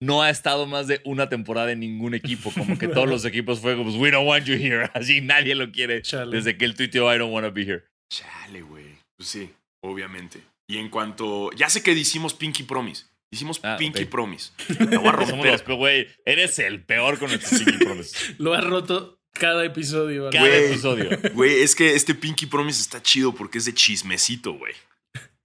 no 0.00 0.22
ha 0.22 0.30
estado 0.30 0.66
más 0.66 0.86
de 0.86 1.00
una 1.04 1.28
temporada 1.28 1.72
en 1.72 1.80
ningún 1.80 2.14
equipo. 2.14 2.50
Como 2.52 2.78
que 2.78 2.88
todos 2.88 3.08
los 3.08 3.24
equipos 3.26 3.60
fue 3.60 3.76
como, 3.76 3.90
we 3.98 4.10
don't 4.10 4.26
want 4.26 4.44
you 4.46 4.54
here. 4.54 4.90
Así 4.94 5.20
nadie 5.20 5.54
lo 5.54 5.70
quiere. 5.70 6.02
Chale. 6.02 6.34
Desde 6.36 6.56
que 6.56 6.64
él 6.64 6.74
tuiteó, 6.74 7.12
I 7.14 7.18
don't 7.18 7.32
wanna 7.32 7.50
be 7.50 7.62
here. 7.62 7.84
Chale, 8.10 8.62
güey. 8.62 8.86
Pues 9.16 9.28
sí, 9.28 9.50
obviamente. 9.82 10.40
Y 10.68 10.78
en 10.78 10.88
cuanto. 10.90 11.50
Ya 11.52 11.68
sé 11.70 11.82
que 11.82 11.92
hicimos 11.92 12.34
Pinky 12.34 12.62
Promise. 12.64 13.04
Hicimos 13.30 13.60
Ah, 13.62 13.76
Pinky 13.78 14.04
ok. 14.04 14.08
Promise. 14.10 14.50
La 14.90 14.98
voy 14.98 15.08
a 15.08 15.12
romper. 15.12 15.62
güey, 15.76 16.06
eres 16.24 16.58
el 16.60 16.82
peor 16.84 17.18
con 17.18 17.28
nuestros 17.30 17.60
Pinky 17.62 17.84
Promise. 17.84 18.34
Lo 18.38 18.54
ha 18.54 18.60
roto 18.60 19.18
cada 19.32 19.64
episodio. 19.64 20.30
Cada 20.30 20.46
Güey. 20.46 20.64
episodio. 20.66 21.10
Güey, 21.34 21.60
es 21.62 21.74
que 21.74 21.94
este 21.94 22.14
Pinky 22.14 22.46
Promise 22.46 22.80
está 22.80 23.02
chido 23.02 23.34
porque 23.34 23.58
es 23.58 23.64
de 23.64 23.74
chismecito, 23.74 24.52
güey. 24.52 24.72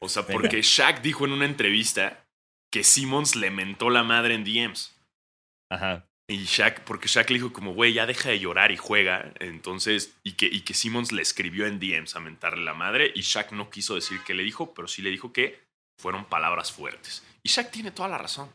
O 0.02 0.10
sea, 0.10 0.26
porque 0.26 0.62
Shaq 0.62 1.02
dijo 1.02 1.26
en 1.26 1.32
una 1.32 1.46
entrevista 1.46 2.26
que 2.72 2.84
Simmons 2.84 3.36
le 3.36 3.52
mentó 3.52 3.90
la 3.90 4.04
madre 4.04 4.34
en 4.34 4.44
DMs. 4.44 4.96
Ajá. 5.70 6.08
Y 6.28 6.46
Shaq, 6.46 6.84
porque 6.86 7.08
Shaq 7.08 7.30
le 7.30 7.36
dijo 7.36 7.54
como, 7.54 7.74
güey, 7.74 7.94
ya 7.94 8.06
deja 8.06 8.30
de 8.30 8.40
llorar 8.40 8.72
y 8.72 8.78
juega. 8.78 9.34
Entonces, 9.40 10.16
y 10.24 10.34
que, 10.34 10.46
y 10.46 10.62
que 10.62 10.74
Simmons 10.74 11.12
le 11.12 11.22
escribió 11.22 11.68
en 11.68 11.80
DMs 11.80 12.16
a 12.16 12.20
mentarle 12.20 12.64
la 12.64 12.74
madre. 12.74 13.12
Y 13.14 13.22
Shaq 13.22 13.52
no 13.52 13.70
quiso 13.70 13.96
decir 13.96 14.22
qué 14.26 14.34
le 14.34 14.44
dijo, 14.44 14.74
pero 14.74 14.88
sí 14.88 15.02
le 15.02 15.10
dijo 15.10 15.34
que 15.34 15.62
fueron 16.00 16.26
palabras 16.26 16.72
fuertes. 16.72 17.24
Y 17.44 17.50
Shaq 17.50 17.70
tiene 17.70 17.92
toda 17.92 18.10
la 18.10 18.18
razón. 18.18 18.50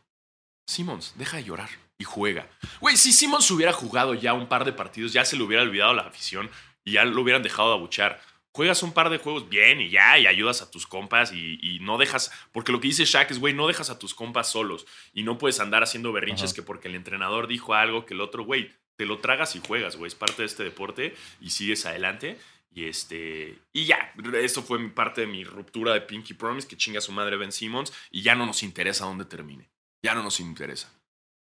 Simmons, 0.66 1.14
deja 1.16 1.36
de 1.36 1.44
llorar 1.44 1.68
y 1.98 2.04
juega. 2.04 2.48
Güey, 2.80 2.96
si 2.96 3.12
Simmons 3.12 3.50
hubiera 3.50 3.72
jugado 3.72 4.14
ya 4.14 4.32
un 4.32 4.48
par 4.48 4.64
de 4.64 4.72
partidos, 4.72 5.12
ya 5.12 5.24
se 5.24 5.36
le 5.36 5.42
hubiera 5.42 5.62
olvidado 5.62 5.94
la 5.94 6.02
afición 6.02 6.50
y 6.84 6.92
ya 6.92 7.04
lo 7.04 7.20
hubieran 7.20 7.42
dejado 7.42 7.68
de 7.70 7.76
abuchar. 7.76 8.20
Juegas 8.56 8.82
un 8.82 8.94
par 8.94 9.10
de 9.10 9.18
juegos 9.18 9.50
bien 9.50 9.82
y 9.82 9.90
ya, 9.90 10.18
y 10.18 10.26
ayudas 10.26 10.62
a 10.62 10.70
tus 10.70 10.86
compas 10.86 11.30
y, 11.30 11.58
y 11.60 11.78
no 11.80 11.98
dejas. 11.98 12.32
Porque 12.52 12.72
lo 12.72 12.80
que 12.80 12.88
dice 12.88 13.04
Shaq 13.04 13.30
es, 13.30 13.38
güey, 13.38 13.52
no 13.52 13.66
dejas 13.66 13.90
a 13.90 13.98
tus 13.98 14.14
compas 14.14 14.50
solos 14.50 14.86
y 15.12 15.24
no 15.24 15.36
puedes 15.36 15.60
andar 15.60 15.82
haciendo 15.82 16.10
berrinches 16.10 16.52
Ajá. 16.52 16.54
que 16.54 16.62
porque 16.62 16.88
el 16.88 16.94
entrenador 16.94 17.48
dijo 17.48 17.74
algo 17.74 18.06
que 18.06 18.14
el 18.14 18.22
otro, 18.22 18.44
güey, 18.44 18.72
te 18.96 19.04
lo 19.04 19.18
tragas 19.18 19.54
y 19.56 19.60
juegas, 19.60 19.96
güey. 19.96 20.08
Es 20.08 20.14
parte 20.14 20.40
de 20.40 20.46
este 20.46 20.64
deporte 20.64 21.14
y 21.38 21.50
sigues 21.50 21.84
adelante. 21.84 22.38
Y 22.74 22.86
este. 22.86 23.58
Y 23.74 23.84
ya, 23.84 24.14
eso 24.40 24.62
fue 24.62 24.78
mi 24.78 24.88
parte 24.88 25.20
de 25.20 25.26
mi 25.26 25.44
ruptura 25.44 25.92
de 25.92 26.00
Pinky 26.00 26.32
Promise, 26.32 26.66
que 26.66 26.78
chinga 26.78 27.02
su 27.02 27.12
madre 27.12 27.36
Ben 27.36 27.52
Simmons, 27.52 27.92
y 28.10 28.22
ya 28.22 28.34
no 28.34 28.46
nos 28.46 28.62
interesa 28.62 29.04
dónde 29.04 29.26
termine. 29.26 29.68
Ya 30.02 30.14
no 30.14 30.22
nos 30.22 30.40
interesa. 30.40 30.90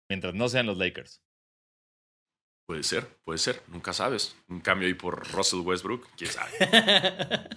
Mientras 0.08 0.36
no 0.36 0.50
sean 0.50 0.68
los 0.68 0.78
Lakers. 0.78 1.24
Puede 2.72 2.84
ser, 2.84 3.06
puede 3.26 3.38
ser, 3.38 3.62
nunca 3.68 3.92
sabes. 3.92 4.34
Un 4.48 4.62
cambio 4.62 4.88
ahí 4.88 4.94
por 4.94 5.30
Russell 5.34 5.60
Westbrook, 5.60 6.08
quién 6.16 6.32
sabe. 6.32 6.52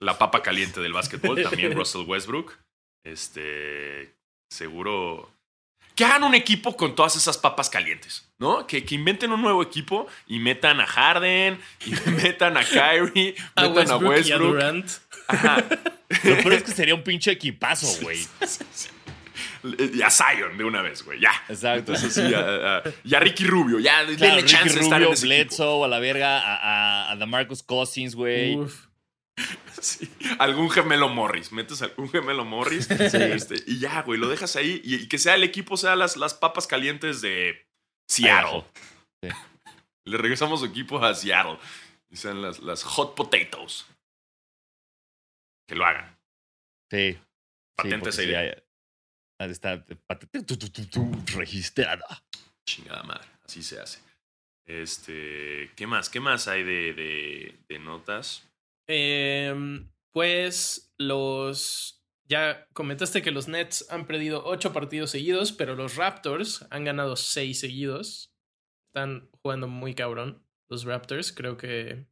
La 0.00 0.18
papa 0.18 0.40
caliente 0.40 0.80
del 0.80 0.92
básquetbol, 0.92 1.42
también 1.42 1.74
Russell 1.74 2.02
Westbrook. 2.06 2.56
Este. 3.04 4.14
Seguro. 4.48 5.34
Que 5.96 6.04
hagan 6.04 6.22
un 6.22 6.36
equipo 6.36 6.76
con 6.76 6.94
todas 6.94 7.16
esas 7.16 7.38
papas 7.38 7.70
calientes, 7.70 8.32
¿no? 8.38 8.64
Que, 8.68 8.84
que 8.84 8.94
inventen 8.94 9.32
un 9.32 9.42
nuevo 9.42 9.64
equipo 9.64 10.06
y 10.28 10.38
metan 10.38 10.78
a 10.78 10.86
Harden, 10.86 11.60
y 11.84 12.10
metan 12.22 12.56
a 12.56 12.64
Kyrie, 12.64 13.34
a 13.56 13.62
metan 13.62 13.90
a 13.90 13.96
Westbrook, 13.96 14.26
y 14.26 14.30
a. 14.30 14.38
Durant. 14.38 14.90
Ajá. 15.26 15.56
Lo 16.22 16.36
peor 16.36 16.52
es 16.52 16.62
que 16.62 16.70
sería 16.70 16.94
un 16.94 17.02
pinche 17.02 17.32
equipazo, 17.32 18.00
güey. 18.00 18.20
Y 18.20 18.26
a 20.04 20.10
Zion 20.10 20.56
de 20.58 20.64
una 20.64 20.82
vez, 20.82 21.02
güey, 21.04 21.20
ya. 21.20 21.32
Exacto. 21.48 21.92
Entonces, 21.94 22.12
sí, 22.14 22.34
a, 22.34 22.78
a- 22.78 22.82
y 23.04 23.14
a 23.14 23.20
Ricky 23.20 23.44
Rubio, 23.44 23.78
ya, 23.78 23.98
Claro, 24.04 24.16
denle 24.16 24.36
Ricky 24.42 24.52
chance 24.52 24.74
de 24.74 24.80
estar 24.80 25.02
en 25.02 25.12
ese 25.12 25.26
equipo. 25.26 25.44
Bledsoe, 25.48 25.84
a 25.84 25.88
la 25.88 25.98
verga, 25.98 26.38
a, 26.40 26.56
a, 27.08 27.10
a 27.12 27.16
DeMarcus 27.16 27.62
Cousins, 27.62 28.14
güey. 28.14 28.56
Uf. 28.56 28.86
Sí, 29.80 30.08
Algún 30.38 30.70
gemelo 30.70 31.08
Morris. 31.08 31.50
Metes 31.50 31.82
algún 31.82 32.08
gemelo 32.08 32.44
Morris. 32.44 32.88
este, 32.90 33.56
y 33.66 33.80
ya, 33.80 34.02
güey, 34.02 34.20
lo 34.20 34.28
dejas 34.28 34.54
ahí. 34.54 34.80
Y, 34.84 34.94
y 34.96 35.08
que 35.08 35.18
sea 35.18 35.34
el 35.34 35.42
equipo, 35.42 35.76
sea 35.76 35.96
las, 35.96 36.16
las 36.16 36.34
papas 36.34 36.68
calientes 36.68 37.20
de 37.20 37.66
Seattle. 38.08 38.64
Sí. 39.24 39.28
Le 40.04 40.18
regresamos 40.18 40.60
su 40.60 40.66
equipo 40.66 41.02
a 41.04 41.14
Seattle. 41.14 41.58
Y 42.10 42.16
sean 42.16 42.42
las, 42.42 42.60
las 42.60 42.84
hot 42.84 43.16
potatoes. 43.16 43.86
Que 45.66 45.74
lo 45.74 45.84
hagan. 45.86 46.16
Sí. 46.90 47.18
Patente 47.76 48.10
esa 48.10 48.22
sí, 48.22 48.28
idea. 48.28 48.62
Está 49.50 49.84
registrada. 51.34 52.24
Chingada 52.64 53.02
madre. 53.02 53.28
Así 53.44 53.62
se 53.62 53.80
hace. 53.80 54.00
Este. 54.66 55.70
¿Qué 55.76 55.86
más? 55.86 56.08
¿Qué 56.08 56.20
más 56.20 56.48
hay 56.48 56.62
de, 56.62 56.94
de, 56.94 57.58
de 57.68 57.78
notas? 57.78 58.48
Em, 58.86 59.90
pues 60.12 60.92
los. 60.98 61.98
Ya 62.24 62.66
comentaste 62.72 63.20
que 63.20 63.30
los 63.30 63.48
Nets 63.48 63.86
han 63.90 64.06
perdido 64.06 64.44
ocho 64.46 64.72
partidos 64.72 65.10
seguidos, 65.10 65.52
pero 65.52 65.74
los 65.74 65.96
Raptors 65.96 66.66
han 66.70 66.84
ganado 66.84 67.16
seis 67.16 67.60
seguidos. 67.60 68.32
Están 68.88 69.28
jugando 69.42 69.68
muy 69.68 69.94
cabrón. 69.94 70.46
Los 70.68 70.84
Raptors, 70.84 71.32
creo 71.32 71.56
que. 71.56 72.06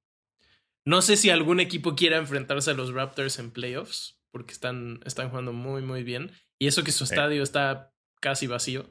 No 0.85 1.03
sé 1.03 1.16
si 1.16 1.31
algún 1.31 1.61
equipo 1.61 1.95
quiera 1.95 2.16
enfrentarse 2.16 2.70
a 2.70 2.74
los 2.74 2.93
Raptors 2.93 3.39
en 3.39 3.51
playoffs, 3.51 4.18
porque 4.31 4.53
están, 4.53 5.01
están 5.05 5.28
jugando 5.28 5.53
muy, 5.53 5.83
muy 5.83 6.03
bien. 6.03 6.33
Y 6.61 6.66
eso 6.66 6.84
que 6.84 6.92
su 6.92 7.04
estadio 7.04 7.42
está 7.42 7.92
casi 8.20 8.46
vacío. 8.46 8.84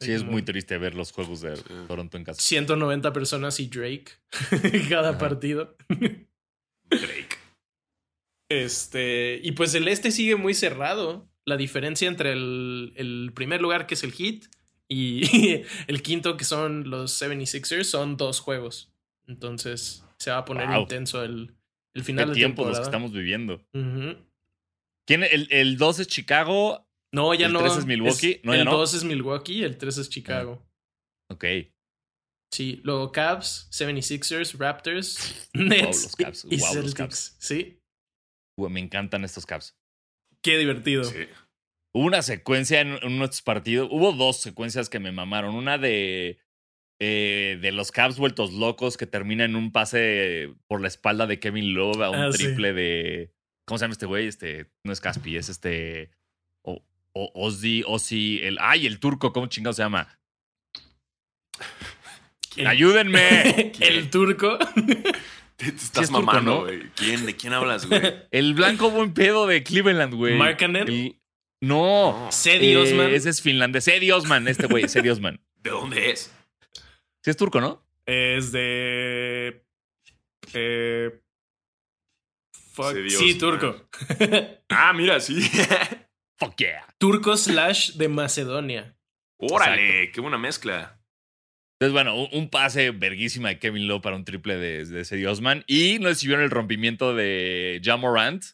Sí, 0.00 0.12
es 0.12 0.20
como 0.20 0.32
muy 0.32 0.42
triste 0.42 0.78
ver 0.78 0.94
los 0.94 1.12
juegos 1.12 1.40
de. 1.40 1.56
Toronto 1.86 2.16
en 2.16 2.24
casa. 2.24 2.40
190 2.40 3.12
personas 3.12 3.58
y 3.60 3.66
Drake 3.68 4.06
cada 4.88 5.10
Ajá. 5.10 5.18
partido. 5.18 5.76
Drake. 6.88 7.36
Este, 8.50 9.40
y 9.42 9.52
pues 9.52 9.74
el 9.74 9.88
este 9.88 10.10
sigue 10.10 10.36
muy 10.36 10.54
cerrado. 10.54 11.28
La 11.44 11.56
diferencia 11.56 12.08
entre 12.08 12.32
el, 12.32 12.92
el 12.96 13.32
primer 13.34 13.60
lugar, 13.60 13.86
que 13.86 13.94
es 13.94 14.04
el 14.04 14.12
Heat, 14.12 14.44
y 14.88 15.62
el 15.86 16.02
quinto, 16.02 16.36
que 16.36 16.44
son 16.44 16.90
los 16.90 17.20
76ers, 17.20 17.84
son 17.84 18.16
dos 18.16 18.40
juegos. 18.40 18.92
Entonces 19.26 20.04
se 20.18 20.30
va 20.30 20.38
a 20.38 20.44
poner 20.44 20.68
Wow. 20.68 20.82
intenso 20.82 21.22
el, 21.24 21.54
el 21.94 22.02
¿Qué 22.02 22.04
final 22.04 22.28
de 22.28 22.34
tiempo 22.34 22.62
los 22.62 22.78
que 22.78 22.84
temporada. 22.84 22.88
estamos 22.88 23.12
viviendo? 23.12 23.62
¿Quién, 25.08 25.24
el, 25.24 25.48
el 25.50 25.76
2 25.78 25.98
es 26.00 26.06
Chicago. 26.06 26.86
No, 27.12 27.32
ya 27.34 27.46
¿El 27.46 27.54
no. 27.54 27.60
tres 27.60 27.76
es 27.78 27.86
Milwaukee? 27.86 28.40
No, 28.44 28.52
ya 28.54 28.60
el 28.60 28.64
no. 28.66 28.76
2 28.76 28.94
es 28.94 29.04
Milwaukee, 29.04 29.64
el 29.64 29.78
3 29.78 29.98
es 29.98 30.10
Chicago. 30.10 30.62
Ok. 31.30 31.44
Sí, 32.52 32.80
luego 32.84 33.10
Cavs, 33.12 33.68
76ers, 33.72 34.56
Raptors, 34.58 35.48
Wow, 35.54 35.64
Nets 35.68 36.02
los 36.04 36.16
Cavs. 36.16 36.44
y 36.44 36.56
Wow, 36.58 36.66
los 36.66 36.72
Celtics. 36.74 36.94
Cavs. 36.94 37.36
Sí, 37.40 37.80
Güey, 38.58 38.72
me 38.72 38.80
encantan 38.80 39.24
estos 39.24 39.46
Caps. 39.46 39.76
qué 40.42 40.58
divertido. 40.58 41.04
Sí. 41.04 41.26
Hubo 41.94 42.04
una 42.04 42.20
secuencia 42.22 42.80
en 42.82 42.92
uno 43.04 43.18
de 43.20 43.24
estos 43.24 43.42
partidos. 43.42 43.88
Hubo 43.90 44.12
dos 44.12 44.36
secuencias 44.38 44.88
que 44.90 44.98
me 45.00 45.10
mamaron. 45.12 45.54
Una 45.54 45.78
de, 45.78 46.38
eh, 47.00 47.58
de 47.62 47.72
los 47.72 47.90
Caps 47.92 48.18
vueltos 48.18 48.52
locos 48.52 48.96
que 48.98 49.06
termina 49.06 49.44
en 49.44 49.56
un 49.56 49.72
pase 49.72 50.54
por 50.66 50.80
la 50.82 50.88
espalda 50.88 51.26
de 51.26 51.40
Kevin 51.40 51.72
Love 51.74 52.02
a 52.02 52.10
un 52.10 52.16
Ah, 52.16 52.32
sí. 52.32 52.44
triple 52.44 52.72
de. 52.74 53.32
¿Cómo 53.68 53.76
se 53.78 53.84
llama 53.84 53.92
este 53.92 54.06
güey? 54.06 54.26
Este, 54.26 54.66
no 54.82 54.92
es 54.94 55.00
Caspi, 55.00 55.36
es 55.36 55.50
este. 55.50 56.10
O, 56.62 56.82
o, 57.12 57.30
Ozzy, 57.34 57.84
Ozzy, 57.86 58.40
el. 58.42 58.56
¡Ay, 58.60 58.86
el 58.86 58.98
turco! 58.98 59.32
¿Cómo 59.34 59.46
chingado 59.46 59.74
se 59.74 59.82
llama? 59.82 60.18
Ayúdenme. 62.66 63.72
el 63.80 64.10
turco. 64.10 64.58
Te, 65.56 65.72
te 65.72 65.76
estás 65.76 66.04
es 66.04 66.10
mamando, 66.10 66.40
¿no? 66.50 66.60
güey. 66.62 66.88
¿Quién, 66.96 67.26
¿De 67.26 67.36
quién 67.36 67.52
hablas, 67.52 67.86
güey? 67.86 68.00
El 68.30 68.54
blanco 68.54 68.90
buen 68.90 69.12
pedo 69.12 69.46
de 69.46 69.62
Cleveland, 69.64 70.14
güey. 70.14 70.36
Markkanen. 70.36 70.88
El- 70.88 71.16
No. 71.60 72.24
No. 72.26 72.32
Cedi 72.32 72.72
Eh, 72.72 72.76
Osman. 72.76 73.10
ese 73.12 73.30
es 73.30 73.42
finlandés. 73.42 73.84
Cedi 73.84 74.10
Osman, 74.12 74.46
este 74.48 74.66
güey. 74.66 74.88
Cedi 74.88 75.08
Osman. 75.10 75.40
¿De 75.56 75.70
dónde 75.70 76.10
es? 76.10 76.32
Sí 77.22 77.30
es 77.30 77.36
turco, 77.36 77.60
¿no? 77.60 77.84
Es 78.06 78.52
de. 78.52 79.62
Eh, 80.54 81.20
fuck, 82.82 82.96
Sí, 83.08 83.34
turco. 83.36 83.88
Ah, 84.68 84.92
mira, 84.92 85.20
sí. 85.20 85.40
Fuck 86.38 86.56
yeah. 86.58 86.86
turco 86.98 87.36
slash 87.36 87.94
de 87.94 88.08
Macedonia. 88.08 88.96
Órale, 89.38 90.12
qué 90.12 90.20
buena 90.20 90.38
mezcla. 90.38 91.00
Entonces, 91.80 91.92
bueno, 91.92 92.14
un, 92.16 92.28
un 92.32 92.48
pase 92.48 92.90
verguísima 92.90 93.48
de 93.48 93.58
Kevin 93.58 93.88
Lowe 93.88 94.00
para 94.00 94.16
un 94.16 94.24
triple 94.24 94.56
de, 94.56 94.84
de 94.84 95.04
Cedi 95.04 95.26
Osman. 95.26 95.64
Y 95.66 95.98
no 96.00 96.08
sé 96.08 96.16
si 96.16 96.26
vieron 96.26 96.44
el 96.44 96.50
rompimiento 96.50 97.14
de 97.14 97.80
Jamorant, 97.82 98.44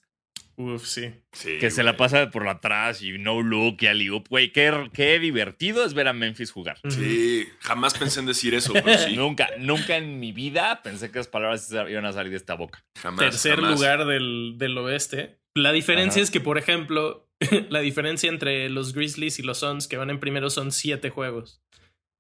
Uf, 0.57 0.87
sí. 0.87 1.11
Sí, 1.33 1.59
que 1.59 1.71
se 1.71 1.83
la 1.83 1.97
pasa 1.97 2.31
por 2.31 2.47
atrás 2.49 3.03
y 3.03 3.19
no 3.19 3.43
look 3.43 3.79
y 3.81 3.87
alley 3.89 4.09
oop. 4.11 4.29
Güey, 4.29 4.53
qué, 4.53 4.89
qué 4.93 5.19
divertido 5.19 5.85
es 5.85 5.95
ver 5.95 6.07
a 6.09 6.13
Memphis 6.13 6.53
jugar. 6.53 6.79
Sí, 6.89 7.49
jamás 7.61 7.95
pensé 7.95 8.21
en 8.21 8.27
decir 8.27 8.55
eso, 8.55 8.73
pero 8.73 8.97
sí. 8.99 9.17
Nunca, 9.17 9.49
nunca 9.59 9.97
en 9.97 10.21
mi 10.21 10.33
vida 10.33 10.81
pensé 10.83 11.11
que 11.11 11.19
las 11.19 11.29
palabras 11.29 11.69
iban 11.73 12.05
a 12.07 12.13
salir 12.13 12.31
de 12.31 12.37
esta 12.37 12.55
boca. 12.55 12.85
Jamás. 12.99 13.19
Tercer 13.21 13.57
jamás. 13.57 13.73
lugar 13.75 14.07
del, 14.07 14.55
del 14.57 14.79
oeste. 14.79 15.39
La 15.57 15.73
diferencia 15.73 16.21
Ajá. 16.21 16.25
es 16.25 16.31
que, 16.31 16.41
por 16.41 16.59
ejemplo, 16.59 17.29
la 17.71 17.81
diferencia 17.81 18.29
entre 18.29 18.69
los 18.71 18.93
Grizzlies 18.95 19.39
y 19.39 19.43
los 19.43 19.59
Suns 19.59 19.89
que 19.89 19.97
van 19.97 20.11
en 20.11 20.21
primero 20.21 20.51
son 20.51 20.71
siete 20.73 21.11
juegos. 21.11 21.63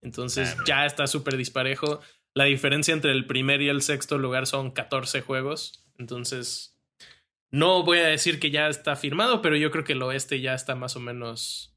Entonces 0.02 0.50
Claro. 0.50 0.64
ya 0.66 0.86
está 0.86 1.06
súper 1.06 1.36
disparejo. 1.36 2.00
La 2.34 2.44
diferencia 2.44 2.92
entre 2.92 3.12
el 3.12 3.26
primer 3.26 3.62
y 3.62 3.68
el 3.68 3.80
sexto 3.80 4.18
lugar 4.18 4.46
son 4.46 4.70
14 4.72 5.20
juegos. 5.20 5.84
Entonces, 5.98 6.73
no 7.54 7.84
voy 7.84 7.98
a 7.98 8.06
decir 8.06 8.40
que 8.40 8.50
ya 8.50 8.68
está 8.68 8.96
firmado, 8.96 9.40
pero 9.42 9.56
yo 9.56 9.70
creo 9.70 9.84
que 9.84 9.92
el 9.92 10.02
oeste 10.02 10.40
ya 10.40 10.54
está 10.54 10.74
más 10.74 10.96
o 10.96 11.00
menos. 11.00 11.76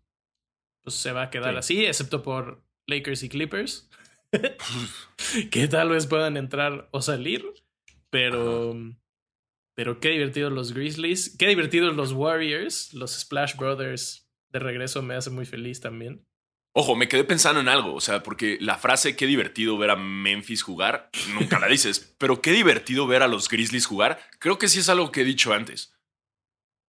Pues 0.83 0.95
se 0.95 1.11
va 1.11 1.23
a 1.23 1.29
quedar 1.29 1.53
Sí. 1.53 1.57
así, 1.59 1.85
excepto 1.85 2.23
por 2.23 2.63
Lakers 2.87 3.23
y 3.23 3.29
Clippers. 3.29 3.89
que 5.51 5.67
tal 5.67 5.89
vez 5.89 6.07
puedan 6.07 6.35
entrar 6.37 6.89
o 6.91 7.01
salir. 7.01 7.45
Pero. 8.09 8.75
Pero 9.75 9.99
qué 9.99 10.09
divertidos 10.09 10.51
los 10.51 10.73
Grizzlies. 10.73 11.37
Qué 11.37 11.47
divertidos 11.47 11.95
los 11.95 12.11
Warriors. 12.11 12.93
Los 12.93 13.11
Splash 13.19 13.55
Brothers 13.55 14.27
de 14.49 14.59
regreso 14.59 15.01
me 15.03 15.13
hace 15.13 15.29
muy 15.29 15.45
feliz 15.45 15.79
también. 15.79 16.26
Ojo, 16.79 16.95
me 16.95 17.07
quedé 17.07 17.23
pensando 17.23 17.59
en 17.59 17.69
algo, 17.69 17.95
o 17.95 18.01
sea, 18.01 18.21
porque 18.21 18.59
la 18.61 18.77
frase 18.77 19.15
qué 19.15 19.25
divertido 19.25 19.79
ver 19.79 19.89
a 19.89 19.95
Memphis 19.95 20.61
jugar, 20.61 21.09
nunca 21.33 21.57
la 21.57 21.65
dices, 21.67 22.13
pero 22.19 22.39
qué 22.39 22.51
divertido 22.51 23.07
ver 23.07 23.23
a 23.23 23.27
los 23.27 23.49
Grizzlies 23.49 23.87
jugar, 23.87 24.19
creo 24.37 24.59
que 24.59 24.67
sí 24.67 24.77
es 24.79 24.87
algo 24.87 25.11
que 25.11 25.21
he 25.21 25.25
dicho 25.25 25.53
antes. 25.53 25.91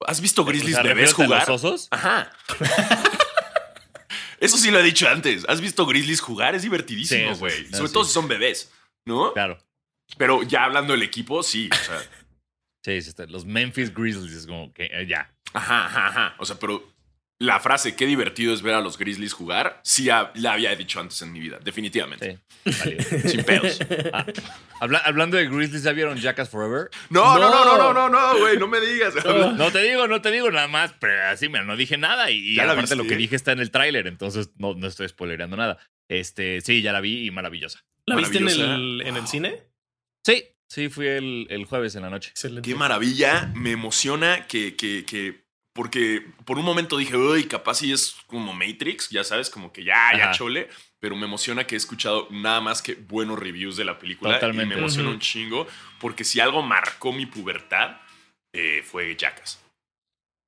¿Has 0.05 0.19
visto 0.19 0.43
Grizzlies 0.43 0.75
bebés 0.75 0.89
¿refieres 0.89 1.11
a 1.13 1.15
jugar? 1.15 1.47
los 1.47 1.63
osos? 1.63 1.87
Ajá. 1.91 2.29
Eso 4.39 4.57
sí 4.57 4.69
lo 4.71 4.79
he 4.79 4.83
dicho 4.83 5.07
antes. 5.07 5.45
¿Has 5.47 5.61
visto 5.61 5.85
Grizzlies 5.85 6.21
jugar? 6.21 6.53
Es 6.53 6.61
divertidísimo, 6.63 7.33
Sí, 7.33 7.39
güey. 7.39 7.53
sí, 7.65 7.71
Sobre 7.73 7.87
sí. 7.87 7.93
todo 7.93 8.03
si 8.03 8.11
son 8.13 8.27
bebés, 8.27 8.71
¿no? 9.05 9.33
Claro. 9.33 9.57
Pero 10.17 10.43
ya 10.43 10.65
hablando 10.65 10.93
del 10.93 11.03
equipo, 11.03 11.41
sí. 11.43 11.69
O 11.71 11.75
sea, 11.75 12.01
Sí, 13.01 13.11
los 13.27 13.45
Memphis 13.45 13.93
Grizzlies 13.93 14.33
es 14.33 14.45
como 14.47 14.71
que 14.73 14.85
eh, 14.85 15.05
ya. 15.07 15.33
ajá, 15.53 15.85
ajá, 15.87 16.07
ajá. 16.07 16.35
O 16.39 16.45
sea, 16.45 16.57
pero 16.59 16.87
la 17.39 17.59
frase 17.59 17.95
qué 17.95 18.05
divertido 18.07 18.53
es 18.53 18.61
ver 18.63 18.73
a 18.73 18.81
los 18.81 18.97
Grizzlies 18.97 19.33
jugar, 19.33 19.79
sí 19.83 20.09
ha- 20.09 20.31
la 20.35 20.53
había 20.53 20.75
dicho 20.75 20.99
antes 20.99 21.21
en 21.21 21.31
mi 21.31 21.39
vida, 21.39 21.59
definitivamente. 21.63 22.39
Sí. 22.65 22.97
Sin 23.29 23.43
pedos. 23.43 23.79
Ah, 24.11 24.25
habla- 24.79 24.99
hablando 25.05 25.37
de 25.37 25.47
Grizzlies, 25.47 25.83
¿ya 25.83 25.91
vieron 25.91 26.17
Jackass 26.17 26.49
Forever? 26.49 26.89
No, 27.09 27.37
no, 27.37 27.49
no, 27.51 27.65
No. 27.65 27.77
no, 27.77 27.93
no, 27.93 28.09
no, 28.09 28.39
güey, 28.39 28.57
no 28.57 28.67
me 28.67 28.79
digas. 28.81 29.13
No. 29.25 29.51
No 29.51 29.71
te 29.71 29.83
digo, 29.83 30.07
no 30.07 30.21
te 30.21 30.31
digo 30.31 30.49
nada 30.49 30.67
más, 30.67 30.93
pero 30.99 31.27
así, 31.27 31.47
mira, 31.47 31.63
no 31.63 31.75
dije 31.77 31.97
nada 31.97 32.31
y, 32.31 32.37
y 32.37 32.55
¿Ya 32.55 32.65
la 32.65 32.73
aparte 32.73 32.95
lo 32.95 33.05
que 33.05 33.15
dije 33.17 33.35
está 33.35 33.51
en 33.51 33.59
el 33.59 33.69
tráiler, 33.71 34.07
entonces 34.07 34.49
no, 34.57 34.73
no 34.73 34.87
estoy 34.87 35.07
spoilereando 35.09 35.57
nada. 35.57 35.77
Este, 36.09 36.61
sí, 36.61 36.81
ya 36.81 36.91
la 36.93 37.01
vi 37.01 37.25
y 37.27 37.31
maravillosa. 37.31 37.83
¿La 38.05 38.15
viste 38.15 38.37
en 38.37 38.47
el, 38.47 39.01
en 39.05 39.15
el 39.17 39.27
cine? 39.27 39.63
Sí, 40.25 40.43
sí, 40.69 40.89
fui 40.89 41.07
el, 41.07 41.47
el 41.49 41.65
jueves 41.65 41.95
en 41.95 42.01
la 42.03 42.09
noche. 42.09 42.29
Excelente. 42.31 42.67
Qué 42.67 42.75
maravilla, 42.75 43.51
me 43.55 43.71
emociona 43.71 44.47
que, 44.47 44.75
que, 44.75 45.03
que, 45.05 45.45
porque 45.77 46.25
por 46.43 46.57
un 46.57 46.65
momento 46.65 46.97
dije, 46.97 47.15
uy, 47.15 47.43
capaz 47.43 47.75
si 47.75 47.91
es 47.91 48.15
como 48.25 48.51
Matrix, 48.51 49.11
ya 49.11 49.23
sabes, 49.23 49.51
como 49.51 49.71
que 49.71 49.83
ya, 49.83 50.11
ya 50.17 50.31
chole, 50.31 50.69
pero 50.99 51.15
me 51.15 51.27
emociona 51.27 51.67
que 51.67 51.75
he 51.75 51.77
escuchado 51.77 52.27
nada 52.31 52.59
más 52.61 52.81
que 52.81 52.95
buenos 52.95 53.37
reviews 53.37 53.77
de 53.77 53.85
la 53.85 53.99
película 53.99 54.33
Totalmente. 54.33 54.65
y 54.65 54.67
me 54.69 54.81
emociona 54.81 55.11
un 55.11 55.19
chingo, 55.19 55.67
porque 55.99 56.23
si 56.23 56.39
algo 56.39 56.63
marcó 56.63 57.13
mi 57.13 57.27
pubertad, 57.27 57.97
eh, 58.53 58.81
fue 58.83 59.15
Jackass. 59.15 59.63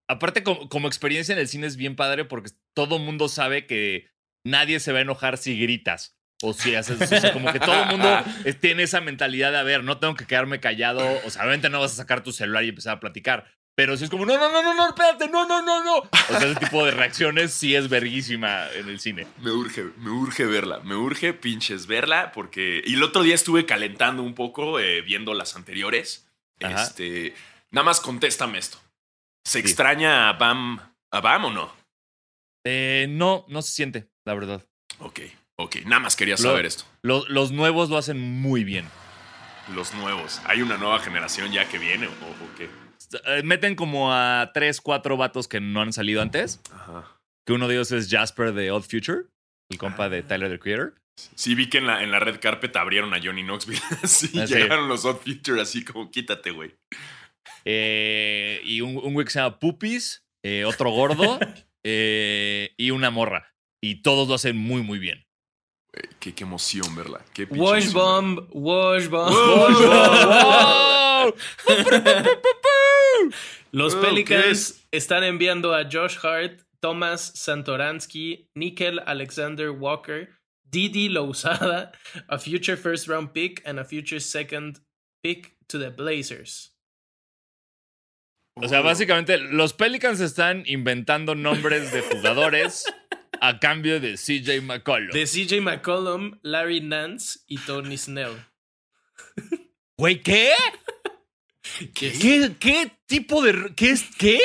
Aparte, 0.09 0.41
como, 0.41 0.67
como 0.67 0.87
experiencia 0.87 1.33
en 1.33 1.39
el 1.39 1.47
cine 1.47 1.67
es 1.67 1.77
bien 1.77 1.95
padre 1.95 2.25
porque 2.25 2.49
todo 2.73 2.97
mundo 2.97 3.29
sabe 3.29 3.67
que 3.67 4.09
nadie 4.43 4.79
se 4.79 4.91
va 4.93 4.97
a 4.97 5.03
enojar 5.03 5.37
si 5.37 5.59
gritas. 5.59 6.15
O 6.41 6.53
si 6.53 6.73
haces, 6.73 7.01
o 7.01 7.05
sea, 7.05 7.33
como 7.33 7.51
que 7.51 7.59
todo 7.59 7.83
el 7.83 7.89
mundo 7.89 8.07
tiene 8.61 8.83
esa 8.83 9.01
mentalidad 9.01 9.51
de, 9.51 9.57
a 9.57 9.63
ver, 9.63 9.83
no 9.83 9.97
tengo 9.99 10.15
que 10.15 10.25
quedarme 10.25 10.61
callado. 10.61 11.05
O 11.25 11.29
sea, 11.29 11.41
obviamente 11.43 11.69
no 11.69 11.81
vas 11.81 11.91
a 11.91 11.97
sacar 11.97 12.23
tu 12.23 12.31
celular 12.31 12.63
y 12.63 12.69
empezar 12.69 12.95
a 12.95 12.99
platicar. 13.01 13.58
Pero 13.79 13.95
si 13.95 14.03
es 14.03 14.09
como, 14.09 14.25
no, 14.25 14.37
no, 14.37 14.51
no, 14.51 14.61
no, 14.61 14.73
no, 14.73 14.87
espérate, 14.89 15.29
no, 15.29 15.47
no, 15.47 15.61
no, 15.61 15.81
no. 15.81 15.95
O 15.99 16.09
sea, 16.27 16.39
ese 16.39 16.55
tipo 16.59 16.83
de 16.83 16.91
reacciones 16.91 17.53
sí 17.53 17.75
es 17.77 17.87
verguísima 17.87 18.67
en 18.73 18.89
el 18.89 18.99
cine. 18.99 19.25
Me 19.41 19.51
urge, 19.51 19.85
me 19.99 20.09
urge 20.09 20.45
verla, 20.45 20.81
me 20.81 20.95
urge 20.97 21.31
pinches 21.33 21.87
verla, 21.87 22.33
porque... 22.33 22.81
Y 22.85 22.95
el 22.95 23.03
otro 23.03 23.23
día 23.23 23.35
estuve 23.35 23.65
calentando 23.65 24.21
un 24.21 24.35
poco 24.35 24.81
eh, 24.81 24.99
viendo 25.01 25.33
las 25.33 25.55
anteriores. 25.55 26.29
Ajá. 26.61 26.83
Este, 26.83 27.33
nada 27.71 27.85
más 27.85 28.01
contéstame 28.01 28.57
esto. 28.57 28.79
¿Se 29.45 29.59
Sí. 29.61 29.65
extraña 29.65 30.27
a 30.27 30.33
Bam, 30.33 30.81
a 31.11 31.21
Bam 31.21 31.45
o 31.45 31.49
no? 31.49 31.73
Eh, 32.65 33.07
no, 33.09 33.45
no 33.47 33.61
se 33.61 33.71
siente, 33.71 34.09
la 34.25 34.33
verdad. 34.33 34.61
Ok, 34.99 35.21
ok, 35.55 35.77
nada 35.85 36.01
más 36.01 36.17
quería 36.17 36.33
Lo- 36.35 36.49
saber 36.49 36.65
esto. 36.65 36.83
Lo- 37.01 37.25
los 37.29 37.53
nuevos 37.53 37.89
lo 37.89 37.97
hacen 37.97 38.19
muy 38.19 38.65
bien. 38.65 38.89
Los 39.73 39.93
nuevos. 39.93 40.41
¿Hay 40.47 40.61
una 40.61 40.75
nueva 40.75 40.99
generación 40.99 41.53
ya 41.53 41.69
que 41.69 41.77
viene 41.77 42.07
o, 42.07 42.09
o 42.11 42.55
qué? 42.57 42.67
Eh, 43.25 43.41
Meten 43.43 43.75
como 43.75 44.13
a 44.13 44.51
tres, 44.53 44.81
cuatro 44.81 45.17
vatos 45.17 45.47
que 45.47 45.59
no 45.59 45.81
han 45.81 45.93
salido 45.93 46.21
antes. 46.21 46.61
Ajá. 46.73 47.05
Que 47.45 47.53
uno 47.53 47.67
de 47.67 47.75
ellos 47.75 47.91
es 47.91 48.09
Jasper 48.09 48.53
de 48.53 48.71
Odd 48.71 48.83
Future, 48.83 49.23
el 49.69 49.77
compa 49.77 50.09
de 50.09 50.21
Tyler 50.23 50.49
the 50.51 50.59
Creator. 50.59 50.93
Sí, 51.35 51.53
vi 51.55 51.67
que 51.69 51.79
en 51.79 51.87
la, 51.87 52.01
en 52.03 52.11
la 52.11 52.19
red 52.19 52.39
carpet 52.39 52.75
abrieron 52.77 53.13
a 53.13 53.19
Johnny 53.21 53.43
Knoxville. 53.43 53.81
sí, 54.05 54.39
Ah, 54.39 54.47
sí. 54.47 54.53
llegaron 54.53 54.87
los 54.87 55.03
Odd 55.05 55.17
Future 55.17 55.59
así 55.61 55.83
como 55.83 56.11
quítate, 56.11 56.51
güey. 56.51 56.75
Eh, 57.65 58.61
y 58.63 58.81
un, 58.81 58.97
un 58.97 59.13
güey 59.13 59.25
que 59.25 59.31
se 59.31 59.39
llama 59.39 59.59
Pupis, 59.59 60.23
eh, 60.45 60.63
otro 60.65 60.91
gordo 60.91 61.39
eh, 61.83 62.73
y 62.77 62.91
una 62.91 63.09
morra. 63.09 63.53
Y 63.81 64.01
todos 64.01 64.27
lo 64.27 64.35
hacen 64.35 64.55
muy, 64.57 64.81
muy 64.81 64.99
bien. 64.99 65.25
Güey, 65.93 66.05
Qué, 66.19 66.33
qué 66.35 66.43
emoción 66.43 66.95
verla. 66.95 67.25
Qué 67.33 67.45
Wash 67.45 67.91
Bomb, 67.91 68.45
Wash 68.51 69.07
Bomb. 69.07 69.33
Los 73.71 73.95
Oh, 73.95 74.01
Pelicans 74.01 74.85
están 74.91 75.23
enviando 75.23 75.73
a 75.73 75.83
Josh 75.89 76.17
Hart, 76.23 76.61
Thomas 76.81 77.33
Santoransky, 77.35 78.49
Nickel 78.55 78.99
Alexander 79.05 79.71
Walker, 79.71 80.29
Didi 80.69 81.09
Lousada, 81.09 81.91
a 82.27 82.37
future 82.37 82.77
first 82.77 83.07
round 83.07 83.33
pick 83.33 83.61
and 83.65 83.79
a 83.79 83.83
future 83.83 84.19
second 84.19 84.79
pick 85.23 85.55
to 85.67 85.77
the 85.77 85.89
Blazers. 85.89 86.71
O 88.55 88.67
sea, 88.67 88.81
básicamente, 88.81 89.37
los 89.37 89.73
Pelicans 89.73 90.19
están 90.19 90.63
inventando 90.65 91.33
nombres 91.33 91.91
de 91.93 92.01
jugadores 92.01 92.83
a 93.41 93.57
cambio 93.59 93.99
de 94.01 94.15
CJ 94.15 94.61
McCollum. 94.61 95.11
De 95.11 95.25
CJ 95.25 95.61
McCollum, 95.61 96.39
Larry 96.43 96.81
Nance 96.81 97.39
y 97.47 97.57
Tony 97.59 97.97
Snell. 97.97 98.35
Güey, 99.97 100.21
¿qué? 100.21 100.51
Que- 101.93 102.11
¿Qué? 102.13 102.55
¿Qué 102.59 102.91
tipo 103.05 103.41
de... 103.43 103.73
¿Qué 103.75 103.91
es? 103.91 104.03
¿Qué? 104.17 104.39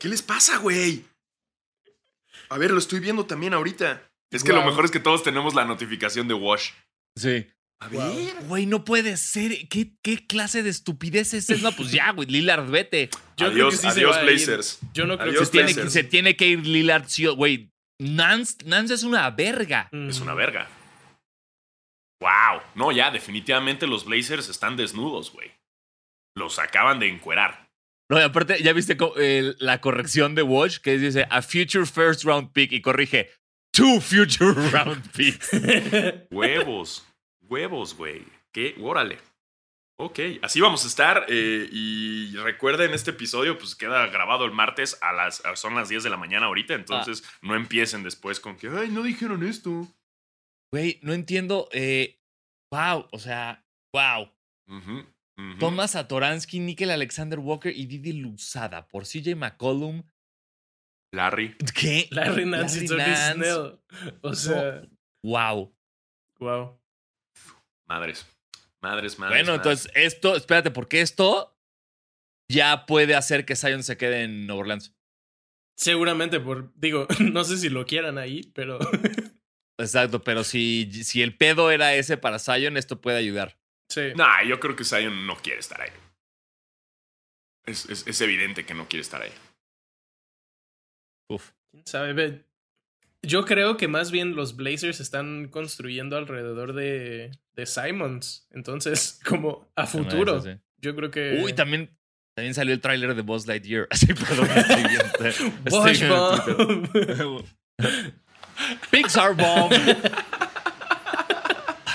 ¿Qué 0.00 0.08
les 0.08 0.22
pasa, 0.22 0.58
güey? 0.58 1.04
A 2.48 2.58
ver, 2.58 2.70
lo 2.70 2.78
estoy 2.78 3.00
viendo 3.00 3.26
también 3.26 3.54
ahorita. 3.54 4.02
Es 4.30 4.42
que 4.42 4.52
lo 4.52 4.60
Wow. 4.60 4.66
mejor 4.70 4.84
es 4.86 4.90
que 4.90 5.00
todos 5.00 5.22
tenemos 5.22 5.54
la 5.54 5.64
notificación 5.64 6.26
de 6.28 6.34
Wash. 6.34 6.70
Sí. 7.16 7.46
A 7.80 7.88
Wow. 7.88 8.16
ver. 8.16 8.34
Güey, 8.46 8.66
no 8.66 8.84
puede 8.84 9.16
ser. 9.16 9.68
¿Qué, 9.68 9.92
qué 10.02 10.26
clase 10.26 10.62
de 10.62 10.70
estupidez 10.70 11.34
es 11.34 11.50
esa? 11.50 11.62
No, 11.62 11.72
pues 11.76 11.90
ya, 11.92 12.10
güey, 12.12 12.28
Lillard, 12.28 12.68
vete. 12.68 13.10
Yo 13.36 13.52
creo 13.52 13.68
adiós, 13.68 13.74
que 13.74 13.76
sí. 13.78 13.86
Blazers. 14.24 14.78
Yo 14.92 15.06
no 15.06 15.16
creo 15.18 15.30
Adiós, 15.30 15.46
Se 15.48 15.52
tiene, 15.52 15.74
que, 15.74 15.90
se 15.90 16.04
tiene 16.04 16.36
que 16.36 16.46
ir 16.48 16.66
Lillard, 16.66 17.06
güey. 17.36 17.70
Nance, 18.00 18.56
Nance 18.64 18.94
es 18.94 19.02
una 19.04 19.30
verga. 19.30 19.88
que. 19.92 20.08
Es 20.08 20.20
una 20.20 20.34
verga. 20.34 20.68
Wow. 22.20 22.60
No, 22.74 22.92
ya, 22.92 23.10
definitivamente 23.10 23.86
los 23.86 24.04
Blazers 24.04 24.48
están 24.48 24.76
desnudos, 24.76 25.30
güey. 25.32 25.50
Los 26.34 26.58
acaban 26.58 26.98
de 26.98 27.08
encuerar. 27.08 27.68
No, 28.10 28.18
y 28.18 28.22
aparte, 28.22 28.62
ya 28.62 28.72
viste 28.72 28.96
la 29.58 29.80
corrección 29.80 30.34
de 30.34 30.42
Watch 30.42 30.78
que 30.78 30.98
dice 30.98 31.26
a 31.30 31.40
future 31.42 31.86
first 31.86 32.24
round 32.24 32.52
pick 32.52 32.72
y 32.72 32.82
corrige 32.82 33.30
two 33.72 34.00
future 34.00 34.52
round 34.72 35.10
picks. 35.12 35.50
Huevos. 36.30 37.06
Huevos, 37.48 37.96
güey. 37.96 38.24
¿Qué? 38.52 38.74
Órale. 38.80 39.18
Ok, 39.96 40.18
así 40.42 40.60
vamos 40.60 40.84
a 40.84 40.88
estar. 40.88 41.24
eh, 41.28 41.68
y 41.70 42.34
recuerden, 42.36 42.92
este 42.94 43.12
episodio 43.12 43.56
pues 43.58 43.76
queda 43.76 44.06
grabado 44.08 44.44
el 44.44 44.50
martes 44.50 44.98
a 45.00 45.12
las 45.12 45.40
son 45.54 45.76
las 45.76 45.88
10 45.88 46.02
de 46.02 46.10
la 46.10 46.16
mañana 46.16 46.46
ahorita. 46.46 46.74
Entonces 46.74 47.22
no 47.42 47.54
empiecen 47.54 48.02
después 48.02 48.40
con 48.40 48.56
que, 48.56 48.68
ay, 48.68 48.88
no 48.88 49.02
dijeron 49.02 49.46
esto. 49.46 49.86
Güey, 50.72 50.98
no 51.02 51.12
entiendo. 51.12 51.68
Eh, 51.72 52.18
wow, 52.72 53.06
o 53.12 53.18
sea, 53.20 53.64
wow. 53.92 54.28
Ujú. 55.36 55.58
Thomas 55.58 55.92
Satoransky, 55.92 56.60
Nickel 56.60 56.90
Alexander 56.90 57.38
Walker 57.38 57.74
y 57.76 57.86
Didi 57.86 58.12
Lusada 58.12 58.86
por 58.88 59.04
CJ 59.04 59.34
McCollum. 59.36 60.04
Larry. 61.12 61.56
¿Qué? 61.74 62.08
Larry 62.10 62.44
Nance 62.46 62.84
y 62.84 62.88
Larry 62.88 63.12
Tony. 63.14 63.44
Snell. 63.44 63.80
O 64.22 64.34
sea, 64.34 64.82
Wow. 65.24 65.74
wow. 66.38 66.80
Madres. 67.88 68.26
Madres, 68.82 69.18
madres. 69.18 69.38
Bueno, 69.46 69.56
madres. 69.58 69.86
entonces 69.86 69.92
esto, 69.94 70.36
espérate, 70.36 70.70
porque 70.70 71.00
esto 71.00 71.56
ya 72.50 72.84
puede 72.86 73.14
hacer 73.14 73.44
que 73.46 73.56
Zion 73.56 73.82
se 73.82 73.96
quede 73.96 74.22
en 74.24 74.46
Nueva 74.46 74.60
Orleans. 74.60 74.94
Seguramente 75.76 76.38
por, 76.40 76.72
digo, 76.78 77.06
no 77.32 77.42
sé 77.44 77.56
si 77.58 77.68
lo 77.70 77.86
quieran 77.86 78.18
ahí, 78.18 78.42
pero 78.54 78.78
Exacto, 79.78 80.22
pero 80.22 80.44
si, 80.44 80.88
si 81.04 81.22
el 81.22 81.36
pedo 81.36 81.70
era 81.70 81.94
ese 81.94 82.16
para 82.16 82.38
Zion, 82.38 82.76
esto 82.76 83.00
puede 83.00 83.16
ayudar. 83.18 83.58
Sí. 83.94 84.12
Nah, 84.16 84.42
yo 84.42 84.58
creo 84.60 84.74
que 84.76 84.84
Zion 84.84 85.26
no 85.26 85.36
quiere 85.36 85.60
estar 85.60 85.80
ahí. 85.80 85.90
Es, 87.66 87.86
es- 87.88 88.06
es 88.06 88.20
evidente 88.20 88.66
que 88.66 88.74
no 88.74 88.88
quiere 88.88 89.02
estar 89.02 89.22
ahí. 89.22 89.32
Uf. 91.30 91.50
¿Quién 91.70 91.86
sabe? 91.86 92.44
Yo 93.22 93.46
creo 93.46 93.76
que 93.78 93.88
más 93.88 94.10
bien 94.10 94.36
los 94.36 94.54
Blazers 94.56 95.00
están 95.00 95.48
construyendo 95.48 96.16
alrededor 96.18 96.74
de, 96.74 97.30
de 97.54 97.66
Simons. 97.66 98.46
Entonces, 98.50 99.18
como 99.26 99.66
a 99.76 99.86
futuro. 99.86 100.40
Sí, 100.42 100.52
sí. 100.52 100.58
Yo 100.78 100.94
creo 100.94 101.10
que. 101.10 101.40
Uy, 101.42 101.54
también, 101.54 101.96
también 102.36 102.52
salió 102.54 102.74
el 102.74 102.80
tráiler 102.82 103.14
de 103.14 103.22
Buzz 103.22 103.46
Lightyear. 103.46 103.86
Así, 103.90 104.08
perdón, 104.12 104.48
Bosch. 105.70 106.02
Bomb. 106.06 107.44
Pixar 108.90 109.34
Bomb. 109.34 109.72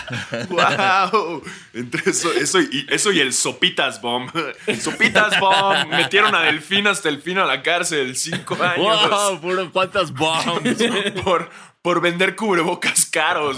¡Wow! 0.50 1.44
Entre 1.74 2.10
eso, 2.10 2.32
eso, 2.34 2.62
y, 2.62 2.88
eso 2.90 3.12
y 3.12 3.20
el 3.20 3.34
Sopitas 3.34 4.02
Bomb. 4.02 4.32
Sopitas 4.80 5.40
Bomb. 5.40 5.90
Metieron 5.90 6.34
a 6.36 6.42
Delfín 6.42 6.88
hasta 6.88 7.10
el 7.10 7.22
fin 7.22 7.38
a 7.38 7.46
la 7.46 7.62
cárcel. 7.62 8.16
Cinco 8.16 8.58
años. 8.62 9.10
wow, 9.10 9.40
puro 9.40 9.72
cuántas 9.72 10.12
bombs. 10.12 10.78
Por, 11.24 11.50
por 11.82 12.02
vender 12.02 12.36
cubrebocas 12.36 13.06
caros. 13.06 13.58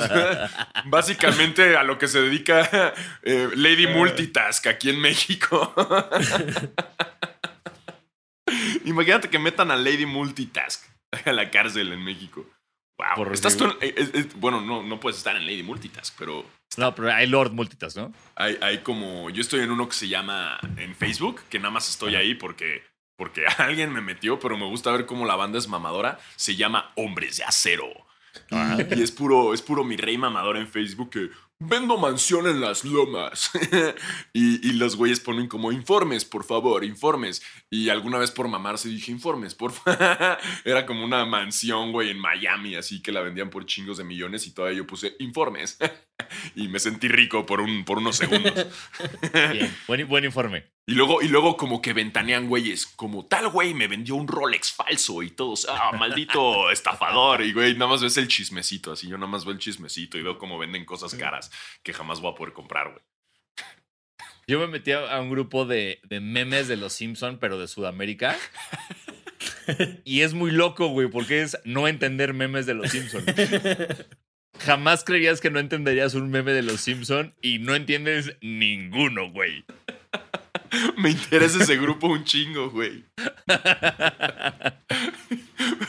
Básicamente 0.85 1.75
a 1.75 1.83
lo 1.83 1.97
que 1.97 2.07
se 2.07 2.21
dedica 2.21 2.93
eh, 3.23 3.49
Lady 3.55 3.87
Multitask 3.87 4.67
aquí 4.67 4.89
en 4.89 4.99
México. 4.99 5.73
Imagínate 8.85 9.29
que 9.29 9.39
metan 9.39 9.71
a 9.71 9.75
Lady 9.75 10.05
Multitask 10.05 10.85
a 11.25 11.31
la 11.31 11.49
cárcel 11.49 11.91
en 11.93 12.03
México. 12.03 12.45
Wow. 13.15 13.31
Estás 13.33 13.57
tú 13.57 13.65
en- 13.65 13.71
recibir- 13.71 13.93
eh, 13.99 14.11
eh, 14.13 14.25
bueno, 14.35 14.61
no, 14.61 14.83
no 14.83 14.99
puedes 14.99 15.17
estar 15.17 15.35
en 15.35 15.45
Lady 15.45 15.63
Multitask, 15.63 16.15
pero 16.17 16.45
No, 16.77 16.93
pero 16.95 17.11
hay 17.13 17.27
Lord 17.27 17.51
Multitas, 17.53 17.95
¿no? 17.95 18.13
hay, 18.35 18.57
hay 18.61 18.79
como. 18.79 19.29
Yo 19.29 19.41
estoy 19.41 19.61
en 19.61 19.71
uno 19.71 19.87
que 19.89 19.95
se 19.95 20.07
llama 20.07 20.59
en 20.77 20.95
Facebook, 20.95 21.41
que 21.49 21.59
nada 21.59 21.71
más 21.71 21.89
estoy 21.89 22.15
ahí 22.15 22.35
porque, 22.35 22.83
porque 23.15 23.43
alguien 23.57 23.91
me 23.91 24.01
metió, 24.01 24.39
pero 24.39 24.57
me 24.57 24.65
gusta 24.65 24.91
ver 24.91 25.05
cómo 25.05 25.25
la 25.25 25.35
banda 25.35 25.57
es 25.57 25.67
mamadora. 25.67 26.19
Se 26.35 26.55
llama 26.55 26.91
Hombres 26.95 27.37
de 27.37 27.43
Acero. 27.43 27.87
Y, 28.49 28.99
y 28.99 29.01
es 29.03 29.11
puro, 29.11 29.53
es 29.53 29.61
puro 29.61 29.83
mi 29.83 29.97
rey 29.97 30.17
mamador 30.17 30.55
en 30.57 30.67
Facebook 30.67 31.09
que 31.09 31.29
vendo 31.61 31.97
mansión 31.97 32.47
en 32.47 32.59
las 32.59 32.83
lomas. 32.83 33.51
y, 34.33 34.67
y 34.67 34.73
los 34.73 34.95
güeyes 34.95 35.19
ponen 35.19 35.47
como 35.47 35.71
informes, 35.71 36.25
por 36.25 36.43
favor, 36.43 36.83
informes. 36.83 37.41
Y 37.69 37.89
alguna 37.89 38.17
vez 38.17 38.31
por 38.31 38.47
mamarse 38.47 38.89
dije 38.89 39.11
informes, 39.11 39.55
por. 39.55 39.71
Era 40.65 40.85
como 40.85 41.05
una 41.05 41.25
mansión, 41.25 41.91
güey, 41.91 42.09
en 42.09 42.19
Miami, 42.19 42.75
así 42.75 43.01
que 43.01 43.11
la 43.11 43.21
vendían 43.21 43.49
por 43.49 43.65
chingos 43.65 43.97
de 43.97 44.03
millones 44.03 44.47
y 44.47 44.53
todavía 44.53 44.79
yo 44.79 44.87
puse 44.87 45.15
informes. 45.19 45.77
y 46.55 46.67
me 46.67 46.79
sentí 46.79 47.07
rico 47.07 47.45
por, 47.45 47.61
un, 47.61 47.85
por 47.85 47.97
unos 47.99 48.17
segundos. 48.17 48.53
Bien, 49.51 49.75
buen, 49.87 50.07
buen 50.07 50.25
informe. 50.25 50.65
Y 50.85 50.93
luego, 50.93 51.21
y 51.21 51.27
luego 51.27 51.57
como 51.57 51.81
que 51.81 51.93
ventanean 51.93 52.47
güeyes, 52.47 52.85
como 52.85 53.25
tal 53.25 53.49
güey 53.49 53.73
me 53.73 53.87
vendió 53.87 54.15
un 54.15 54.27
Rolex 54.27 54.71
falso 54.71 55.23
y 55.23 55.29
todos, 55.29 55.67
ah, 55.69 55.91
maldito 55.97 56.71
estafador. 56.71 57.41
Y 57.43 57.53
güey, 57.53 57.73
nada 57.73 57.91
más 57.91 58.01
ves 58.01 58.17
el 58.17 58.27
chismecito, 58.27 58.91
así 58.91 59.07
yo 59.07 59.17
nada 59.17 59.31
más 59.31 59.45
veo 59.45 59.53
el 59.53 59.59
chismecito 59.59 60.17
y 60.17 60.21
veo 60.21 60.37
cómo 60.37 60.57
venden 60.57 60.85
cosas 60.85 61.15
caras 61.15 61.51
que 61.83 61.93
jamás 61.93 62.19
voy 62.19 62.31
a 62.31 62.35
poder 62.35 62.53
comprar, 62.53 62.89
güey. 62.89 63.01
Yo 64.47 64.59
me 64.59 64.67
metí 64.67 64.91
a 64.91 65.17
un 65.19 65.29
grupo 65.29 65.65
de, 65.65 66.01
de 66.03 66.19
memes 66.19 66.67
de 66.67 66.75
los 66.75 66.93
Simpson, 66.93 67.37
pero 67.39 67.57
de 67.57 67.67
Sudamérica. 67.67 68.35
Y 70.03 70.21
es 70.21 70.33
muy 70.33 70.51
loco, 70.51 70.87
güey, 70.87 71.07
porque 71.07 71.41
es 71.41 71.57
no 71.63 71.87
entender 71.87 72.33
memes 72.33 72.65
de 72.65 72.73
los 72.73 72.89
Simpson. 72.91 73.23
Jamás 74.65 75.03
creerías 75.03 75.41
que 75.41 75.49
no 75.49 75.59
entenderías 75.59 76.13
un 76.13 76.29
meme 76.29 76.51
de 76.53 76.61
los 76.63 76.81
Simpson 76.81 77.33
y 77.41 77.59
no 77.59 77.73
entiendes 77.75 78.35
ninguno, 78.41 79.31
güey. 79.31 79.63
Me 80.97 81.09
interesa 81.11 81.63
ese 81.63 81.77
grupo 81.77 82.07
un 82.07 82.23
chingo, 82.23 82.69
güey. 82.69 83.03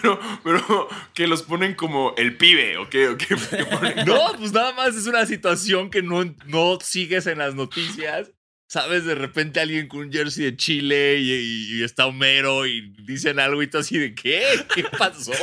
Pero, 0.03 0.19
pero 0.43 0.89
que 1.15 1.27
los 1.27 1.43
ponen 1.43 1.75
como 1.75 2.15
el 2.17 2.37
pibe, 2.37 2.77
¿o 2.79 2.89
qué? 2.91 3.09
¿O 3.09 3.17
qué? 3.17 3.27
¿Qué 3.51 3.65
ponen? 3.67 3.95
No, 4.07 4.33
pues 4.39 4.53
nada 4.53 4.73
más 4.73 4.97
es 4.97 5.07
una 5.07 5.25
situación 5.27 5.91
que 5.91 6.03
no, 6.03 6.25
no 6.47 6.79
sigues 6.83 7.27
en 7.27 7.39
las 7.39 7.55
noticias. 7.55 8.33
Sabes, 8.69 9.05
de 9.05 9.15
repente 9.15 9.61
alguien 9.61 9.87
con 9.87 10.01
un 10.01 10.13
jersey 10.13 10.45
de 10.47 10.57
Chile 10.57 11.19
y, 11.21 11.31
y- 11.33 11.81
y 11.81 11.83
está 11.85 12.07
Homero 12.07 12.67
y 12.67 12.93
dicen 13.05 13.39
algo 13.39 13.63
y 13.63 13.67
tú 13.67 13.79
así 13.79 13.99
de 13.99 14.15
¿qué? 14.15 14.43
¿Qué 14.75 14.85
pasó? 14.99 15.33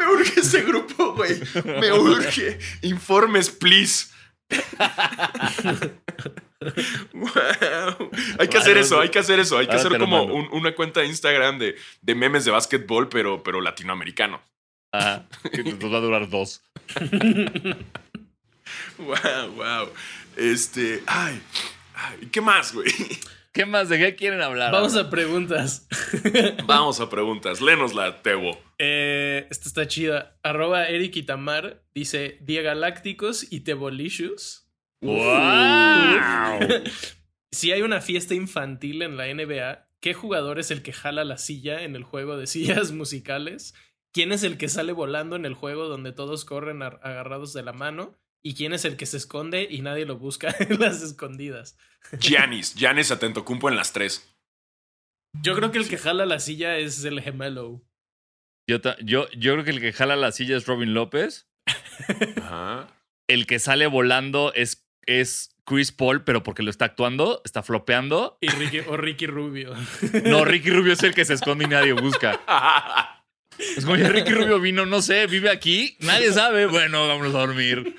Me 0.00 0.06
urge 0.08 0.40
ese 0.40 0.62
grupo, 0.62 1.12
güey. 1.14 1.38
Me 1.64 1.92
urge. 1.92 2.58
Informes, 2.82 3.50
please. 3.50 4.08
Wow. 7.12 8.10
Hay 8.38 8.48
que 8.48 8.58
hacer 8.58 8.76
eso, 8.76 9.00
hay 9.00 9.08
que 9.08 9.18
hacer 9.18 9.40
eso. 9.40 9.56
Hay 9.56 9.66
que 9.66 9.76
hacer 9.76 9.98
como 9.98 10.24
un- 10.24 10.48
una 10.52 10.74
cuenta 10.74 11.00
de 11.00 11.06
Instagram 11.06 11.58
de, 11.58 11.76
de 12.02 12.14
memes 12.14 12.44
de 12.44 12.50
básquetbol, 12.50 13.08
pero, 13.08 13.42
pero 13.42 13.60
latinoamericano. 13.60 14.42
Que 15.52 15.62
nos 15.64 15.92
va 15.92 15.96
a 15.98 16.00
durar 16.00 16.28
dos. 16.28 16.62
Wow, 18.98 19.52
wow. 19.56 19.88
Este. 20.36 21.02
Ay. 21.06 21.40
ay, 21.94 22.28
¿Qué 22.30 22.40
más, 22.40 22.72
güey? 22.74 22.92
¿Qué 23.52 23.66
más? 23.66 23.88
¿De 23.88 23.98
qué 23.98 24.14
quieren 24.14 24.42
hablar? 24.42 24.70
Vamos 24.72 24.94
ahora? 24.94 25.08
a 25.08 25.10
preguntas. 25.10 25.88
Vamos 26.66 27.00
a 27.00 27.10
preguntas. 27.10 27.60
Léenosla, 27.60 28.22
Tebo. 28.22 28.56
Eh, 28.78 29.46
esta 29.50 29.68
está 29.68 29.88
chida. 29.88 30.38
Arroba 30.44 30.86
Eric 30.86 31.16
Itamar 31.16 31.82
dice 31.94 32.38
Diagalácticos 32.42 33.52
y 33.52 33.60
Tebolicious. 33.60 34.68
¡Wow! 35.02 35.18
Si 37.52 37.72
hay 37.72 37.82
una 37.82 38.00
fiesta 38.00 38.34
infantil 38.36 39.02
en 39.02 39.16
la 39.16 39.26
NBA, 39.26 39.88
¿qué 39.98 40.14
jugador 40.14 40.60
es 40.60 40.70
el 40.70 40.82
que 40.82 40.92
jala 40.92 41.24
la 41.24 41.36
silla 41.36 41.82
en 41.82 41.96
el 41.96 42.04
juego 42.04 42.36
de 42.36 42.46
sillas 42.46 42.92
musicales? 42.92 43.74
¿Quién 44.12 44.30
es 44.30 44.44
el 44.44 44.56
que 44.56 44.68
sale 44.68 44.92
volando 44.92 45.34
en 45.34 45.44
el 45.44 45.54
juego 45.54 45.88
donde 45.88 46.12
todos 46.12 46.44
corren 46.44 46.80
ar- 46.82 47.00
agarrados 47.02 47.52
de 47.52 47.64
la 47.64 47.72
mano? 47.72 48.16
¿Y 48.40 48.54
quién 48.54 48.72
es 48.72 48.84
el 48.84 48.96
que 48.96 49.04
se 49.06 49.16
esconde 49.16 49.66
y 49.68 49.82
nadie 49.82 50.06
lo 50.06 50.16
busca 50.16 50.54
en 50.60 50.78
las 50.78 51.02
escondidas? 51.02 51.76
Giannis. 52.18 52.74
Giannis 52.74 53.10
Atentocumpo 53.10 53.68
en 53.68 53.76
las 53.76 53.92
tres. 53.92 54.26
Yo 55.42 55.54
creo 55.54 55.70
que 55.70 55.78
el 55.78 55.88
que 55.88 55.98
jala 55.98 56.26
la 56.26 56.40
silla 56.40 56.76
es 56.78 57.04
el 57.04 57.20
gemelo. 57.20 57.82
Yo, 58.68 58.78
yo, 59.02 59.28
yo 59.30 59.52
creo 59.52 59.64
que 59.64 59.70
el 59.70 59.80
que 59.80 59.92
jala 59.92 60.16
la 60.16 60.32
silla 60.32 60.56
es 60.56 60.66
Robin 60.66 60.94
López. 60.94 61.48
Ajá. 62.42 62.88
El 63.28 63.46
que 63.46 63.58
sale 63.58 63.86
volando 63.86 64.52
es, 64.54 64.88
es 65.06 65.56
Chris 65.64 65.92
Paul, 65.92 66.24
pero 66.24 66.42
porque 66.42 66.62
lo 66.62 66.70
está 66.70 66.86
actuando, 66.86 67.42
está 67.44 67.62
flopeando. 67.62 68.38
Y 68.40 68.48
Ricky, 68.48 68.80
o 68.80 68.96
Ricky 68.96 69.26
Rubio. 69.26 69.74
No, 70.24 70.44
Ricky 70.44 70.70
Rubio 70.70 70.94
es 70.94 71.02
el 71.04 71.14
que 71.14 71.24
se 71.24 71.34
esconde 71.34 71.64
y 71.64 71.68
nadie 71.68 71.92
busca. 71.92 72.40
Es 73.76 73.84
como 73.84 73.96
ya 73.96 74.08
Ricky 74.08 74.32
Rubio 74.32 74.58
vino, 74.58 74.86
no 74.86 75.02
sé, 75.02 75.26
vive 75.26 75.50
aquí, 75.50 75.94
nadie 76.00 76.32
sabe. 76.32 76.64
Bueno, 76.64 77.06
vámonos 77.06 77.34
a 77.34 77.40
dormir. 77.40 77.94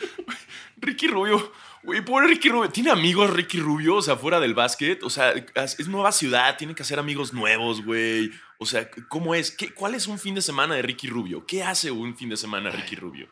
Ricky 0.77 1.07
Rubio. 1.07 1.51
Güey, 1.84 2.01
pobre 2.05 2.27
Ricky 2.27 2.49
Rubio. 2.49 2.69
¿Tiene 2.69 2.91
amigos 2.91 3.29
Ricky 3.32 3.59
Rubio? 3.59 3.95
O 3.95 4.01
sea, 4.01 4.15
fuera 4.15 4.39
del 4.39 4.53
básquet. 4.53 5.01
O 5.03 5.09
sea, 5.09 5.32
es 5.32 5.88
nueva 5.88 6.11
ciudad. 6.11 6.57
Tiene 6.57 6.75
que 6.75 6.84
hacer 6.84 6.99
amigos 6.99 7.34
nuevos, 7.34 7.84
güey. 7.84 8.32
O 8.59 8.65
sea, 8.65 8.89
¿cómo 9.09 9.34
es? 9.34 9.51
¿Qué, 9.51 9.73
¿Cuál 9.73 9.95
es 9.95 10.05
un 10.07 10.19
fin 10.19 10.36
de 10.36 10.41
semana 10.41 10.75
de 10.75 10.84
Ricky 10.84 11.07
Rubio? 11.07 11.45
¿Qué 11.45 11.63
hace 11.63 11.89
un 11.89 12.15
fin 12.15 12.29
de 12.29 12.38
semana 12.38 12.69
Ricky 12.69 12.95
Rubio? 12.95 13.29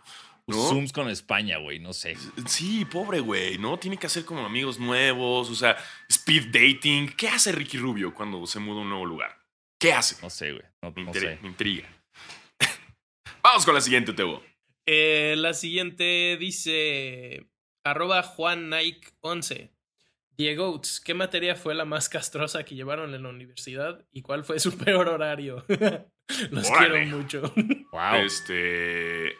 ¿No? 0.47 0.55
Zooms 0.67 0.91
con 0.91 1.07
España, 1.09 1.59
güey, 1.59 1.77
no 1.77 1.93
sé. 1.93 2.17
Sí, 2.47 2.83
pobre 2.85 3.19
güey, 3.19 3.59
¿no? 3.59 3.77
Tiene 3.77 3.97
que 3.97 4.07
hacer 4.07 4.25
como 4.25 4.43
amigos 4.43 4.79
nuevos, 4.79 5.47
o 5.51 5.53
sea, 5.53 5.77
speed 6.09 6.47
dating. 6.47 7.13
¿Qué 7.15 7.27
hace 7.27 7.51
Ricky 7.51 7.77
Rubio 7.77 8.15
cuando 8.15 8.43
se 8.47 8.57
muda 8.57 8.79
a 8.79 8.81
un 8.81 8.89
nuevo 8.89 9.05
lugar? 9.05 9.37
¿Qué 9.79 9.93
hace? 9.93 10.19
No 10.23 10.31
sé, 10.31 10.53
güey. 10.53 10.63
No, 10.81 10.91
Me, 10.91 11.03
no 11.03 11.13
sé. 11.13 11.37
me 11.43 11.49
intriga. 11.49 11.87
Vamos 13.43 13.63
con 13.63 13.75
la 13.75 13.81
siguiente, 13.81 14.13
Tebo. 14.13 14.41
Eh, 14.87 15.35
la 15.37 15.53
siguiente 15.53 16.35
dice 16.39 17.47
arroba 17.83 18.23
Juan 18.23 18.69
Nike 18.69 19.09
11. 19.21 19.71
Diego, 20.37 20.81
¿qué 21.03 21.13
materia 21.13 21.55
fue 21.55 21.75
la 21.75 21.83
más 21.85 22.07
castrosa 22.07 22.63
que 22.63 22.75
llevaron 22.75 23.13
en 23.13 23.23
la 23.23 23.29
universidad 23.29 24.05
y 24.11 24.21
cuál 24.21 24.43
fue 24.45 24.59
su 24.59 24.77
peor 24.77 25.09
horario? 25.09 25.65
Los 26.51 26.69
Órale. 26.69 27.01
quiero 27.03 27.17
mucho. 27.17 27.53
Wow. 27.91 28.15
Este. 28.23 29.33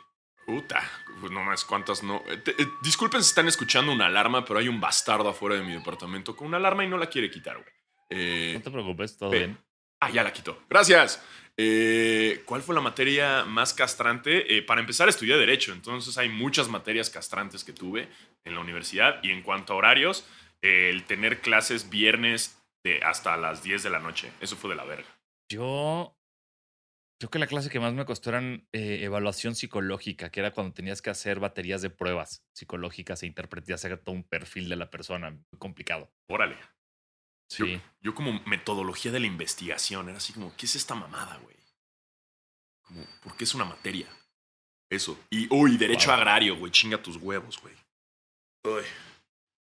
Puta, 0.46 0.82
pues 1.22 1.32
no 1.32 1.44
más 1.44 1.64
cuántas 1.64 2.02
no. 2.02 2.24
Eh, 2.28 2.38
te- 2.38 2.52
eh, 2.60 2.68
disculpen 2.82 3.22
si 3.22 3.30
están 3.30 3.48
escuchando 3.48 3.92
una 3.94 4.08
alarma, 4.08 4.44
pero 4.44 4.60
hay 4.60 4.68
un 4.68 4.82
bastardo 4.82 5.30
afuera 5.30 5.56
de 5.56 5.62
mi 5.62 5.74
departamento 5.74 6.36
con 6.36 6.48
una 6.48 6.58
alarma 6.58 6.84
y 6.84 6.88
no 6.90 6.98
la 6.98 7.06
quiere 7.08 7.30
quitar, 7.30 7.58
güey. 7.58 7.68
Eh, 8.10 8.54
No 8.56 8.62
te 8.64 8.72
preocupes, 8.72 9.16
todo 9.18 9.30
bien. 9.30 9.60
Ah, 10.02 10.10
ya 10.10 10.24
la 10.24 10.32
quitó. 10.32 10.64
Gracias. 10.70 11.22
Eh, 11.62 12.42
¿Cuál 12.46 12.62
fue 12.62 12.74
la 12.74 12.80
materia 12.80 13.44
más 13.44 13.74
castrante? 13.74 14.56
Eh, 14.56 14.64
para 14.64 14.80
empezar, 14.80 15.10
estudié 15.10 15.36
Derecho, 15.36 15.74
entonces 15.74 16.18
hay 16.18 16.30
muchas 16.30 16.70
materias 16.70 17.10
castrantes 17.10 17.66
que 17.66 17.74
tuve 17.74 18.08
en 18.46 18.56
la 18.56 18.62
universidad. 18.62 19.20
Y 19.24 19.32
en 19.32 19.42
cuanto 19.42 19.74
a 19.74 19.76
horarios, 19.76 20.26
eh, 20.62 20.90
el 20.90 21.04
tener 21.04 21.42
clases 21.42 21.90
viernes 21.90 22.58
de 22.82 23.02
hasta 23.04 23.36
las 23.36 23.62
10 23.62 23.84
de 23.84 23.90
la 23.90 24.00
noche, 24.00 24.32
eso 24.40 24.56
fue 24.56 24.70
de 24.70 24.78
la 24.78 24.86
verga. 24.86 25.10
Yo. 25.52 26.16
Creo 27.20 27.30
que 27.30 27.40
la 27.40 27.48
clase 27.48 27.70
que 27.70 27.82
más 27.82 27.94
me 27.94 28.06
costó 28.06 28.30
era 28.30 28.42
evaluación 28.72 29.54
psicológica, 29.54 30.32
que 30.32 30.40
era 30.40 30.52
cuando 30.52 30.74
tenías 30.74 31.02
que 31.02 31.10
hacer 31.10 31.42
baterías 31.42 31.82
de 31.82 31.90
pruebas 31.90 32.46
psicológicas 32.56 33.22
e 33.22 33.26
interpretar 33.26 33.98
todo 33.98 34.16
un 34.16 34.24
perfil 34.24 34.70
de 34.70 34.78
la 34.78 34.90
persona. 34.90 35.32
Muy 35.32 35.60
complicado. 35.60 36.10
Órale. 36.30 36.56
Sí. 37.50 37.82
Yo, 38.02 38.14
como 38.16 38.40
metodología 38.46 39.12
de 39.12 39.20
la 39.20 39.26
investigación, 39.28 40.08
era 40.10 40.18
así 40.20 40.34
como, 40.34 40.56
¿qué 40.56 40.66
es 40.68 40.76
esta 40.76 40.96
mamada, 40.96 41.38
güey? 41.38 41.56
Como, 42.84 43.04
¿por 43.24 43.36
qué 43.36 43.44
es 43.44 43.54
una 43.56 43.66
materia? 43.66 44.08
Eso. 44.92 45.20
Y, 45.30 45.48
uy, 45.54 45.78
derecho 45.78 46.08
Wow. 46.10 46.16
agrario, 46.18 46.56
güey, 46.58 46.72
chinga 46.72 47.02
tus 47.02 47.18
huevos, 47.18 47.60
güey. 47.62 47.74
Uy. 48.66 48.84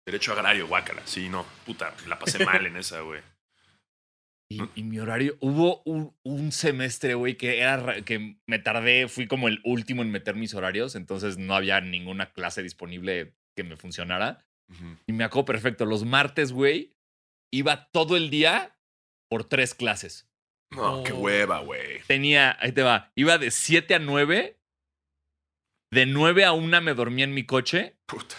Derecho 0.06 0.32
agrario, 0.32 0.68
guácala. 0.68 1.02
Sí, 1.06 1.28
no, 1.28 1.44
puta, 1.64 1.94
la 2.06 2.18
pasé 2.18 2.44
mal 2.44 2.64
en 2.66 2.76
esa, 2.76 3.00
güey. 3.00 3.20
Y, 4.48 4.60
y 4.76 4.84
mi 4.84 5.00
horario, 5.00 5.36
hubo 5.40 5.82
un, 5.86 6.16
un 6.22 6.52
semestre, 6.52 7.14
güey, 7.14 7.36
que 7.36 7.58
era 7.58 7.78
ra- 7.78 8.02
que 8.02 8.38
me 8.46 8.60
tardé, 8.60 9.08
fui 9.08 9.26
como 9.26 9.48
el 9.48 9.60
último 9.64 10.02
en 10.02 10.12
meter 10.12 10.36
mis 10.36 10.54
horarios, 10.54 10.94
entonces 10.94 11.36
no 11.36 11.56
había 11.56 11.80
ninguna 11.80 12.30
clase 12.32 12.62
disponible 12.62 13.34
que 13.56 13.64
me 13.64 13.76
funcionara. 13.76 14.46
Y 15.08 15.12
me 15.12 15.24
acuerdo 15.24 15.46
perfecto, 15.46 15.84
los 15.84 16.04
martes, 16.04 16.52
güey, 16.52 16.95
iba 17.52 17.88
todo 17.90 18.16
el 18.16 18.30
día 18.30 18.76
por 19.30 19.44
tres 19.44 19.74
clases. 19.74 20.28
No, 20.70 21.02
qué 21.04 21.12
Oh. 21.12 21.16
hueva, 21.18 21.60
güey. 21.60 22.00
Tenía, 22.06 22.56
ahí 22.60 22.72
te 22.72 22.82
va, 22.82 23.12
iba 23.14 23.38
de 23.38 23.50
7 23.50 23.94
a 23.94 23.98
9, 23.98 24.58
de 25.92 26.06
9 26.06 26.44
a 26.44 26.52
1 26.52 26.80
me 26.80 26.94
dormía 26.94 27.24
en 27.24 27.34
mi 27.34 27.44
coche, 27.46 27.96
Puta. 28.06 28.36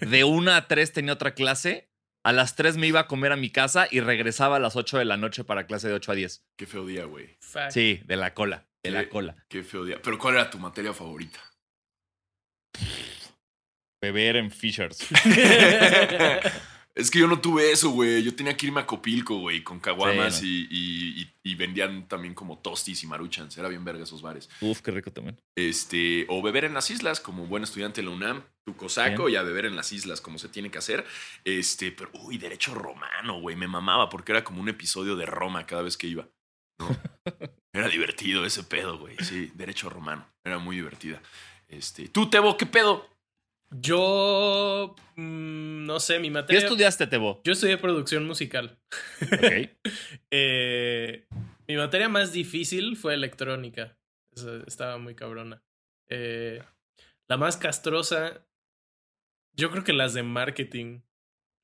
de 0.00 0.24
1 0.24 0.52
a 0.52 0.66
3 0.68 0.92
tenía 0.92 1.12
otra 1.12 1.34
clase, 1.34 1.90
a 2.24 2.32
las 2.32 2.56
3 2.56 2.76
me 2.78 2.86
iba 2.86 3.00
a 3.00 3.06
comer 3.06 3.32
a 3.32 3.36
mi 3.36 3.50
casa 3.50 3.88
y 3.90 4.00
regresaba 4.00 4.56
a 4.56 4.60
las 4.60 4.76
8 4.76 4.98
de 4.98 5.04
la 5.04 5.16
noche 5.18 5.44
para 5.44 5.66
clase 5.66 5.88
de 5.88 5.94
8 5.94 6.12
a 6.12 6.14
10. 6.14 6.44
Qué 6.58 6.66
feo 6.66 6.86
día, 6.86 7.04
güey. 7.04 7.36
Sí, 7.70 8.00
de 8.06 8.16
la 8.16 8.32
cola, 8.34 8.66
de 8.82 8.90
la 8.90 9.02
Sí. 9.02 9.08
cola. 9.08 9.36
Qué 9.48 9.62
feo 9.62 9.84
día. 9.84 10.00
Pero 10.02 10.18
¿cuál 10.18 10.34
era 10.34 10.50
tu 10.50 10.58
materia 10.58 10.92
favorita? 10.94 11.40
Beber 14.02 14.36
en 14.36 14.50
Fishers. 14.50 15.06
es 16.94 17.10
que 17.10 17.18
yo 17.20 17.26
no 17.28 17.40
tuve 17.40 17.70
eso, 17.72 17.90
güey. 17.90 18.22
Yo 18.22 18.34
tenía 18.34 18.56
que 18.56 18.66
irme 18.66 18.80
a 18.80 18.86
Copilco, 18.86 19.38
güey, 19.38 19.62
con 19.62 19.78
caguamas 19.80 20.38
Sí, 20.40 20.66
y, 20.70 20.76
y- 20.78 21.22
y- 21.22 21.34
y 21.52 21.54
vendían 21.54 22.06
también 22.08 22.34
como 22.34 22.58
tostis 22.58 23.02
y 23.02 23.06
maruchans. 23.06 23.56
Era 23.56 23.68
bien 23.68 23.84
verga 23.84 24.04
esos 24.04 24.22
bares. 24.22 24.48
Uf, 24.60 24.80
qué 24.82 24.90
rico 24.90 25.10
también. 25.12 25.40
Este, 25.56 26.26
o 26.28 26.42
beber 26.42 26.64
en 26.64 26.74
las 26.74 26.90
islas, 26.90 27.20
como 27.20 27.46
buen 27.46 27.62
estudiante 27.62 28.00
de 28.00 28.06
la 28.08 28.14
UNAM, 28.14 28.42
tu 28.64 28.76
cosaco, 28.76 29.28
y 29.28 29.36
a 29.36 29.42
beber 29.42 29.66
en 29.66 29.76
las 29.76 29.92
islas, 29.92 30.20
como 30.20 30.38
se 30.38 30.48
tiene 30.48 30.70
que 30.70 30.78
hacer. 30.78 31.04
Este, 31.44 31.92
pero, 31.92 32.10
uy, 32.14 32.38
derecho 32.38 32.74
romano, 32.74 33.40
güey, 33.40 33.56
me 33.56 33.66
mamaba 33.68 34.08
porque 34.08 34.32
era 34.32 34.44
como 34.44 34.60
un 34.60 34.68
episodio 34.68 35.16
de 35.16 35.26
Roma 35.26 35.66
cada 35.66 35.82
vez 35.82 35.96
que 35.96 36.06
iba. 36.08 36.28
¿no? 36.78 36.88
era 37.72 37.88
divertido 37.88 38.44
ese 38.44 38.64
pedo, 38.64 38.98
güey. 38.98 39.16
Sí, 39.20 39.50
derecho 39.54 39.90
romano. 39.90 40.26
Era 40.44 40.58
muy 40.58 40.76
divertida. 40.76 41.20
Este, 41.68 42.08
tú, 42.08 42.28
Tebo, 42.30 42.56
¿qué 42.56 42.66
pedo? 42.66 43.08
Yo 43.70 44.96
mm, 45.16 45.84
no 45.84 46.00
sé, 46.00 46.18
mi 46.18 46.28
¿Qué 46.28 46.32
materia. 46.32 46.58
estudiaste, 46.60 47.06
Tebo? 47.06 47.40
Yo 47.44 47.52
estudié 47.52 47.78
producción 47.78 48.26
musical. 48.26 48.78
Ok. 49.22 49.70
Eh, 50.32 51.26
mi 51.66 51.76
materia 51.76 52.08
más 52.08 52.32
difícil 52.32 52.96
fue 52.96 53.14
electrónica. 53.14 53.96
Estaba 54.66 54.96
muy 54.98 55.14
cabrona. 55.16 55.62
Eh, 56.08 56.62
la 57.28 57.36
más 57.36 57.56
castrosa, 57.56 58.46
yo 59.56 59.70
creo 59.72 59.82
que 59.82 59.92
las 59.92 60.14
de 60.14 60.22
marketing. 60.22 61.00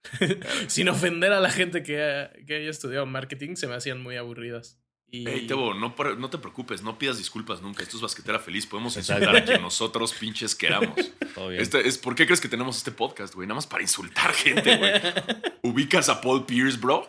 Sin 0.68 0.88
ofender 0.88 1.32
a 1.32 1.40
la 1.40 1.50
gente 1.50 1.82
que, 1.84 2.02
ha- 2.02 2.32
que 2.46 2.56
haya 2.56 2.70
estudiado 2.70 3.06
marketing, 3.06 3.54
se 3.54 3.68
me 3.68 3.74
hacían 3.74 4.02
muy 4.02 4.16
aburridas. 4.16 4.80
Y 5.08 5.28
Ey, 5.28 5.46
Tebo, 5.46 5.72
no, 5.72 5.94
te 5.94 6.38
preocupes, 6.38 6.82
no 6.82 6.98
pidas 6.98 7.16
disculpas 7.18 7.62
nunca. 7.62 7.82
Esto 7.82 7.96
es 7.96 8.02
basquetera 8.02 8.38
feliz. 8.40 8.66
Podemos 8.66 8.96
insultar 8.96 9.36
a 9.36 9.44
quien 9.44 9.62
nosotros 9.62 10.12
pinches 10.12 10.54
queramos. 10.54 10.96
Todo 11.34 11.48
bien. 11.48 11.62
Este 11.62 11.86
es, 11.86 11.96
¿Por 11.96 12.14
qué 12.16 12.26
crees 12.26 12.40
que 12.40 12.48
tenemos 12.48 12.76
este 12.76 12.90
podcast, 12.90 13.34
güey? 13.34 13.46
Nada 13.46 13.54
más 13.56 13.66
para 13.68 13.82
insultar 13.82 14.32
gente, 14.32 14.76
güey. 14.76 14.92
¿Ubicas 15.62 16.08
a 16.08 16.20
Paul 16.20 16.44
Pierce, 16.44 16.76
bro? 16.78 17.08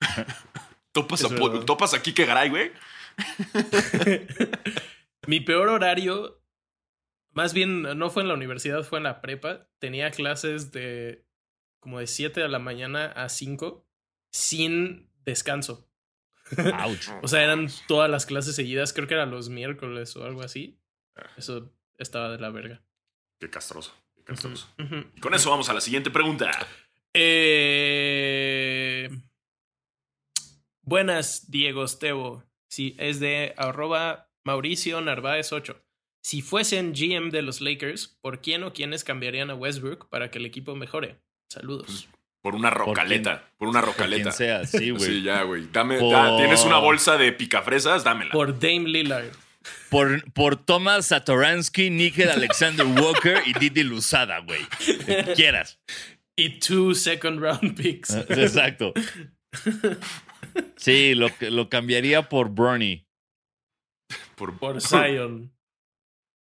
¿Topas, 0.92 1.20
Es 1.20 1.30
a 1.30 1.34
Paul- 1.34 1.50
verdad. 1.50 1.66
¿Topas 1.66 1.92
a 1.92 2.02
Kike 2.02 2.24
Garay, 2.24 2.48
güey? 2.48 2.72
Mi 5.26 5.40
peor 5.40 5.68
horario, 5.68 6.40
más 7.32 7.54
bien 7.54 7.82
no 7.82 8.10
fue 8.10 8.22
en 8.22 8.28
la 8.28 8.34
universidad, 8.34 8.82
fue 8.84 8.98
en 8.98 9.04
la 9.04 9.20
prepa. 9.20 9.68
Tenía 9.78 10.10
clases 10.10 10.72
de 10.72 11.24
como 11.80 11.98
de 11.98 12.06
7 12.06 12.40
de 12.40 12.48
la 12.48 12.58
mañana 12.58 13.06
a 13.06 13.28
5 13.28 13.86
sin 14.32 15.10
descanso. 15.24 15.86
Ouch. 16.80 17.08
O 17.22 17.28
sea, 17.28 17.42
eran 17.42 17.68
todas 17.86 18.10
las 18.10 18.26
clases 18.26 18.56
seguidas, 18.56 18.92
creo 18.92 19.06
que 19.06 19.14
eran 19.14 19.30
los 19.30 19.48
miércoles 19.48 20.14
o 20.16 20.24
algo 20.24 20.42
así. 20.42 20.78
Eso 21.36 21.72
estaba 21.98 22.30
de 22.30 22.38
la 22.38 22.50
verga. 22.50 22.82
Qué 23.38 23.50
castroso, 23.50 23.94
qué 24.14 24.24
castroso. 24.24 24.68
Y 25.14 25.20
con 25.20 25.34
eso 25.34 25.50
vamos 25.50 25.68
a 25.68 25.74
la 25.74 25.80
siguiente 25.80 26.10
pregunta. 26.10 26.50
Eh, 27.12 29.08
Buenas, 30.86 31.50
Diego 31.50 31.84
Estevo. 31.84 32.44
Sí, 32.68 32.94
es 32.98 33.18
de 33.18 33.54
arroba 33.56 34.30
Mauricio 34.44 35.00
Narváez 35.00 35.52
8. 35.52 35.80
Si 36.22 36.42
fuesen 36.42 36.92
GM 36.92 37.30
de 37.30 37.40
los 37.42 37.60
Lakers, 37.60 38.18
¿por 38.20 38.42
quién 38.42 38.64
o 38.64 38.72
quiénes 38.72 39.02
cambiarían 39.02 39.50
a 39.50 39.54
Westbrook 39.54 40.08
para 40.10 40.30
que 40.30 40.38
el 40.38 40.46
equipo 40.46 40.74
mejore? 40.74 41.22
Saludos. 41.48 42.08
Por 42.44 42.54
una 42.54 42.68
rocaleta, 42.68 43.48
por, 43.56 43.68
una 43.68 43.80
Por 43.80 43.94
quien 43.94 44.06
rocaleta. 44.10 44.30
sea, 44.32 44.66
sí, 44.66 44.90
güey. 44.90 45.02
Sí, 45.02 45.22
ya, 45.22 45.42
güey. 45.44 45.66
Dame, 45.72 45.98
Por- 45.98 46.12
da- 46.12 46.36
¿Tienes 46.36 46.62
una 46.64 46.76
bolsa 46.78 47.16
de 47.16 47.32
picafresas? 47.32 48.04
Dámela. 48.04 48.30
Por 48.32 48.58
Dame 48.60 48.80
Lillard. 48.88 49.30
Por, 49.88 50.30
por 50.34 50.56
Thomas 50.56 51.06
Satoransky, 51.06 51.88
Niked 51.88 52.28
Alexander 52.28 52.84
Walker 52.84 53.38
y 53.46 53.58
Didi 53.58 53.82
Luzada, 53.82 54.40
güey. 54.40 54.60
Quieras. 55.34 55.80
Y 56.36 56.58
two 56.58 56.94
second 56.94 57.40
round 57.40 57.74
picks. 57.80 58.10
Eh, 58.10 58.26
Exacto. 58.28 58.92
Sí, 60.76 61.14
lo, 61.14 61.28
lo 61.40 61.68
cambiaría 61.70 62.28
por 62.28 62.50
Bernie. 62.54 63.06
por, 64.34 64.58
Por 64.58 64.80
Zion. 64.82 65.50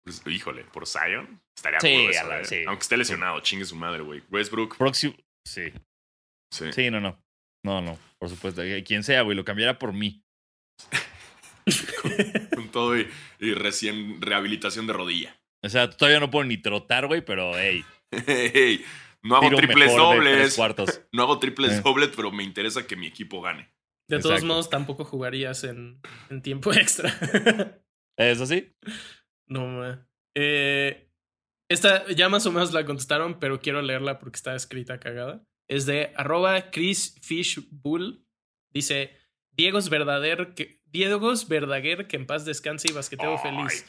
Pues, 0.05 0.21
híjole, 0.27 0.63
por 0.65 0.87
Zion. 0.87 1.41
Estaría 1.57 1.79
Sí, 1.81 2.07
eso, 2.09 2.21
a 2.25 2.27
la- 2.37 2.45
sí. 2.45 2.63
Aunque 2.67 2.83
esté 2.83 2.95
lesionado, 2.95 3.39
chingue 3.41 3.65
su 3.65 3.75
madre, 3.75 4.01
güey. 4.01 4.23
Westbrook. 4.31 4.77
Próximo. 4.77 5.13
Sí. 5.45 5.73
Sí. 6.51 6.71
Sí, 6.73 6.89
no, 6.91 6.99
no. 6.99 7.21
No, 7.63 7.81
no, 7.81 7.97
por 8.17 8.29
supuesto. 8.29 8.61
Eh, 8.63 8.83
Quien 8.83 9.03
sea, 9.03 9.21
güey, 9.21 9.35
lo 9.35 9.43
cambiaría 9.45 9.77
por 9.77 9.93
mí. 9.93 10.23
Con 12.55 12.69
todo 12.71 12.97
y, 12.97 13.07
y 13.39 13.53
recién 13.53 14.21
rehabilitación 14.21 14.87
de 14.87 14.93
rodilla. 14.93 15.35
O 15.63 15.69
sea, 15.69 15.89
todavía 15.89 16.19
no 16.19 16.31
puedo 16.31 16.45
ni 16.45 16.57
trotar, 16.57 17.07
güey, 17.07 17.23
pero 17.23 17.51
hey. 17.57 17.83
Hey, 18.11 18.83
no 19.21 19.35
hago 19.35 19.55
triples 19.55 19.95
dobles. 19.95 20.55
cuartos. 20.55 21.01
No 21.11 21.23
hago 21.23 21.39
triples 21.39 21.73
Eh. 21.73 21.81
dobles, 21.83 22.09
pero 22.15 22.31
me 22.31 22.43
interesa 22.43 22.87
que 22.87 22.95
mi 22.95 23.07
equipo 23.07 23.41
gane. 23.41 23.69
De 24.09 24.19
todos 24.19 24.43
modos, 24.43 24.69
tampoco 24.69 25.05
jugarías 25.05 25.63
en, 25.63 26.01
en 26.31 26.41
tiempo 26.41 26.73
extra. 26.73 27.13
¿Es 28.17 28.41
así? 28.41 28.73
no. 29.47 30.07
Eh, 30.35 31.07
esta 31.69 32.07
ya 32.13 32.29
más 32.29 32.45
o 32.45 32.51
menos 32.51 32.71
la 32.73 32.85
contestaron, 32.85 33.39
pero 33.39 33.59
quiero 33.59 33.81
leerla 33.81 34.17
porque 34.19 34.37
está 34.37 34.55
escrita 34.55 34.99
cagada. 34.99 35.43
Es 35.69 35.85
de 35.85 36.11
arroba 36.15 36.71
Chris 36.71 37.15
Fishbull. 37.21 38.25
Dice, 38.71 39.15
Diego's 39.51 39.89
Verdader 39.89 40.53
que, 40.55 40.81
Diego's 40.85 41.47
Verdaguer, 41.47 42.07
que 42.07 42.17
en 42.17 42.25
paz 42.25 42.43
descanse 42.43 42.87
y 42.89 42.93
basqueteo 42.93 43.37
Ay. 43.37 43.51
feliz. 43.51 43.85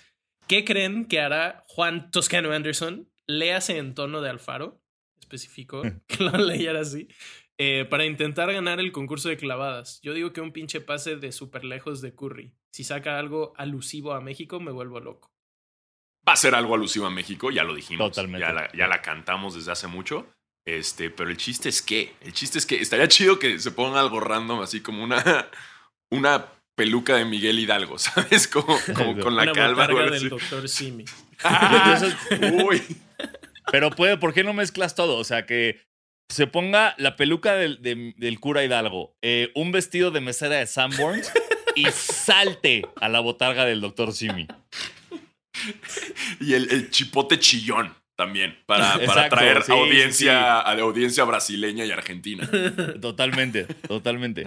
¿Qué 0.46 0.64
creen 0.64 1.06
que 1.06 1.20
hará 1.20 1.64
Juan 1.68 2.10
Toscano 2.10 2.52
Anderson? 2.52 3.08
Léase 3.26 3.78
en 3.78 3.94
tono 3.94 4.20
de 4.20 4.28
Alfaro, 4.28 4.82
especificó 5.20 5.82
que 6.06 6.24
lo 6.24 6.32
leyera 6.32 6.80
así, 6.80 7.08
eh, 7.56 7.86
para 7.88 8.04
intentar 8.04 8.52
ganar 8.52 8.80
el 8.80 8.92
concurso 8.92 9.28
de 9.28 9.36
clavadas. 9.36 10.00
Yo 10.02 10.12
digo 10.12 10.32
que 10.32 10.40
un 10.40 10.52
pinche 10.52 10.80
pase 10.80 11.16
de 11.16 11.32
súper 11.32 11.64
lejos 11.64 12.00
de 12.00 12.14
Curry. 12.14 12.52
Si 12.72 12.84
saca 12.84 13.18
algo 13.18 13.54
alusivo 13.56 14.12
a 14.12 14.20
México, 14.20 14.60
me 14.60 14.72
vuelvo 14.72 15.00
loco. 15.00 15.32
Va 16.28 16.34
a 16.34 16.36
ser 16.36 16.54
algo 16.54 16.74
alusivo 16.74 17.06
a 17.06 17.10
México, 17.10 17.50
ya 17.50 17.64
lo 17.64 17.74
dijimos. 17.74 18.10
Totalmente. 18.10 18.46
Ya 18.46 18.52
la, 18.52 18.72
ya 18.72 18.86
la 18.86 19.00
cantamos 19.00 19.54
desde 19.54 19.72
hace 19.72 19.86
mucho. 19.86 20.26
Este, 20.76 21.10
pero 21.10 21.30
el 21.30 21.36
chiste 21.36 21.68
es 21.68 21.82
que, 21.82 22.14
el 22.20 22.32
chiste 22.32 22.58
es 22.58 22.66
que 22.66 22.80
estaría 22.80 23.08
chido 23.08 23.38
que 23.40 23.58
se 23.58 23.72
ponga 23.72 23.98
algo 24.00 24.20
random, 24.20 24.60
así 24.60 24.80
como 24.80 25.02
una, 25.02 25.48
una 26.12 26.46
peluca 26.76 27.16
de 27.16 27.24
Miguel 27.24 27.58
Hidalgo, 27.58 27.98
¿sabes? 27.98 28.46
Como, 28.46 28.78
como 28.94 29.18
con 29.18 29.34
la 29.36 29.42
Una 29.42 29.52
calva. 29.52 29.84
o 29.84 29.88
botarga 29.88 30.02
algo 30.04 30.14
del 30.14 30.28
doctor 30.28 30.68
Simi. 30.68 31.04
Ah, 31.42 31.98
uy. 32.66 32.82
Pero 33.72 33.90
puede, 33.90 34.18
¿por 34.18 34.34
qué 34.34 34.44
no 34.44 34.52
mezclas 34.52 34.94
todo? 34.94 35.16
O 35.16 35.24
sea, 35.24 35.46
que 35.46 35.80
se 36.28 36.46
ponga 36.46 36.94
la 36.98 37.16
peluca 37.16 37.54
del, 37.54 37.80
de- 37.80 38.12
del 38.18 38.38
cura 38.40 38.62
Hidalgo, 38.62 39.16
eh, 39.22 39.50
un 39.54 39.72
vestido 39.72 40.10
de 40.10 40.20
mesera 40.20 40.56
de 40.56 40.66
Sanborns 40.66 41.32
y 41.74 41.86
salte 41.86 42.82
a 43.00 43.08
la 43.08 43.20
botarga 43.20 43.64
del 43.64 43.80
doctor 43.80 44.12
Simi. 44.12 44.46
Y 46.40 46.52
el, 46.54 46.70
el 46.70 46.90
chipote 46.90 47.38
chillón 47.38 47.94
también, 48.20 48.58
para, 48.66 48.92
para 48.92 49.04
Exacto, 49.04 49.36
traer 49.36 49.62
sí, 49.62 49.72
audiencia, 49.72 50.60
a 50.60 50.72
audiencia 50.72 51.24
brasileña 51.24 51.86
y 51.86 51.90
argentina. 51.90 52.46
Totalmente, 53.00 53.64
totalmente. 53.64 54.44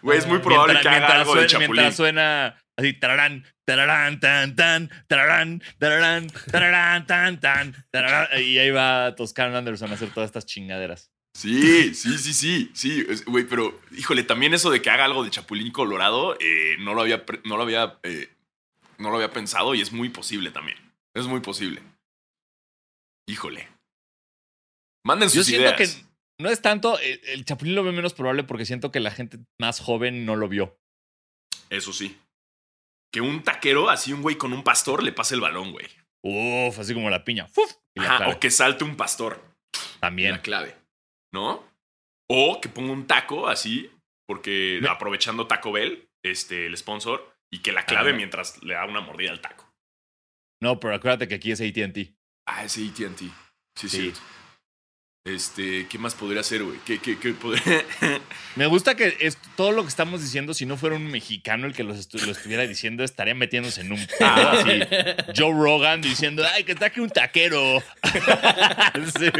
Güey, 0.00 0.16
es 0.16 0.26
muy 0.26 0.38
probable 0.38 0.72
Mientras, 0.72 0.96
que 0.96 1.04
haga 1.04 1.20
algo 1.20 1.34
de 1.34 1.40
suena, 1.40 1.46
chapulín. 1.48 1.70
mientras 1.72 1.96
suena 1.96 2.56
así, 2.78 2.94
tararán, 2.94 3.44
tararán, 3.66 4.20
tan, 4.20 4.56
tan, 4.56 4.88
tararán, 5.06 5.62
tararán, 5.78 6.28
tararán, 6.50 7.06
tan, 7.06 7.40
tan, 7.40 7.74
tararán, 7.90 8.28
y 8.42 8.56
ahí 8.56 8.70
va 8.70 9.14
Toscano 9.16 9.54
Anderson 9.58 9.90
a 9.90 9.94
hacer 9.94 10.08
todas 10.14 10.28
estas 10.28 10.46
chingaderas. 10.46 11.10
Sí, 11.34 11.92
sí, 11.94 12.16
sí, 12.16 12.32
sí, 12.32 12.70
sí, 12.72 13.06
güey, 13.26 13.44
pero 13.44 13.78
híjole, 13.98 14.22
también 14.22 14.54
eso 14.54 14.70
de 14.70 14.80
que 14.80 14.88
haga 14.88 15.04
algo 15.04 15.24
de 15.24 15.30
Chapulín 15.30 15.72
Colorado, 15.72 16.38
eh, 16.40 16.76
no 16.80 16.94
lo 16.94 17.02
había, 17.02 17.24
no 17.44 17.58
lo 17.58 17.64
había, 17.64 17.98
eh, 18.02 18.30
no 18.96 19.10
lo 19.10 19.16
había 19.16 19.30
pensado 19.30 19.74
y 19.74 19.82
es 19.82 19.92
muy 19.92 20.08
posible 20.08 20.50
también. 20.50 20.78
Es 21.12 21.26
muy 21.26 21.40
posible. 21.40 21.82
Híjole. 23.28 23.68
Manden 25.06 25.28
Yo 25.28 25.34
sus 25.36 25.46
siento 25.46 25.68
ideas. 25.74 25.76
que 25.96 26.08
no 26.40 26.50
es 26.50 26.60
tanto, 26.62 26.98
el, 26.98 27.20
el 27.24 27.44
Chapulín 27.44 27.74
lo 27.74 27.82
veo 27.82 27.92
menos 27.92 28.14
probable 28.14 28.44
porque 28.44 28.66
siento 28.66 28.90
que 28.90 29.00
la 29.00 29.10
gente 29.10 29.38
más 29.60 29.80
joven 29.80 30.24
no 30.26 30.36
lo 30.36 30.48
vio. 30.48 30.78
Eso 31.70 31.92
sí. 31.92 32.18
Que 33.12 33.20
un 33.20 33.42
taquero, 33.42 33.88
así 33.90 34.12
un 34.12 34.22
güey 34.22 34.36
con 34.36 34.52
un 34.52 34.62
pastor, 34.62 35.02
le 35.02 35.12
pase 35.12 35.34
el 35.34 35.40
balón, 35.40 35.72
güey. 35.72 35.86
Uf, 36.22 36.78
así 36.78 36.94
como 36.94 37.10
la 37.10 37.24
piña. 37.24 37.48
O 38.26 38.38
que 38.40 38.50
salte 38.50 38.84
un 38.84 38.96
pastor. 38.96 39.42
También. 40.00 40.32
La 40.32 40.42
clave. 40.42 40.76
¿No? 41.32 41.64
O 42.30 42.60
que 42.60 42.68
ponga 42.68 42.92
un 42.92 43.06
taco 43.06 43.48
así, 43.48 43.90
porque 44.26 44.78
Me- 44.82 44.88
aprovechando 44.88 45.46
Taco 45.46 45.72
Bell, 45.72 46.08
este, 46.22 46.66
el 46.66 46.76
sponsor, 46.76 47.34
y 47.50 47.60
que 47.62 47.72
la 47.72 47.86
clave 47.86 48.10
Ajá. 48.10 48.16
mientras 48.16 48.62
le 48.62 48.74
da 48.74 48.84
una 48.84 49.00
mordida 49.00 49.30
al 49.30 49.40
taco. 49.40 49.72
No, 50.62 50.78
pero 50.80 50.94
acuérdate 50.94 51.28
que 51.28 51.36
aquí 51.36 51.50
es 51.52 51.60
ATT. 51.60 52.14
Ah, 52.50 52.64
ese 52.64 52.80
AT&T. 52.88 53.24
Sí, 53.76 53.88
Sí. 53.88 53.88
sí. 53.88 54.12
Este, 55.26 55.86
¿qué 55.88 55.98
más 55.98 56.14
podría 56.14 56.40
hacer, 56.40 56.62
güey? 56.64 56.78
¿Qué, 56.86 56.98
qué, 57.00 57.18
qué 57.18 57.34
podría...? 57.34 57.84
Me 58.56 58.66
gusta 58.66 58.94
que 58.94 59.14
es, 59.20 59.36
todo 59.56 59.72
lo 59.72 59.82
que 59.82 59.88
estamos 59.88 60.22
diciendo, 60.22 60.54
si 60.54 60.64
no 60.64 60.78
fuera 60.78 60.96
un 60.96 61.06
mexicano 61.10 61.66
el 61.66 61.74
que 61.74 61.84
los 61.84 61.98
estu- 61.98 62.24
lo 62.24 62.32
estuviera 62.32 62.66
diciendo, 62.66 63.04
estaría 63.04 63.34
metiéndose 63.34 63.82
en 63.82 63.92
un 63.92 63.98
pedo 64.06 64.16
Ah. 64.22 64.52
así. 64.54 64.80
Joe 65.36 65.52
Rogan 65.52 66.00
diciendo, 66.00 66.42
ay, 66.54 66.64
que 66.64 66.74
taque 66.74 67.02
un 67.02 67.10
taquero. 67.10 67.82
Sí. 69.18 69.30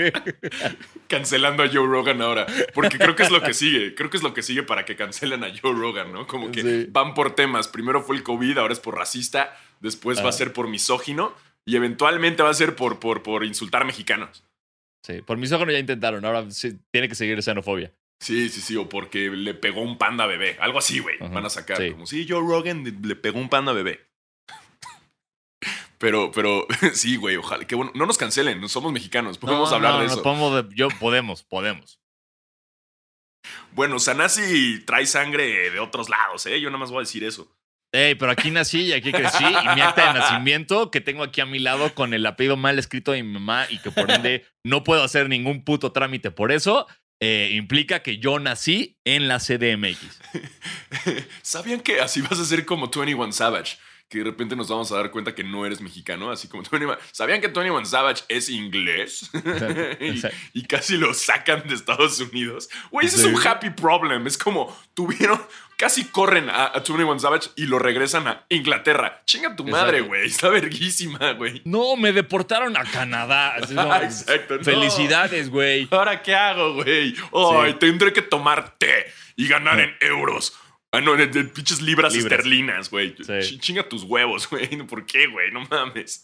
Cancelando 1.09 1.63
a 1.63 1.69
Joe 1.69 1.87
Rogan 1.87 2.21
ahora. 2.21 2.47
Porque 2.75 2.99
creo 2.99 3.17
que 3.17 3.23
es 3.23 3.31
lo 3.31 3.41
que 3.43 3.55
sigue. 3.55 3.95
Creo 3.95 4.11
que 4.11 4.19
es 4.19 4.23
lo 4.23 4.35
que 4.35 4.43
sigue 4.43 4.63
para 4.63 4.85
que 4.85 4.95
cancelen 4.97 5.43
a 5.43 5.49
Joe 5.49 5.73
Rogan, 5.73 6.13
¿no? 6.13 6.27
Como 6.27 6.51
que 6.53 6.63
Sí. 6.63 6.87
van 6.91 7.15
por 7.15 7.35
temas. 7.35 7.67
Primero 7.69 8.03
fue 8.03 8.17
el 8.17 8.23
COVID, 8.23 8.59
ahora 8.59 8.73
es 8.75 8.81
por 8.81 8.97
racista, 8.97 9.57
después 9.81 10.23
va 10.23 10.29
a 10.29 10.33
ser 10.33 10.53
por 10.53 10.69
misógino 10.69 11.35
y 11.69 11.77
eventualmente 11.77 12.43
va 12.43 12.49
a 12.49 12.55
ser 12.55 12.75
por, 12.75 12.99
por, 12.99 13.23
por 13.23 13.45
insultar 13.45 13.85
mexicanos. 13.85 14.43
Sí, 15.07 15.21
por 15.21 15.37
mis 15.37 15.53
ojos 15.53 15.69
ya 15.71 15.79
intentaron, 15.79 16.25
ahora 16.25 16.51
sí, 16.51 16.79
tiene 16.91 17.11
que 17.11 17.15
seguir 17.15 17.43
xenofobia. 17.43 17.93
Sí, 18.21 18.49
sí, 18.49 18.63
sí, 18.63 18.75
o 18.77 18.89
porque 18.89 19.29
le 19.29 19.53
pegó 19.53 19.83
un 19.83 19.99
panda 19.99 20.25
bebé. 20.25 20.57
Algo 20.61 20.79
así, 20.79 20.99
güey. 21.01 21.19
Van 21.19 21.45
a 21.45 21.51
sacar 21.51 21.77
sí. 21.77 21.91
como, 21.91 22.07
sí, 22.07 22.27
Joe 22.27 22.41
Rogan 22.41 22.85
le 23.03 23.15
pegó 23.17 23.39
un 23.39 23.51
panda 23.51 23.75
bebé. 23.75 24.01
Pero, 25.99 26.31
pero, 26.33 26.67
sí, 26.95 27.17
güey, 27.17 27.37
ojalá. 27.37 27.67
Que 27.67 27.75
bueno, 27.75 27.93
no 27.95 28.07
nos 28.07 28.17
cancelen, 28.17 28.61
no 28.63 28.69
somos 28.69 28.91
mexicanos, 28.93 29.37
podemos 29.37 29.69
No, 29.69 29.77
hablar 29.77 29.93
no, 29.95 30.01
de 30.01 30.07
no, 30.07 30.13
eso. 30.13 30.23
podemos, 30.23 30.69
yo, 30.75 30.89
podemos, 30.99 31.43
podemos. 31.43 32.01
Bueno, 33.73 33.99
Sanasi 33.99 34.85
trae 34.87 35.05
sangre 35.07 35.71
de 35.71 35.81
otros 35.81 36.09
lados, 36.09 36.47
¿eh? 36.47 36.61
Yo 36.61 36.71
nada 36.71 36.79
más 36.79 36.91
voy 36.91 36.99
a 36.99 37.01
decir 37.01 37.25
eso. 37.25 37.53
Ey, 37.91 38.17
pero 38.17 38.31
aquí 38.31 38.51
nací 38.51 38.83
y 38.83 38.93
aquí 38.93 39.13
crecí 39.13 39.45
y 39.45 39.75
mi 39.75 39.81
acta 39.81 40.13
de 40.13 40.19
nacimiento 40.19 40.91
que 40.91 41.01
tengo 41.01 41.23
aquí 41.23 41.41
a 41.41 41.47
mi 41.47 41.59
lado 41.59 41.95
con 41.95 42.13
el 42.13 42.27
apellido 42.27 42.57
mal 42.57 42.79
escrito 42.79 43.13
de 43.13 43.23
mi 43.23 43.33
mamá 43.33 43.67
y 43.71 43.79
que 43.79 43.91
por 43.91 44.11
ende 44.11 44.45
no 44.63 44.85
puedo 44.85 45.03
hacer 45.03 45.31
ningún 45.31 45.65
puto 45.65 45.91
trámite 45.91 46.31
por 46.31 46.53
eso, 46.53 46.87
eh, 47.21 47.51
implica 47.55 48.03
que 48.03 48.19
yo 48.19 48.39
nací 48.39 48.99
en 49.05 49.27
la 49.27 49.39
CDMX. 49.39 50.21
¿Sabían 51.43 51.81
que 51.81 52.01
así 52.01 52.21
vas 52.21 52.39
a 52.39 52.45
ser 52.45 52.67
como 52.67 52.91
21 52.95 53.33
Savage? 53.33 53.79
Que 54.09 54.19
de 54.19 54.25
repente 54.25 54.57
nos 54.57 54.69
vamos 54.69 54.91
a 54.91 54.97
dar 54.97 55.11
cuenta 55.11 55.35
que 55.35 55.45
no 55.45 55.67
eres 55.67 55.83
mexicano, 55.83 56.31
así 56.31 56.49
como 56.49 56.63
21. 56.63 56.97
¿Sabían 57.13 57.43
que 57.43 57.49
21 57.49 57.85
Savage 57.85 58.25
es 58.29 58.49
inglés? 58.49 59.31
y, 60.01 60.09
exacto. 60.09 60.37
y 60.55 60.63
casi 60.65 60.97
lo 60.97 61.13
sacan 61.13 61.69
de 61.69 61.75
Estados 61.75 62.19
Unidos. 62.21 62.71
Güey, 62.91 63.07
ese 63.07 63.17
es 63.19 63.25
un 63.25 63.47
happy 63.47 63.69
problem. 63.71 64.27
Es 64.27 64.39
como 64.39 64.75
tuvieron, 64.95 65.39
casi 65.77 66.05
corren 66.07 66.49
a, 66.49 66.69
a 66.69 66.73
21 66.81 67.19
Savage 67.19 67.51
y 67.57 67.67
lo 67.67 67.79
regresan 67.79 68.27
a 68.29 68.47
Inglaterra. 68.49 69.21
Chinga 69.27 69.55
tu 69.55 69.65
madre, 69.65 70.01
güey. 70.01 70.27
Está 70.27 70.49
verguísima, 70.49 71.33
güey. 71.33 71.61
No, 71.67 71.95
me 71.97 72.13
deportaron 72.13 72.79
a 72.79 72.85
Canadá. 72.85 73.57
No, 73.71 73.95
Exacto, 73.97 74.57
no. 74.57 74.65
Felicidades, 74.65 75.51
güey. 75.51 75.87
¿Ahora 75.91 76.23
qué 76.23 76.35
hago, 76.35 76.75
güey? 76.77 77.15
Ay, 77.35 77.73
Sí. 77.73 77.79
tendré 77.79 78.15
que 78.15 78.23
tomar 78.23 78.75
té 78.79 79.05
y 79.37 79.47
ganar 79.49 79.79
en 79.81 79.95
euros. 80.01 80.55
Ah, 80.93 81.01
no, 81.01 81.15
en, 81.15 81.37
en 81.37 81.51
pinches 81.53 81.83
libras, 81.83 82.15
Libras. 82.15 82.33
esterlinas, 82.33 82.91
güey. 82.91 83.15
Sí. 83.43 83.59
Chinga 83.59 83.89
tus 83.89 84.05
huevos, 84.05 84.49
güey. 84.51 84.69
¿Por 84.87 85.05
qué, 85.07 85.27
güey? 85.27 85.51
No 85.53 85.65
mames. 85.67 86.23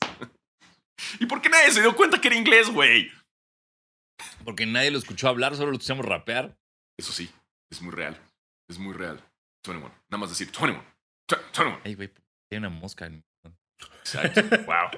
¿Y 1.21 1.27
por 1.27 1.43
qué 1.43 1.49
nadie 1.49 1.71
se 1.73 1.81
dio 1.83 1.95
cuenta 1.95 2.21
que 2.21 2.29
era 2.29 2.37
inglés, 2.37 2.71
güey? 2.71 3.11
Porque 4.45 4.65
nadie 4.65 4.91
lo 4.91 4.99
escuchó 4.99 5.29
hablar, 5.29 5.55
solo 5.57 5.71
lo 5.71 5.77
escuchamos 5.77 6.07
rapear. 6.07 6.57
Eso 6.99 7.12
sí, 7.12 7.31
es 7.71 7.83
muy 7.83 7.93
real. 7.93 8.19
Es 8.71 8.79
muy 8.79 8.95
real. 8.95 9.21
21. 9.67 9.89
Nada 10.11 10.19
más 10.21 10.31
decir 10.31 10.47
21. 10.47 10.83
Tw- 11.29 11.41
21. 11.43 11.81
Ay, 11.85 11.95
güey, 11.95 12.11
hay 12.51 12.59
una 12.59 12.69
mosca. 12.71 13.07
en- 13.07 13.25
Exacto. 14.01 14.43
wow. 14.67 14.91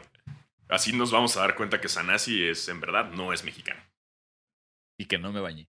Así 0.69 0.93
nos 0.93 1.11
vamos 1.12 1.37
a 1.37 1.41
dar 1.41 1.55
cuenta 1.57 1.81
que 1.81 1.89
Sanasi 1.89 2.47
es, 2.47 2.69
en 2.69 2.81
verdad, 2.81 3.11
no 3.12 3.33
es 3.33 3.43
mexicano. 3.45 3.81
Y 4.99 5.07
que 5.07 5.19
no 5.19 5.33
me 5.33 5.41
bañé. 5.41 5.69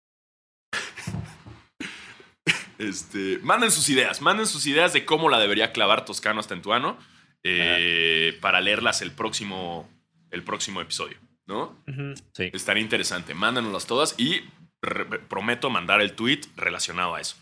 Este, 2.77 3.39
manden 3.39 3.71
sus 3.71 3.89
ideas, 3.89 4.21
manden 4.21 4.45
sus 4.45 4.65
ideas 4.67 4.93
de 4.93 5.05
cómo 5.05 5.29
la 5.29 5.39
debería 5.39 5.71
clavar 5.71 6.05
Toscano 6.05 6.39
hasta 6.39 6.53
en 6.53 6.61
tu 6.61 6.73
ano 6.73 6.97
eh, 7.43 8.37
para 8.41 8.61
leerlas 8.61 9.01
el 9.01 9.11
próximo, 9.11 9.89
el 10.31 10.43
próximo 10.43 10.81
episodio, 10.81 11.17
¿no? 11.45 11.75
Sí. 12.33 12.49
Estaría 12.53 12.83
interesante. 12.83 13.33
Mándanoslas 13.33 13.87
todas 13.87 14.15
y 14.17 14.41
prometo 15.27 15.69
mandar 15.69 16.01
el 16.01 16.13
tweet 16.13 16.41
relacionado 16.55 17.15
a 17.15 17.21
eso. 17.21 17.35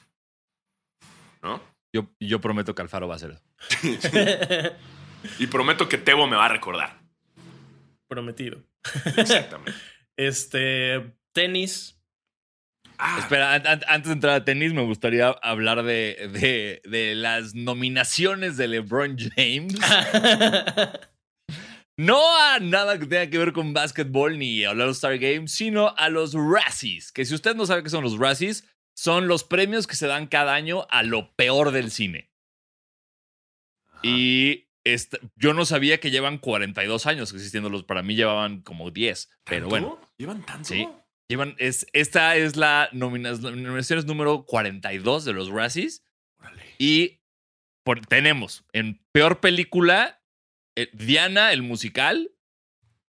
¿No? 1.42 1.62
Yo, 1.94 2.08
yo 2.20 2.42
prometo 2.42 2.74
que 2.74 2.82
Alfaro 2.82 3.08
va 3.08 3.16
a 3.16 3.18
hacer 3.18 3.32
eso. 3.32 4.10
Y 5.40 5.48
prometo 5.48 5.90
que 5.90 5.98
Tebo 5.98 6.28
me 6.28 6.36
va 6.36 6.46
a 6.46 6.50
recordar. 6.50 7.00
Prometido. 8.08 8.64
Exactamente. 9.18 9.74
Este, 10.18 11.14
tenis. 11.34 11.95
Ah, 12.98 13.18
Espera, 13.20 13.54
an- 13.54 13.68
an- 13.68 13.82
antes 13.88 14.08
de 14.10 14.14
entrar 14.14 14.34
a 14.36 14.46
tenis, 14.46 14.74
me 14.74 14.84
gustaría 14.84 15.30
hablar 15.30 15.84
de, 15.84 16.30
de, 16.32 16.82
de 16.90 17.16
las 17.16 17.54
nominaciones 17.56 18.58
de 18.58 18.68
LeBron 18.68 19.18
James. 19.36 19.76
No 21.98 22.20
a 22.38 22.60
nada 22.60 23.00
que 23.00 23.06
tenga 23.06 23.30
que 23.30 23.38
ver 23.38 23.54
con 23.54 23.74
básquetbol 23.74 24.38
ni 24.38 24.66
a 24.66 24.74
los 24.74 24.98
Star 24.98 25.18
Games, 25.18 25.54
sino 25.54 25.96
a 25.96 26.10
los 26.10 26.34
Razzies. 26.34 27.14
Que 27.14 27.24
si 27.24 27.34
usted 27.34 27.56
no 27.56 27.66
sabe 27.66 27.84
qué 27.84 27.90
son 27.90 28.04
los 28.04 28.18
Razzies, 28.18 28.68
son 28.98 29.30
los 29.30 29.46
premios 29.46 29.88
que 29.88 29.96
se 29.96 30.06
dan 30.06 30.28
cada 30.28 30.54
año 30.56 30.86
a 30.90 31.04
lo 31.04 31.34
peor 31.38 31.72
del 31.72 31.92
cine. 31.92 32.30
Y 34.04 34.68
esta- 34.84 35.20
yo 35.38 35.54
no 35.54 35.64
sabía 35.66 36.02
que 36.02 36.12
llevan 36.12 36.38
42 36.38 37.06
años 37.06 37.32
existiéndolos. 37.34 37.84
Para 37.86 38.04
mí 38.04 38.16
llevaban 38.16 38.62
como 38.62 38.92
10. 38.92 39.30
Pero 39.46 39.70
bueno, 39.70 39.98
¿Llevan 40.18 40.46
tanto? 40.46 40.68
Sí. 40.68 40.90
Llevan, 41.30 41.56
es, 41.58 41.88
esta 41.94 42.36
es 42.36 42.56
la 42.56 42.90
nomina- 42.92 43.34
nominación 43.34 44.06
número 44.06 44.46
42 44.46 45.26
de 45.26 45.34
los 45.34 45.50
Razzies. 45.50 46.04
Y 46.78 47.20
por- 47.84 48.06
tenemos 48.06 48.64
en 48.74 49.00
peor 49.12 49.40
película 49.40 50.22
eh, 50.78 50.90
Diana, 50.94 51.54
el 51.54 51.62
musical, 51.64 52.32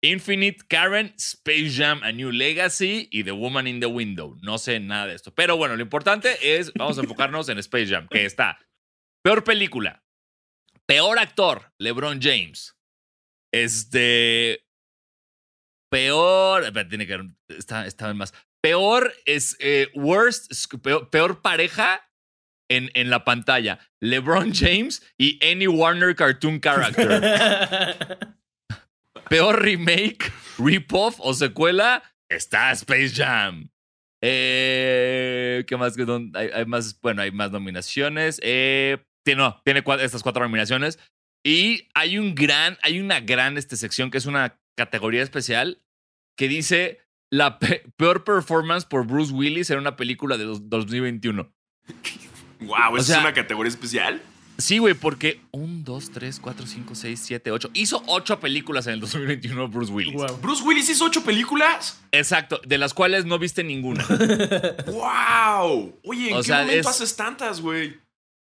Infinite, 0.03 0.65
Karen, 0.67 1.13
Space 1.19 1.73
Jam, 1.77 2.03
A 2.03 2.11
New 2.13 2.31
Legacy 2.33 3.07
y 3.11 3.23
The 3.23 3.33
Woman 3.33 3.67
in 3.67 3.81
the 3.81 3.87
Window. 3.87 4.37
No 4.41 4.57
sé 4.57 4.81
nada 4.81 5.07
de 5.09 5.15
esto. 5.15 5.35
Pero 5.35 5.59
bueno, 5.59 5.77
lo 5.77 5.83
importante 5.83 6.57
es, 6.57 6.73
vamos 6.73 6.97
a 6.97 7.03
enfocarnos 7.03 7.49
en 7.51 7.59
Space 7.59 7.87
Jam, 7.89 8.09
que 8.09 8.25
está. 8.25 8.59
Peor 9.23 9.45
película. 9.45 10.03
Peor 10.87 11.19
actor, 11.19 11.73
LeBron 11.79 12.19
James. 12.23 12.75
Este. 13.53 14.65
Peor. 15.91 16.73
Tiene 16.89 17.07
que 17.07 17.15
haber. 17.15 17.27
Está, 17.49 17.87
está 17.87 18.13
más. 18.15 18.33
Peor 18.63 19.13
es. 19.25 19.57
eh, 19.61 19.89
worst. 19.95 20.53
Peor, 20.83 21.11
peor 21.11 21.43
pareja 21.43 22.09
en, 22.71 22.91
en 22.95 23.11
la 23.11 23.25
pantalla. 23.25 23.79
LeBron 24.01 24.55
James 24.55 25.03
y 25.19 25.39
any 25.45 25.67
Warner 25.67 26.15
cartoon 26.15 26.61
character. 26.61 28.29
Peor 29.29 29.63
remake, 29.63 30.33
rip-off 30.59 31.17
o 31.19 31.35
secuela 31.35 32.03
está 32.29 32.73
Space 32.73 33.11
Jam. 33.15 33.71
Eh, 34.23 35.65
¿Qué 35.67 35.77
más? 35.77 35.95
Hay, 36.35 36.49
hay 36.53 36.65
más, 36.67 37.01
bueno, 37.01 37.23
hay 37.23 37.31
más 37.31 37.51
nominaciones. 37.51 38.41
Eh, 38.43 38.99
tiene, 39.25 39.43
no, 39.43 39.61
tiene 39.65 39.85
cua- 39.85 40.01
estas 40.01 40.23
cuatro 40.23 40.43
nominaciones. 40.43 40.99
Y 41.47 41.89
hay 41.95 42.19
un 42.19 42.35
gran, 42.35 42.77
hay 42.83 43.01
una 43.01 43.21
gran 43.21 43.57
este, 43.57 43.77
sección 43.77 44.11
que 44.11 44.19
es 44.19 44.27
una 44.27 44.61
categoría 44.85 45.23
especial 45.23 45.81
que 46.37 46.49
dice 46.49 47.01
la 47.31 47.59
pe- 47.59 47.83
peor 47.97 48.25
performance 48.25 48.85
por 48.87 49.07
Bruce 49.07 49.33
Willis 49.33 49.71
en 49.71 49.79
una 49.79 49.95
película 49.97 50.37
de 50.39 50.45
dos- 50.45 50.69
2021. 50.69 51.53
Wow, 52.61 52.77
O 52.93 52.97
¿esa 52.97 53.07
sea- 53.07 53.17
es 53.17 53.23
una 53.23 53.35
categoría 53.35 53.69
especial? 53.71 54.23
Sí, 54.59 54.77
güey, 54.77 54.93
porque 54.93 55.41
1, 55.53 55.85
2, 55.85 56.11
3, 56.11 56.39
4, 56.39 56.67
5, 56.67 56.95
6, 56.95 57.21
7, 57.25 57.51
8. 57.51 57.71
Hizo 57.73 58.03
ocho 58.09 58.41
películas 58.41 58.87
en 58.89 58.93
el 58.95 59.01
2021 59.01 59.69
Bruce 59.69 59.91
Willis. 59.91 60.13
Wow. 60.13 60.37
¿Bruce 60.43 60.63
Willis 60.63 60.91
hizo 60.91 61.07
ocho 61.07 61.25
películas? 61.25 62.03
Exacto, 62.13 62.61
de 62.67 62.77
las 62.77 62.93
cuales 62.93 63.25
no 63.25 63.39
viste 63.39 63.65
ninguna. 63.65 64.05
¡Wow! 64.87 65.99
Oye, 66.05 66.29
¿en 66.29 66.35
O 66.35 66.39
qué 66.39 66.45
sea, 66.45 66.59
momento 66.63 66.81
es- 66.81 66.87
haces 66.87 67.17
tantas, 67.17 67.61
güey? 67.63 67.97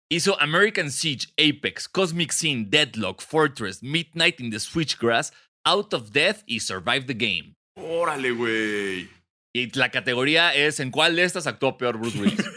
Hizo 0.08 0.40
American 0.40 0.90
Siege, 0.90 1.28
Apex, 1.38 1.88
Cosmic 1.88 2.32
Scene, 2.32 2.66
Deadlock, 2.68 3.22
Fortress, 3.22 3.80
Midnight 3.80 4.40
in 4.40 4.50
the 4.50 4.58
Switchgrass, 4.58 5.32
Out 5.64 5.94
of 5.94 6.10
Death 6.10 6.42
y 6.46 6.60
Survive 6.60 7.02
the 7.02 7.14
Game. 7.14 7.54
Órale, 7.76 8.30
güey. 8.32 9.08
Y 9.52 9.76
la 9.76 9.90
categoría 9.90 10.54
es 10.54 10.78
¿en 10.80 10.90
cuál 10.92 11.16
de 11.16 11.24
estas 11.24 11.46
actuó 11.46 11.76
peor 11.76 11.98
Bruce 11.98 12.18
Willis? 12.18 12.36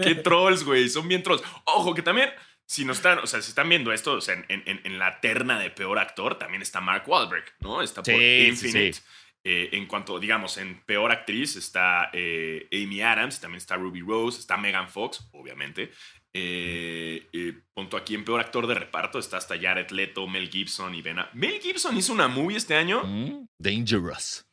Qué 0.02 0.14
trolls, 0.16 0.64
güey. 0.64 0.88
Son 0.88 1.06
bien 1.08 1.22
trolls. 1.22 1.42
Ojo, 1.64 1.94
que 1.94 2.02
también, 2.02 2.30
si 2.66 2.84
no 2.84 2.92
están, 2.92 3.18
o 3.20 3.26
sea, 3.26 3.40
si 3.42 3.50
están 3.50 3.68
viendo 3.68 3.92
esto, 3.92 4.14
o 4.14 4.20
sea, 4.20 4.34
en, 4.34 4.62
en- 4.66 4.80
en 4.84 4.98
la 4.98 5.20
terna 5.20 5.58
de 5.58 5.70
peor 5.70 5.98
actor, 5.98 6.38
también 6.38 6.62
está 6.62 6.80
Mark 6.80 7.04
Wahlberg, 7.06 7.44
¿no? 7.60 7.82
Está 7.82 8.02
por 8.02 8.14
Sí, 8.14 8.18
sí, 8.20 8.66
Infinite. 8.66 8.92
sí. 8.94 9.02
Eh, 9.42 9.70
en 9.72 9.86
cuanto, 9.86 10.18
digamos, 10.18 10.58
en 10.58 10.80
peor 10.84 11.10
actriz 11.12 11.56
está 11.56 12.10
eh, 12.12 12.68
Amy 12.72 13.00
Adams, 13.00 13.40
también 13.40 13.56
está 13.58 13.76
Ruby 13.76 14.02
Rose, 14.02 14.38
está 14.38 14.58
Megan 14.58 14.88
Fox, 14.90 15.26
obviamente. 15.32 15.90
Eh, 16.34 17.28
eh, 17.32 17.60
punto 17.74 17.96
aquí 17.96 18.14
en 18.14 18.24
peor 18.24 18.40
actor 18.40 18.66
de 18.66 18.74
reparto 18.74 19.18
está 19.18 19.36
hasta 19.38 19.58
Jared 19.58 19.90
Leto, 19.90 20.26
Mel 20.28 20.48
Gibson 20.50 20.94
y 20.94 21.02
Ben. 21.02 21.18
A- 21.18 21.30
Mel 21.34 21.60
Gibson 21.60 21.96
hizo 21.96 22.12
una 22.12 22.28
movie 22.28 22.56
este 22.56 22.76
año. 22.76 23.02
Mm, 23.04 23.46
Dangerous. 23.58 24.46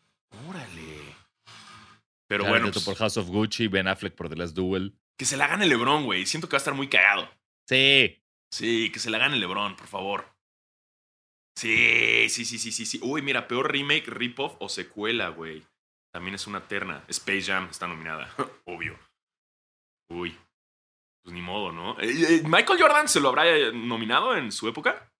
Órale. 0.49 1.15
Pero 2.27 2.43
Jared 2.43 2.49
bueno, 2.49 2.65
Leto 2.67 2.73
pues, 2.79 2.85
por 2.85 2.95
House 2.97 3.17
of 3.17 3.27
Gucci, 3.27 3.67
Ben 3.67 3.87
Affleck 3.87 4.15
por 4.15 4.27
The 4.29 4.35
Last 4.35 4.55
Duel. 4.55 4.93
que 5.17 5.25
se 5.25 5.37
la 5.37 5.47
gane 5.47 5.65
LeBron, 5.67 6.03
güey. 6.05 6.25
Siento 6.25 6.47
que 6.49 6.53
va 6.53 6.57
a 6.57 6.63
estar 6.65 6.73
muy 6.73 6.87
cagado. 6.89 7.29
Sí. 7.69 8.21
Sí, 8.51 8.91
que 8.91 8.99
se 8.99 9.09
la 9.09 9.17
gane 9.17 9.37
LeBron, 9.37 9.75
por 9.75 9.87
favor. 9.87 10.33
Sí, 11.57 12.27
sí, 12.29 12.45
sí, 12.45 12.59
sí, 12.59 12.71
sí, 12.71 12.85
sí. 12.85 12.99
Uy, 13.01 13.21
mira, 13.21 13.47
peor 13.47 13.71
remake, 13.71 14.07
rip-off 14.07 14.55
o 14.59 14.69
secuela, 14.69 15.29
güey. 15.29 15.63
También 16.13 16.35
es 16.35 16.45
una 16.47 16.67
terna. 16.67 17.03
Space 17.07 17.43
Jam 17.43 17.67
está 17.69 17.87
nominada, 17.87 18.33
obvio. 18.65 18.97
Uy. 20.09 20.37
Pues 21.27 21.35
ni 21.35 21.41
modo, 21.41 21.73
¿no? 21.73 21.99
Eh, 21.99 22.37
eh, 22.37 22.41
¿Michael 22.45 22.79
Jordan 22.79 23.09
se 23.09 23.19
lo 23.19 23.27
habrá 23.27 23.45
eh, 23.49 23.73
nominado 23.73 24.33
en 24.37 24.49
su 24.49 24.65
época? 24.69 25.11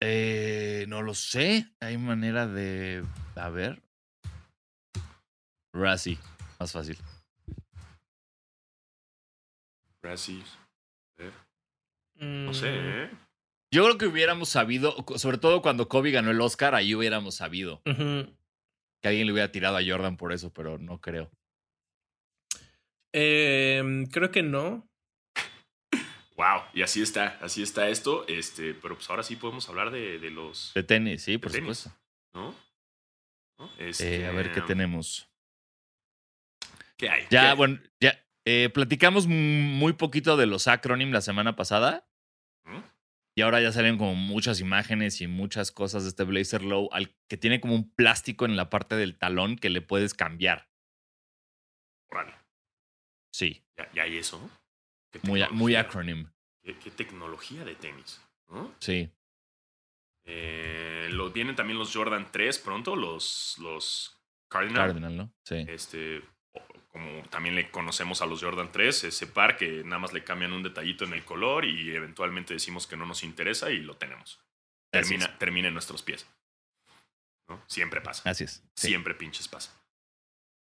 Eh, 0.00 0.86
no 0.88 1.02
lo 1.02 1.12
sé. 1.12 1.66
Hay 1.80 1.98
manera 1.98 2.46
de. 2.46 3.04
A 3.36 3.50
ver. 3.50 3.82
Razzie. 5.74 6.16
Más 6.58 6.72
fácil. 6.72 6.96
Razzie. 10.02 10.42
Mm, 12.14 12.46
No 12.46 12.54
sé, 12.54 12.68
¿eh? 12.70 13.10
Yo 13.70 13.84
creo 13.84 13.98
que 13.98 14.06
hubiéramos 14.06 14.48
sabido, 14.48 14.96
sobre 15.16 15.36
todo 15.36 15.60
cuando 15.60 15.90
Kobe 15.90 16.10
ganó 16.10 16.30
el 16.30 16.40
Oscar, 16.40 16.74
ahí 16.74 16.94
hubiéramos 16.94 17.34
sabido 17.34 17.82
que 17.84 19.08
alguien 19.08 19.26
le 19.26 19.32
hubiera 19.34 19.52
tirado 19.52 19.76
a 19.76 19.84
Jordan 19.86 20.16
por 20.16 20.32
eso, 20.32 20.50
pero 20.54 20.78
no 20.78 21.02
creo. 21.02 21.30
Em, 23.12 24.06
creo 24.06 24.30
que 24.30 24.42
no. 24.42 24.87
Wow, 26.38 26.62
y 26.72 26.82
así 26.82 27.02
está, 27.02 27.36
así 27.42 27.62
está 27.64 27.88
esto. 27.88 28.24
Este, 28.28 28.72
pero 28.74 28.94
pues 28.94 29.10
ahora 29.10 29.22
sí 29.24 29.34
podemos 29.36 29.68
hablar 29.68 29.90
de, 29.90 30.18
de 30.20 30.30
los. 30.30 30.72
De 30.72 30.84
tenis, 30.84 31.22
sí, 31.24 31.36
por 31.36 31.50
tenis. 31.50 31.78
supuesto. 31.78 32.00
¿No? 32.32 32.54
¿No? 33.58 33.66
Eh, 33.78 33.88
Este, 33.88 34.24
a 34.24 34.30
ver 34.30 34.52
qué 34.52 34.60
tenemos. 34.62 35.28
¿Qué 36.96 37.10
hay? 37.10 37.22
Ya, 37.24 37.28
¿Qué 37.28 37.38
hay? 37.38 37.56
bueno, 37.56 37.80
ya. 38.00 38.24
eh, 38.44 38.70
platicamos 38.72 39.26
muy 39.26 39.94
poquito 39.94 40.36
de 40.36 40.46
los 40.46 40.68
acronyms 40.68 41.12
la 41.12 41.20
semana 41.22 41.56
pasada. 41.56 42.08
¿Mm? 42.64 42.78
Y 43.36 43.42
ahora 43.42 43.60
ya 43.60 43.72
salen 43.72 43.98
como 43.98 44.14
muchas 44.14 44.60
imágenes 44.60 45.20
y 45.20 45.26
muchas 45.26 45.72
cosas 45.72 46.04
de 46.04 46.08
este 46.10 46.24
Blazer 46.24 46.62
Low 46.62 46.88
al 46.92 47.16
que 47.28 47.36
tiene 47.36 47.60
como 47.60 47.74
un 47.74 47.92
plástico 47.94 48.44
en 48.44 48.56
la 48.56 48.70
parte 48.70 48.94
del 48.96 49.16
talón 49.18 49.56
que 49.56 49.70
le 49.70 49.80
puedes 49.80 50.14
cambiar. 50.14 50.68
Órale, 52.10 52.34
Sí, 53.32 53.64
ya, 53.76 53.90
ya 53.92 54.02
hay 54.04 54.18
eso. 54.18 54.50
Muy, 55.22 55.44
muy 55.50 55.74
acronym. 55.74 56.28
Qué, 56.62 56.78
qué 56.78 56.90
tecnología 56.90 57.64
de 57.64 57.74
tenis. 57.74 58.20
¿no? 58.48 58.74
Sí. 58.80 59.10
Eh, 60.24 61.08
lo, 61.10 61.30
vienen 61.30 61.56
también 61.56 61.78
los 61.78 61.94
Jordan 61.94 62.28
3 62.30 62.58
pronto, 62.58 62.96
los, 62.96 63.56
los 63.58 64.16
Cardinal. 64.48 64.88
Cardinal, 64.88 65.16
¿no? 65.16 65.32
Sí. 65.44 65.64
Este, 65.68 66.22
como 66.88 67.22
también 67.30 67.54
le 67.54 67.70
conocemos 67.70 68.20
a 68.22 68.26
los 68.26 68.42
Jordan 68.42 68.70
3, 68.70 69.04
ese 69.04 69.26
par 69.26 69.56
que 69.56 69.82
nada 69.84 69.98
más 69.98 70.12
le 70.12 70.24
cambian 70.24 70.52
un 70.52 70.62
detallito 70.62 71.04
en 71.04 71.12
el 71.12 71.24
color 71.24 71.64
y 71.64 71.94
eventualmente 71.94 72.54
decimos 72.54 72.86
que 72.86 72.96
no 72.96 73.06
nos 73.06 73.22
interesa 73.22 73.70
y 73.70 73.78
lo 73.78 73.96
tenemos. 73.96 74.40
Termina, 74.90 75.38
termina 75.38 75.68
en 75.68 75.74
nuestros 75.74 76.02
pies. 76.02 76.26
¿no? 77.48 77.62
Siempre 77.66 78.00
pasa. 78.00 78.28
Así 78.28 78.44
es. 78.44 78.62
sí. 78.74 78.88
Siempre 78.88 79.14
pinches 79.14 79.48
pasa. 79.48 79.72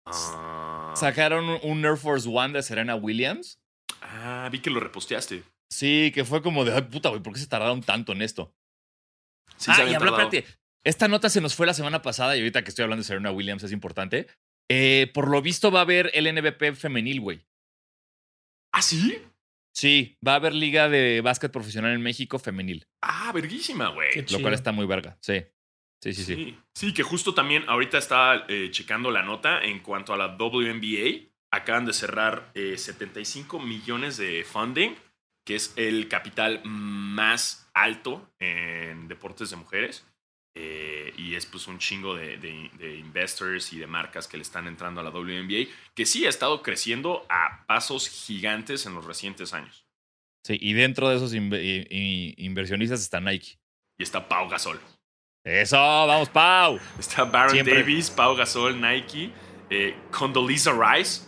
Ah, 0.05 0.93
Sacaron 0.95 1.59
un 1.63 1.85
Air 1.85 1.97
Force 1.97 2.27
One 2.31 2.53
de 2.53 2.63
Serena 2.63 2.95
Williams. 2.95 3.59
Ah, 4.01 4.49
vi 4.51 4.59
que 4.59 4.69
lo 4.69 4.79
reposteaste. 4.79 5.43
Sí, 5.69 6.11
que 6.13 6.23
fue 6.23 6.41
como 6.41 6.63
de, 6.65 6.73
ay, 6.73 6.83
puta, 6.83 7.09
güey, 7.09 7.21
¿por 7.21 7.33
qué 7.33 7.39
se 7.39 7.47
tardaron 7.47 7.81
tanto 7.81 8.13
en 8.13 8.21
esto? 8.21 8.53
Sí, 9.57 9.71
ah, 9.73 9.85
y 9.89 9.93
habla, 9.93 10.09
espérate. 10.09 10.45
Esta 10.83 11.07
nota 11.07 11.29
se 11.29 11.41
nos 11.41 11.55
fue 11.55 11.65
la 11.65 11.73
semana 11.73 12.01
pasada 12.01 12.35
y 12.35 12.39
ahorita 12.39 12.63
que 12.63 12.69
estoy 12.69 12.83
hablando 12.83 13.01
de 13.01 13.07
Serena 13.07 13.31
Williams 13.31 13.63
es 13.63 13.71
importante. 13.71 14.27
Eh, 14.69 15.11
por 15.13 15.29
lo 15.29 15.41
visto 15.41 15.71
va 15.71 15.79
a 15.79 15.81
haber 15.83 16.11
el 16.13 16.33
NBP 16.33 16.75
femenil, 16.75 17.19
güey. 17.21 17.45
¿Ah, 18.71 18.81
sí? 18.81 19.21
Sí, 19.73 20.17
va 20.25 20.33
a 20.33 20.35
haber 20.35 20.53
liga 20.53 20.89
de 20.89 21.21
básquet 21.21 21.51
profesional 21.51 21.93
en 21.93 22.01
México 22.01 22.39
femenil, 22.39 22.87
Ah, 23.01 23.31
verguísima, 23.33 23.89
güey. 23.89 24.09
Lo 24.31 24.41
cual 24.41 24.53
está 24.53 24.71
muy 24.71 24.85
verga. 24.85 25.17
Sí. 25.21 25.43
Sí, 26.01 26.13
sí, 26.13 26.23
sí. 26.23 26.35
Sí, 26.35 26.57
sí, 26.73 26.93
que 26.93 27.03
justo 27.03 27.33
también 27.33 27.63
ahorita 27.67 27.97
estaba 27.97 28.45
eh, 28.47 28.69
checando 28.71 29.11
la 29.11 29.23
nota 29.23 29.61
en 29.63 29.79
cuanto 29.79 30.13
a 30.13 30.17
la 30.17 30.35
WNBA. 30.35 31.26
Acaban 31.51 31.85
de 31.85 31.93
cerrar 31.93 32.51
eh, 32.55 32.77
75 32.77 33.59
millones 33.59 34.17
de 34.17 34.43
funding, 34.43 34.91
que 35.45 35.55
es 35.55 35.73
el 35.77 36.07
capital 36.09 36.61
más 36.65 37.69
alto 37.73 38.29
en 38.39 39.07
deportes 39.07 39.49
de 39.49 39.55
mujeres. 39.55 40.05
Eh, 40.59 41.13
y 41.17 41.35
es 41.35 41.45
pues 41.45 41.67
un 41.67 41.77
chingo 41.77 42.15
de, 42.15 42.37
de- 42.37 42.71
de 42.79 42.97
investors 42.97 43.71
y 43.73 43.77
de 43.77 43.85
marcas 43.85 44.27
que 44.27 44.37
le 44.37 44.41
están 44.43 44.67
entrando 44.67 44.99
a 45.01 45.03
la 45.03 45.11
WNBA, 45.11 45.69
que 45.93 46.05
sí 46.07 46.25
ha 46.25 46.29
estado 46.29 46.63
creciendo 46.63 47.25
a 47.29 47.63
pasos 47.67 48.09
gigantes 48.09 48.87
en 48.87 48.95
los 48.95 49.05
recientes 49.05 49.53
años. 49.53 49.85
Sí, 50.43 50.57
y 50.59 50.73
dentro 50.73 51.09
de 51.09 51.17
esos 51.17 51.33
inve- 51.35 51.61
i- 51.63 51.87
i- 51.95 52.33
inversionistas 52.45 53.01
está 53.01 53.19
Nike. 53.21 53.59
Y 53.99 54.03
está 54.03 54.27
Pau 54.27 54.49
Gasol. 54.49 54.79
Eso, 55.45 55.77
vamos, 55.77 56.29
Pau. 56.29 56.79
Está 56.97 57.23
Baron 57.25 57.51
Siempre. 57.51 57.75
Davis, 57.75 58.09
Pau 58.09 58.35
Gasol, 58.35 58.81
Nike, 58.81 59.31
eh, 59.69 59.95
Condoleezza 60.11 60.71
Rice, 60.73 61.26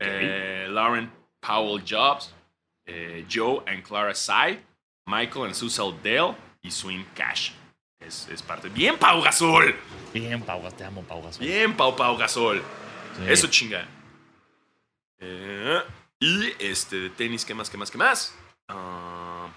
eh, 0.00 0.66
Lauren 0.68 1.10
Powell 1.40 1.82
Jobs, 1.84 2.34
eh, 2.86 3.24
Joe 3.28 3.62
and 3.66 3.82
Clara 3.82 4.14
Sai, 4.14 4.60
Michael 5.06 5.46
and 5.46 5.54
Susan 5.54 5.92
Dale 6.02 6.34
y 6.62 6.70
Swing 6.70 7.04
Cash. 7.14 7.52
Es, 8.00 8.28
es 8.28 8.42
parte. 8.42 8.68
Bien, 8.68 8.96
Pau 8.98 9.20
Gasol. 9.22 9.74
Bien, 10.12 10.42
Pau, 10.42 10.62
te 10.76 10.84
amo, 10.84 11.02
Pau 11.02 11.22
Gasol. 11.22 11.46
Bien, 11.46 11.76
Pau 11.76 11.96
Pau 11.96 12.16
Gasol. 12.16 12.62
Sí. 13.16 13.22
Eso 13.32 13.46
chinga. 13.48 13.86
Eh, 15.18 15.80
y 16.20 16.52
este 16.58 16.96
de 16.96 17.10
tenis, 17.10 17.44
¿qué 17.44 17.54
más? 17.54 17.70
¿Qué 17.70 17.76
más? 17.78 17.90
¿Qué 17.90 17.98
más? 17.98 18.34
Ah, 18.68 19.48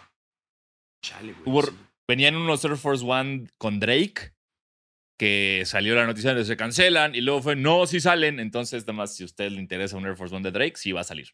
chale, 1.03 1.33
güey. 1.33 1.43
Hubo- 1.45 1.65
sí. 1.67 1.75
venían 2.07 2.35
unos 2.35 2.63
Air 2.63 2.77
Force 2.77 3.03
One 3.05 3.47
con 3.57 3.79
Drake, 3.79 4.33
que 5.19 5.63
salió 5.65 5.93
la 5.95 6.05
noticia 6.07 6.33
de 6.33 6.41
que 6.41 6.45
se 6.45 6.57
cancelan, 6.57 7.13
y 7.13 7.21
luego 7.21 7.41
fue, 7.43 7.55
no, 7.55 7.85
sí 7.85 7.99
salen. 7.99 8.39
Entonces, 8.39 8.83
nada 8.87 8.93
más, 8.93 9.15
si 9.15 9.23
a 9.23 9.25
usted 9.27 9.51
le 9.51 9.59
interesa 9.59 9.97
un 9.97 10.05
Air 10.07 10.15
Force 10.15 10.33
One 10.33 10.43
de 10.43 10.51
Drake, 10.51 10.77
sí 10.77 10.91
va 10.93 11.01
a 11.01 11.03
salir. 11.03 11.27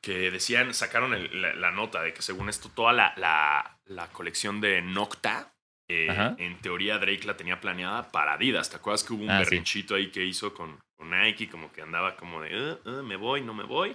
que 0.00 0.30
decían, 0.30 0.72
sacaron 0.72 1.12
el- 1.12 1.42
la, 1.42 1.54
la 1.54 1.70
nota 1.72 2.00
de 2.02 2.14
que 2.14 2.22
según 2.22 2.48
esto, 2.48 2.70
toda 2.74 2.90
la, 2.94 3.12
la, 3.18 3.78
la 3.84 4.06
colección 4.06 4.58
de 4.62 4.80
Nocta, 4.80 5.52
eh, 5.90 6.08
en 6.38 6.58
teoría 6.62 6.96
Drake 6.98 7.24
la 7.26 7.36
tenía 7.36 7.60
planeada 7.60 8.10
para 8.10 8.32
Adidas. 8.34 8.70
¿Te 8.70 8.76
acuerdas 8.76 9.04
que 9.04 9.12
hubo 9.12 9.24
un 9.24 9.30
Ah, 9.30 9.40
sí. 9.40 9.50
berrinchito 9.50 9.96
ahí 9.96 10.10
que 10.10 10.24
hizo 10.24 10.54
con, 10.54 10.78
con 10.96 11.10
Nike? 11.10 11.50
Como 11.50 11.70
que 11.70 11.82
andaba 11.82 12.16
como 12.16 12.40
de, 12.40 12.48
"Eh, 12.50 12.76
eh, 12.86 12.90
me 13.04 13.16
voy, 13.16 13.42
no 13.42 13.52
me 13.52 13.64
voy. 13.64 13.94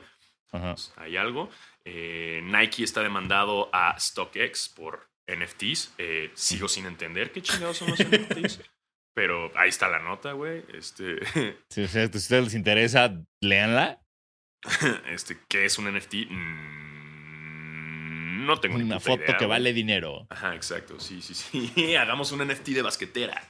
Ajá. 0.52 0.74
Pues, 0.76 0.94
hay 0.98 1.18
algo. 1.18 1.50
Eh, 1.86 2.42
Nike 2.44 2.84
está 2.84 3.02
demandado 3.02 3.70
a 3.74 3.96
StockX 4.00 4.70
por 4.76 5.10
NFTs. 5.28 5.96
Sigo 6.36 6.68
sin 6.68 6.86
entender 6.86 7.32
qué 7.32 7.42
chingados 7.42 7.78
son 7.78 7.90
los 7.90 8.00
NFTs. 8.00 8.60
Pero 9.16 9.52
ahí 9.58 9.70
está 9.70 9.88
la 9.88 10.00
nota, 10.00 10.34
güey. 10.34 10.64
Este, 10.74 11.20
Si, 11.70 11.84
o 11.84 11.88
sea, 11.88 12.08
si 12.08 12.14
a 12.14 12.18
ustedes 12.18 12.44
les 12.44 12.54
interesa, 12.54 13.12
léanla. 13.42 14.00
este, 15.10 15.40
¿qué 15.48 15.66
es 15.66 15.78
un 15.80 15.92
NFT? 15.92 16.14
Mm, 16.30 18.46
no 18.46 18.60
tengo 18.60 18.78
ni 18.78 18.84
Una 18.84 19.00
foto 19.00 19.24
idea, 19.24 19.38
que 19.38 19.46
güey. 19.46 19.50
vale 19.50 19.74
dinero. 19.74 20.28
Ajá, 20.30 20.54
exacto. 20.54 21.00
Sí, 21.00 21.22
sí, 21.22 21.34
sí. 21.34 21.96
Hagamos 21.96 22.32
un 22.34 22.46
NFT 22.46 22.68
de 22.70 22.82
basquetera. 22.82 23.42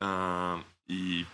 Ah, 0.00 0.64
y. 0.86 1.26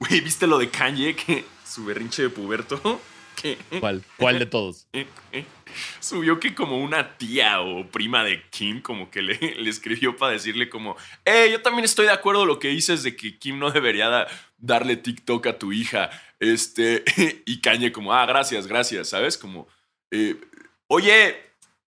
Güey, 0.00 0.20
¿viste 0.20 0.46
lo 0.46 0.58
de 0.58 0.68
Kanye? 0.68 1.14
Que 1.14 1.44
su 1.64 1.84
berrinche 1.84 2.22
de 2.22 2.30
puberto. 2.30 3.00
Que 3.40 3.58
¿Cuál? 3.80 4.02
¿Cuál 4.16 4.38
de 4.38 4.46
todos? 4.46 4.86
subió 6.00 6.38
que 6.38 6.54
como 6.54 6.78
una 6.78 7.16
tía 7.16 7.60
o 7.60 7.86
prima 7.88 8.22
de 8.24 8.42
Kim, 8.50 8.80
como 8.80 9.10
que 9.10 9.22
le, 9.22 9.36
le 9.56 9.70
escribió 9.70 10.16
para 10.16 10.32
decirle 10.32 10.68
como, 10.68 10.96
eh, 11.24 11.48
yo 11.50 11.60
también 11.62 11.84
estoy 11.84 12.06
de 12.06 12.12
acuerdo 12.12 12.46
lo 12.46 12.58
que 12.58 12.68
dices 12.68 13.02
de 13.02 13.16
que 13.16 13.38
Kim 13.38 13.58
no 13.58 13.70
debería 13.70 14.08
da- 14.08 14.26
darle 14.58 14.96
TikTok 14.96 15.46
a 15.48 15.58
tu 15.58 15.72
hija. 15.72 16.10
Este, 16.40 17.02
y 17.46 17.60
Kanye 17.60 17.90
como, 17.92 18.12
ah, 18.14 18.26
gracias, 18.26 18.66
gracias, 18.66 19.08
¿sabes? 19.08 19.36
Como, 19.36 19.66
eh, 20.10 20.36
oye, 20.86 21.36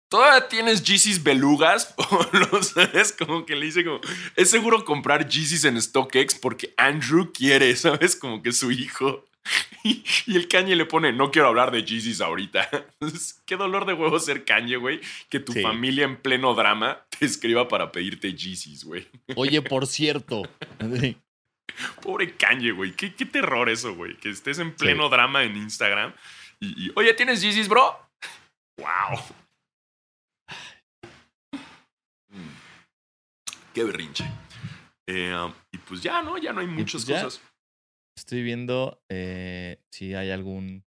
¿todavía 0.09 0.47
tienes 0.49 0.83
Yeezys 0.85 1.23
belugas? 1.23 1.95
O 2.11 2.29
lo 2.33 2.63
sabes, 2.63 3.13
como 3.13 3.45
que 3.45 3.57
le 3.57 3.67
dice 3.67 3.85
como, 3.85 4.01
es 4.37 4.51
seguro 4.51 4.85
comprar 4.85 5.29
Yeezys 5.29 5.65
en 5.65 5.81
StockX 5.81 6.37
porque 6.37 6.73
Andrew 6.77 7.33
quiere, 7.33 7.75
¿sabes? 7.77 8.15
Como 8.15 8.41
que 8.43 8.53
su 8.53 8.71
hijo. 8.71 9.25
Y, 9.85 10.03
el 10.35 10.49
Kanye 10.49 10.77
le 10.77 10.87
pone, 10.87 11.13
no 11.13 11.31
quiero 11.31 11.49
hablar 11.49 11.71
de 11.71 11.85
Yeezys 11.85 12.23
ahorita. 12.23 12.67
Entonces, 13.01 13.43
qué 13.45 13.57
dolor 13.57 13.85
de 13.85 13.93
huevo 13.93 14.19
ser 14.19 14.47
Kanye, 14.47 14.77
güey. 14.77 15.01
Que 15.29 15.41
tu 15.41 15.53
Sí. 15.53 15.61
familia 15.61 16.05
en 16.05 16.17
pleno 16.17 16.55
drama 16.55 17.05
te 17.11 17.27
escriba 17.27 17.69
para 17.69 17.93
pedirte 17.93 18.33
Yeezys, 18.33 18.85
güey. 18.85 19.07
Oye, 19.37 19.61
por 19.63 19.87
cierto. 19.87 20.43
Pobre 22.03 22.35
Kanye, 22.37 22.71
güey. 22.73 22.93
¿Qué, 22.97 23.15
qué 23.15 23.27
terror 23.27 23.69
eso, 23.69 23.95
güey. 23.95 24.17
Que 24.17 24.31
estés 24.31 24.59
en 24.59 24.75
pleno 24.75 25.11
drama 25.11 25.43
en 25.45 25.57
Instagram. 25.57 26.15
Y, 26.61 26.87
y, 26.87 26.93
oye, 26.97 27.13
¿tienes 27.13 27.43
Yeezys, 27.43 27.69
bro? 27.69 27.99
Wow. 28.79 29.21
Mm. 32.31 32.49
Qué 33.75 33.85
berrinche. 33.85 34.25
Eh, 35.07 35.53
y 35.73 35.79
pues 35.79 36.01
ya, 36.01 36.23
¿no? 36.23 36.39
Ya 36.39 36.53
no 36.55 36.61
hay 36.61 36.67
muchas 36.67 37.05
pues 37.05 37.07
ya. 37.07 37.23
cosas. 37.25 37.43
Estoy 38.17 38.43
viendo 38.43 39.03
eh, 39.09 39.83
si 39.91 40.15
hay 40.15 40.31
algún 40.31 40.85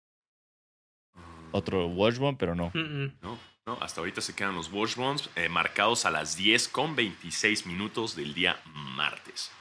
otro 1.51 1.87
Watchbone, 1.87 2.37
pero 2.37 2.55
no. 2.55 2.71
Mm, 2.73 3.03
mm. 3.03 3.17
No, 3.21 3.39
no, 3.65 3.77
hasta 3.81 4.01
ahorita 4.01 4.21
se 4.21 4.33
quedan 4.33 4.55
los 4.55 4.71
Wash 4.71 4.95
Bones 4.95 5.29
eh, 5.35 5.49
marcados 5.49 6.05
a 6.05 6.11
las 6.11 6.37
10 6.37 6.69
con 6.69 6.95
26 6.95 7.65
minutos 7.65 8.15
del 8.15 8.33
día 8.33 8.59
martes. 8.73 9.51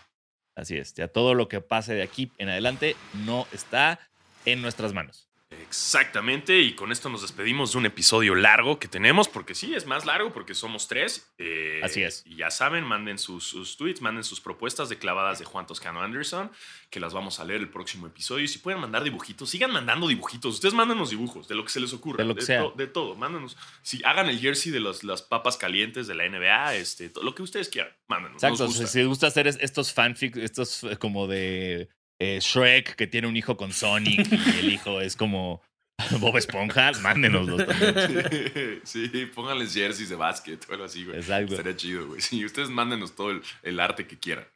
Así 0.55 0.77
es. 0.77 0.95
Ya 0.95 1.09
todo 1.09 1.35
lo 1.35 1.49
que 1.49 1.61
pase 1.61 1.95
de 1.95 2.03
aquí 2.03 2.31
en 2.39 2.49
adelante 2.49 2.97
no 3.27 3.47
está 3.53 3.99
en 4.45 4.63
nuestras 4.63 4.93
manos. 4.93 5.26
Exactamente, 5.51 6.59
y 6.61 6.75
con 6.75 6.91
esto 6.91 7.09
nos 7.09 7.23
despedimos 7.23 7.73
de 7.73 7.79
un 7.79 7.87
episodio 7.87 8.35
largo 8.35 8.79
que 8.79 8.89
tenemos, 8.89 9.29
porque 9.29 9.55
sí, 9.55 9.75
es 9.75 9.87
más 9.87 10.05
largo 10.07 10.33
porque 10.33 10.55
somos 10.55 10.89
tres. 10.89 11.33
eh, 11.39 11.81
Así 11.85 12.03
es. 12.03 12.23
Y 12.27 12.37
ya 12.37 12.51
saben, 12.51 12.83
manden 12.85 13.19
sus, 13.19 13.45
sus 13.45 13.77
tweets, 13.77 14.01
manden 14.01 14.25
sus 14.25 14.41
propuestas 14.41 14.89
de 14.89 14.99
clavadas 14.99 15.39
de 15.39 15.45
Juan 15.45 15.67
Toscano 15.67 16.01
Anderson, 16.03 16.51
que 16.91 16.99
las 16.99 17.13
vamos 17.15 17.39
a 17.41 17.45
leer 17.45 17.61
el 17.61 17.69
próximo 17.69 18.07
episodio. 18.07 18.45
Y 18.45 18.49
si 18.49 18.59
pueden 18.59 18.81
mandar 18.81 19.05
dibujitos, 19.05 19.51
sigan 19.51 19.71
mandando 19.71 20.09
dibujitos. 20.09 20.55
Ustedes 20.55 20.75
mándenos 20.75 21.11
dibujos 21.11 21.47
de 21.47 21.55
lo 21.55 21.65
que 21.65 21.71
se 21.71 21.81
les 21.81 21.93
ocurra. 21.93 22.19
De 22.23 22.29
lo 22.29 22.35
que 22.35 22.43
sea. 22.43 22.63
to- 22.63 22.75
de 22.77 22.87
todo, 22.87 23.15
mándenos. 23.15 23.57
Si 23.83 24.03
hagan 24.05 24.29
el 24.29 24.41
jersey 24.41 24.73
de 24.73 24.81
los- 24.81 25.05
las 25.05 25.23
papas 25.23 25.57
calientes 25.57 26.07
de 26.07 26.15
la 26.15 26.25
NBA, 26.25 26.75
este, 26.77 27.13
lo 27.23 27.35
que 27.35 27.43
ustedes 27.43 27.69
quieran, 27.69 27.93
mándenos. 28.09 28.37
Exacto. 28.43 28.65
Nos 28.65 28.73
gusta. 28.73 28.87
Si 28.89 28.99
les 28.99 29.07
gusta 29.09 29.27
hacer 29.29 29.47
es- 29.47 29.59
estos 29.61 29.93
fanfics, 29.93 30.39
estos 30.39 30.85
eh, 30.85 30.97
como 30.97 31.27
de 31.27 31.89
eh, 32.21 32.39
Shrek 32.41 32.95
que 32.97 33.07
tiene 33.07 33.29
un 33.29 33.37
hijo 33.37 33.57
con 33.57 33.73
Sonic 33.73 34.27
y 34.33 34.59
el 34.59 34.73
hijo 34.73 35.01
es 35.01 35.17
como 35.17 35.63
Bob 36.21 36.37
Esponja, 36.37 36.93
mándenoslos 37.01 37.67
también. 37.67 38.81
sí, 38.85 39.09
pónganles 39.35 39.73
jerseys 39.75 40.09
de 40.11 40.17
básquet 40.17 40.65
o 40.69 40.73
algo 40.73 40.85
así, 40.85 41.05
güey. 41.05 41.17
Exacto. 41.19 41.53
Estaría 41.55 41.77
chido, 41.77 42.07
güey. 42.07 42.21
Sí, 42.21 42.45
ustedes 42.45 42.69
mándenos 42.69 43.15
todo 43.15 43.31
el, 43.31 43.43
el 43.63 43.81
arte 43.81 44.07
que 44.07 44.19
quieran. 44.19 44.47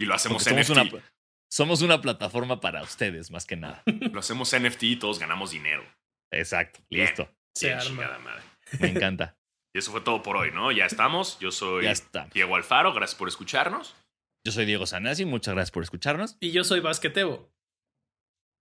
Y 0.00 0.04
lo 0.06 0.14
hacemos 0.14 0.42
somos 0.44 0.68
NFT. 0.68 0.70
una, 0.92 1.02
somos 1.50 1.82
una 1.82 2.00
plataforma 2.00 2.60
para 2.60 2.82
ustedes, 2.82 3.30
más 3.30 3.46
que 3.46 3.56
nada. 3.56 3.82
Lo 4.12 4.20
hacemos 4.20 4.54
NFT 4.56 4.82
y 4.84 4.96
todos 4.96 5.18
ganamos 5.18 5.50
dinero. 5.50 5.84
Exacto. 6.32 6.80
Bien. 6.90 7.06
Listo. 7.06 7.28
Se 7.56 7.66
Bien, 7.66 7.78
arma. 7.78 7.88
chingada 7.88 8.18
madre. 8.20 8.42
Me 8.78 8.88
encanta. 8.90 9.36
Y 9.74 9.78
eso 9.80 9.90
fue 9.90 10.00
todo 10.02 10.22
por 10.22 10.36
hoy, 10.36 10.52
¿no? 10.52 10.70
Ya 10.72 10.86
estamos. 10.86 11.38
Yo 11.40 11.50
soy 11.50 11.84
Ya 11.84 11.90
está. 11.90 12.28
Diego 12.32 12.54
Alfaro. 12.54 12.92
Gracias 12.92 13.18
por 13.18 13.28
escucharnos. 13.28 13.96
Yo 14.44 14.52
soy 14.52 14.66
Diego 14.66 14.86
Sanasi. 14.86 15.24
Muchas 15.24 15.54
gracias 15.54 15.70
por 15.70 15.82
escucharnos. 15.82 16.36
Y 16.40 16.50
yo 16.52 16.64
soy 16.64 16.80
basquetebo. 16.80 17.52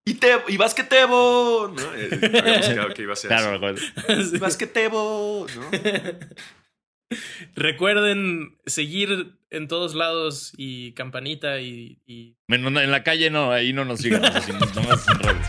Y, 0.06 0.16
te, 0.16 0.30
y 0.48 0.58
basquetebo. 0.58 1.74
¿no? 1.76 1.96
Eh, 1.96 2.10
habíamos 2.42 2.68
quedado 2.68 2.94
que 2.94 3.02
iba 3.02 3.14
a 3.14 3.16
ser 3.16 3.28
Claro. 3.30 3.78
Sí. 3.78 4.38
Basquetebo. 4.38 5.48
¿no? 5.56 5.70
Recuerden 7.56 8.58
seguir 8.66 9.38
en 9.50 9.68
todos 9.68 9.96
lados 9.96 10.54
y 10.58 10.92
campanita 10.94 11.60
y, 11.62 12.02
en 12.50 12.92
la 12.92 13.04
calle 13.04 13.30
no, 13.30 13.52
ahí 13.52 13.72
no 13.72 13.86
nos 13.86 14.00
sigan. 14.02 14.26
así, 14.26 14.52
nomás 14.76 15.08
en 15.08 15.20
redes. 15.20 15.48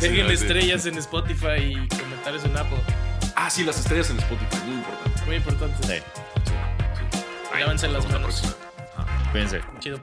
dejen 0.00 0.26
Sí, 0.26 0.32
estrellas 0.32 0.86
en 0.86 0.96
Spotify 0.98 1.58
y 1.60 1.88
comentarios 1.88 2.44
en 2.44 2.56
Apple. 2.56 2.78
Ah, 3.36 3.50
sí, 3.50 3.62
las 3.64 3.78
estrellas 3.78 4.10
en 4.10 4.18
Spotify. 4.18 4.56
Muy 4.66 4.76
importante. 4.76 5.22
Muy 5.26 5.36
importante. 5.36 5.86
Sí, 5.86 5.92
Sí, 5.92 6.02
sí. 7.12 7.18
Ahí, 7.52 7.60
Lávense 7.62 7.88
las 7.88 8.04
la 8.04 8.10
manos. 8.18 8.40
próxima. 8.40 8.56
Ah. 8.64 8.67
Cuídense. 9.32 9.60
Chido. 9.78 10.00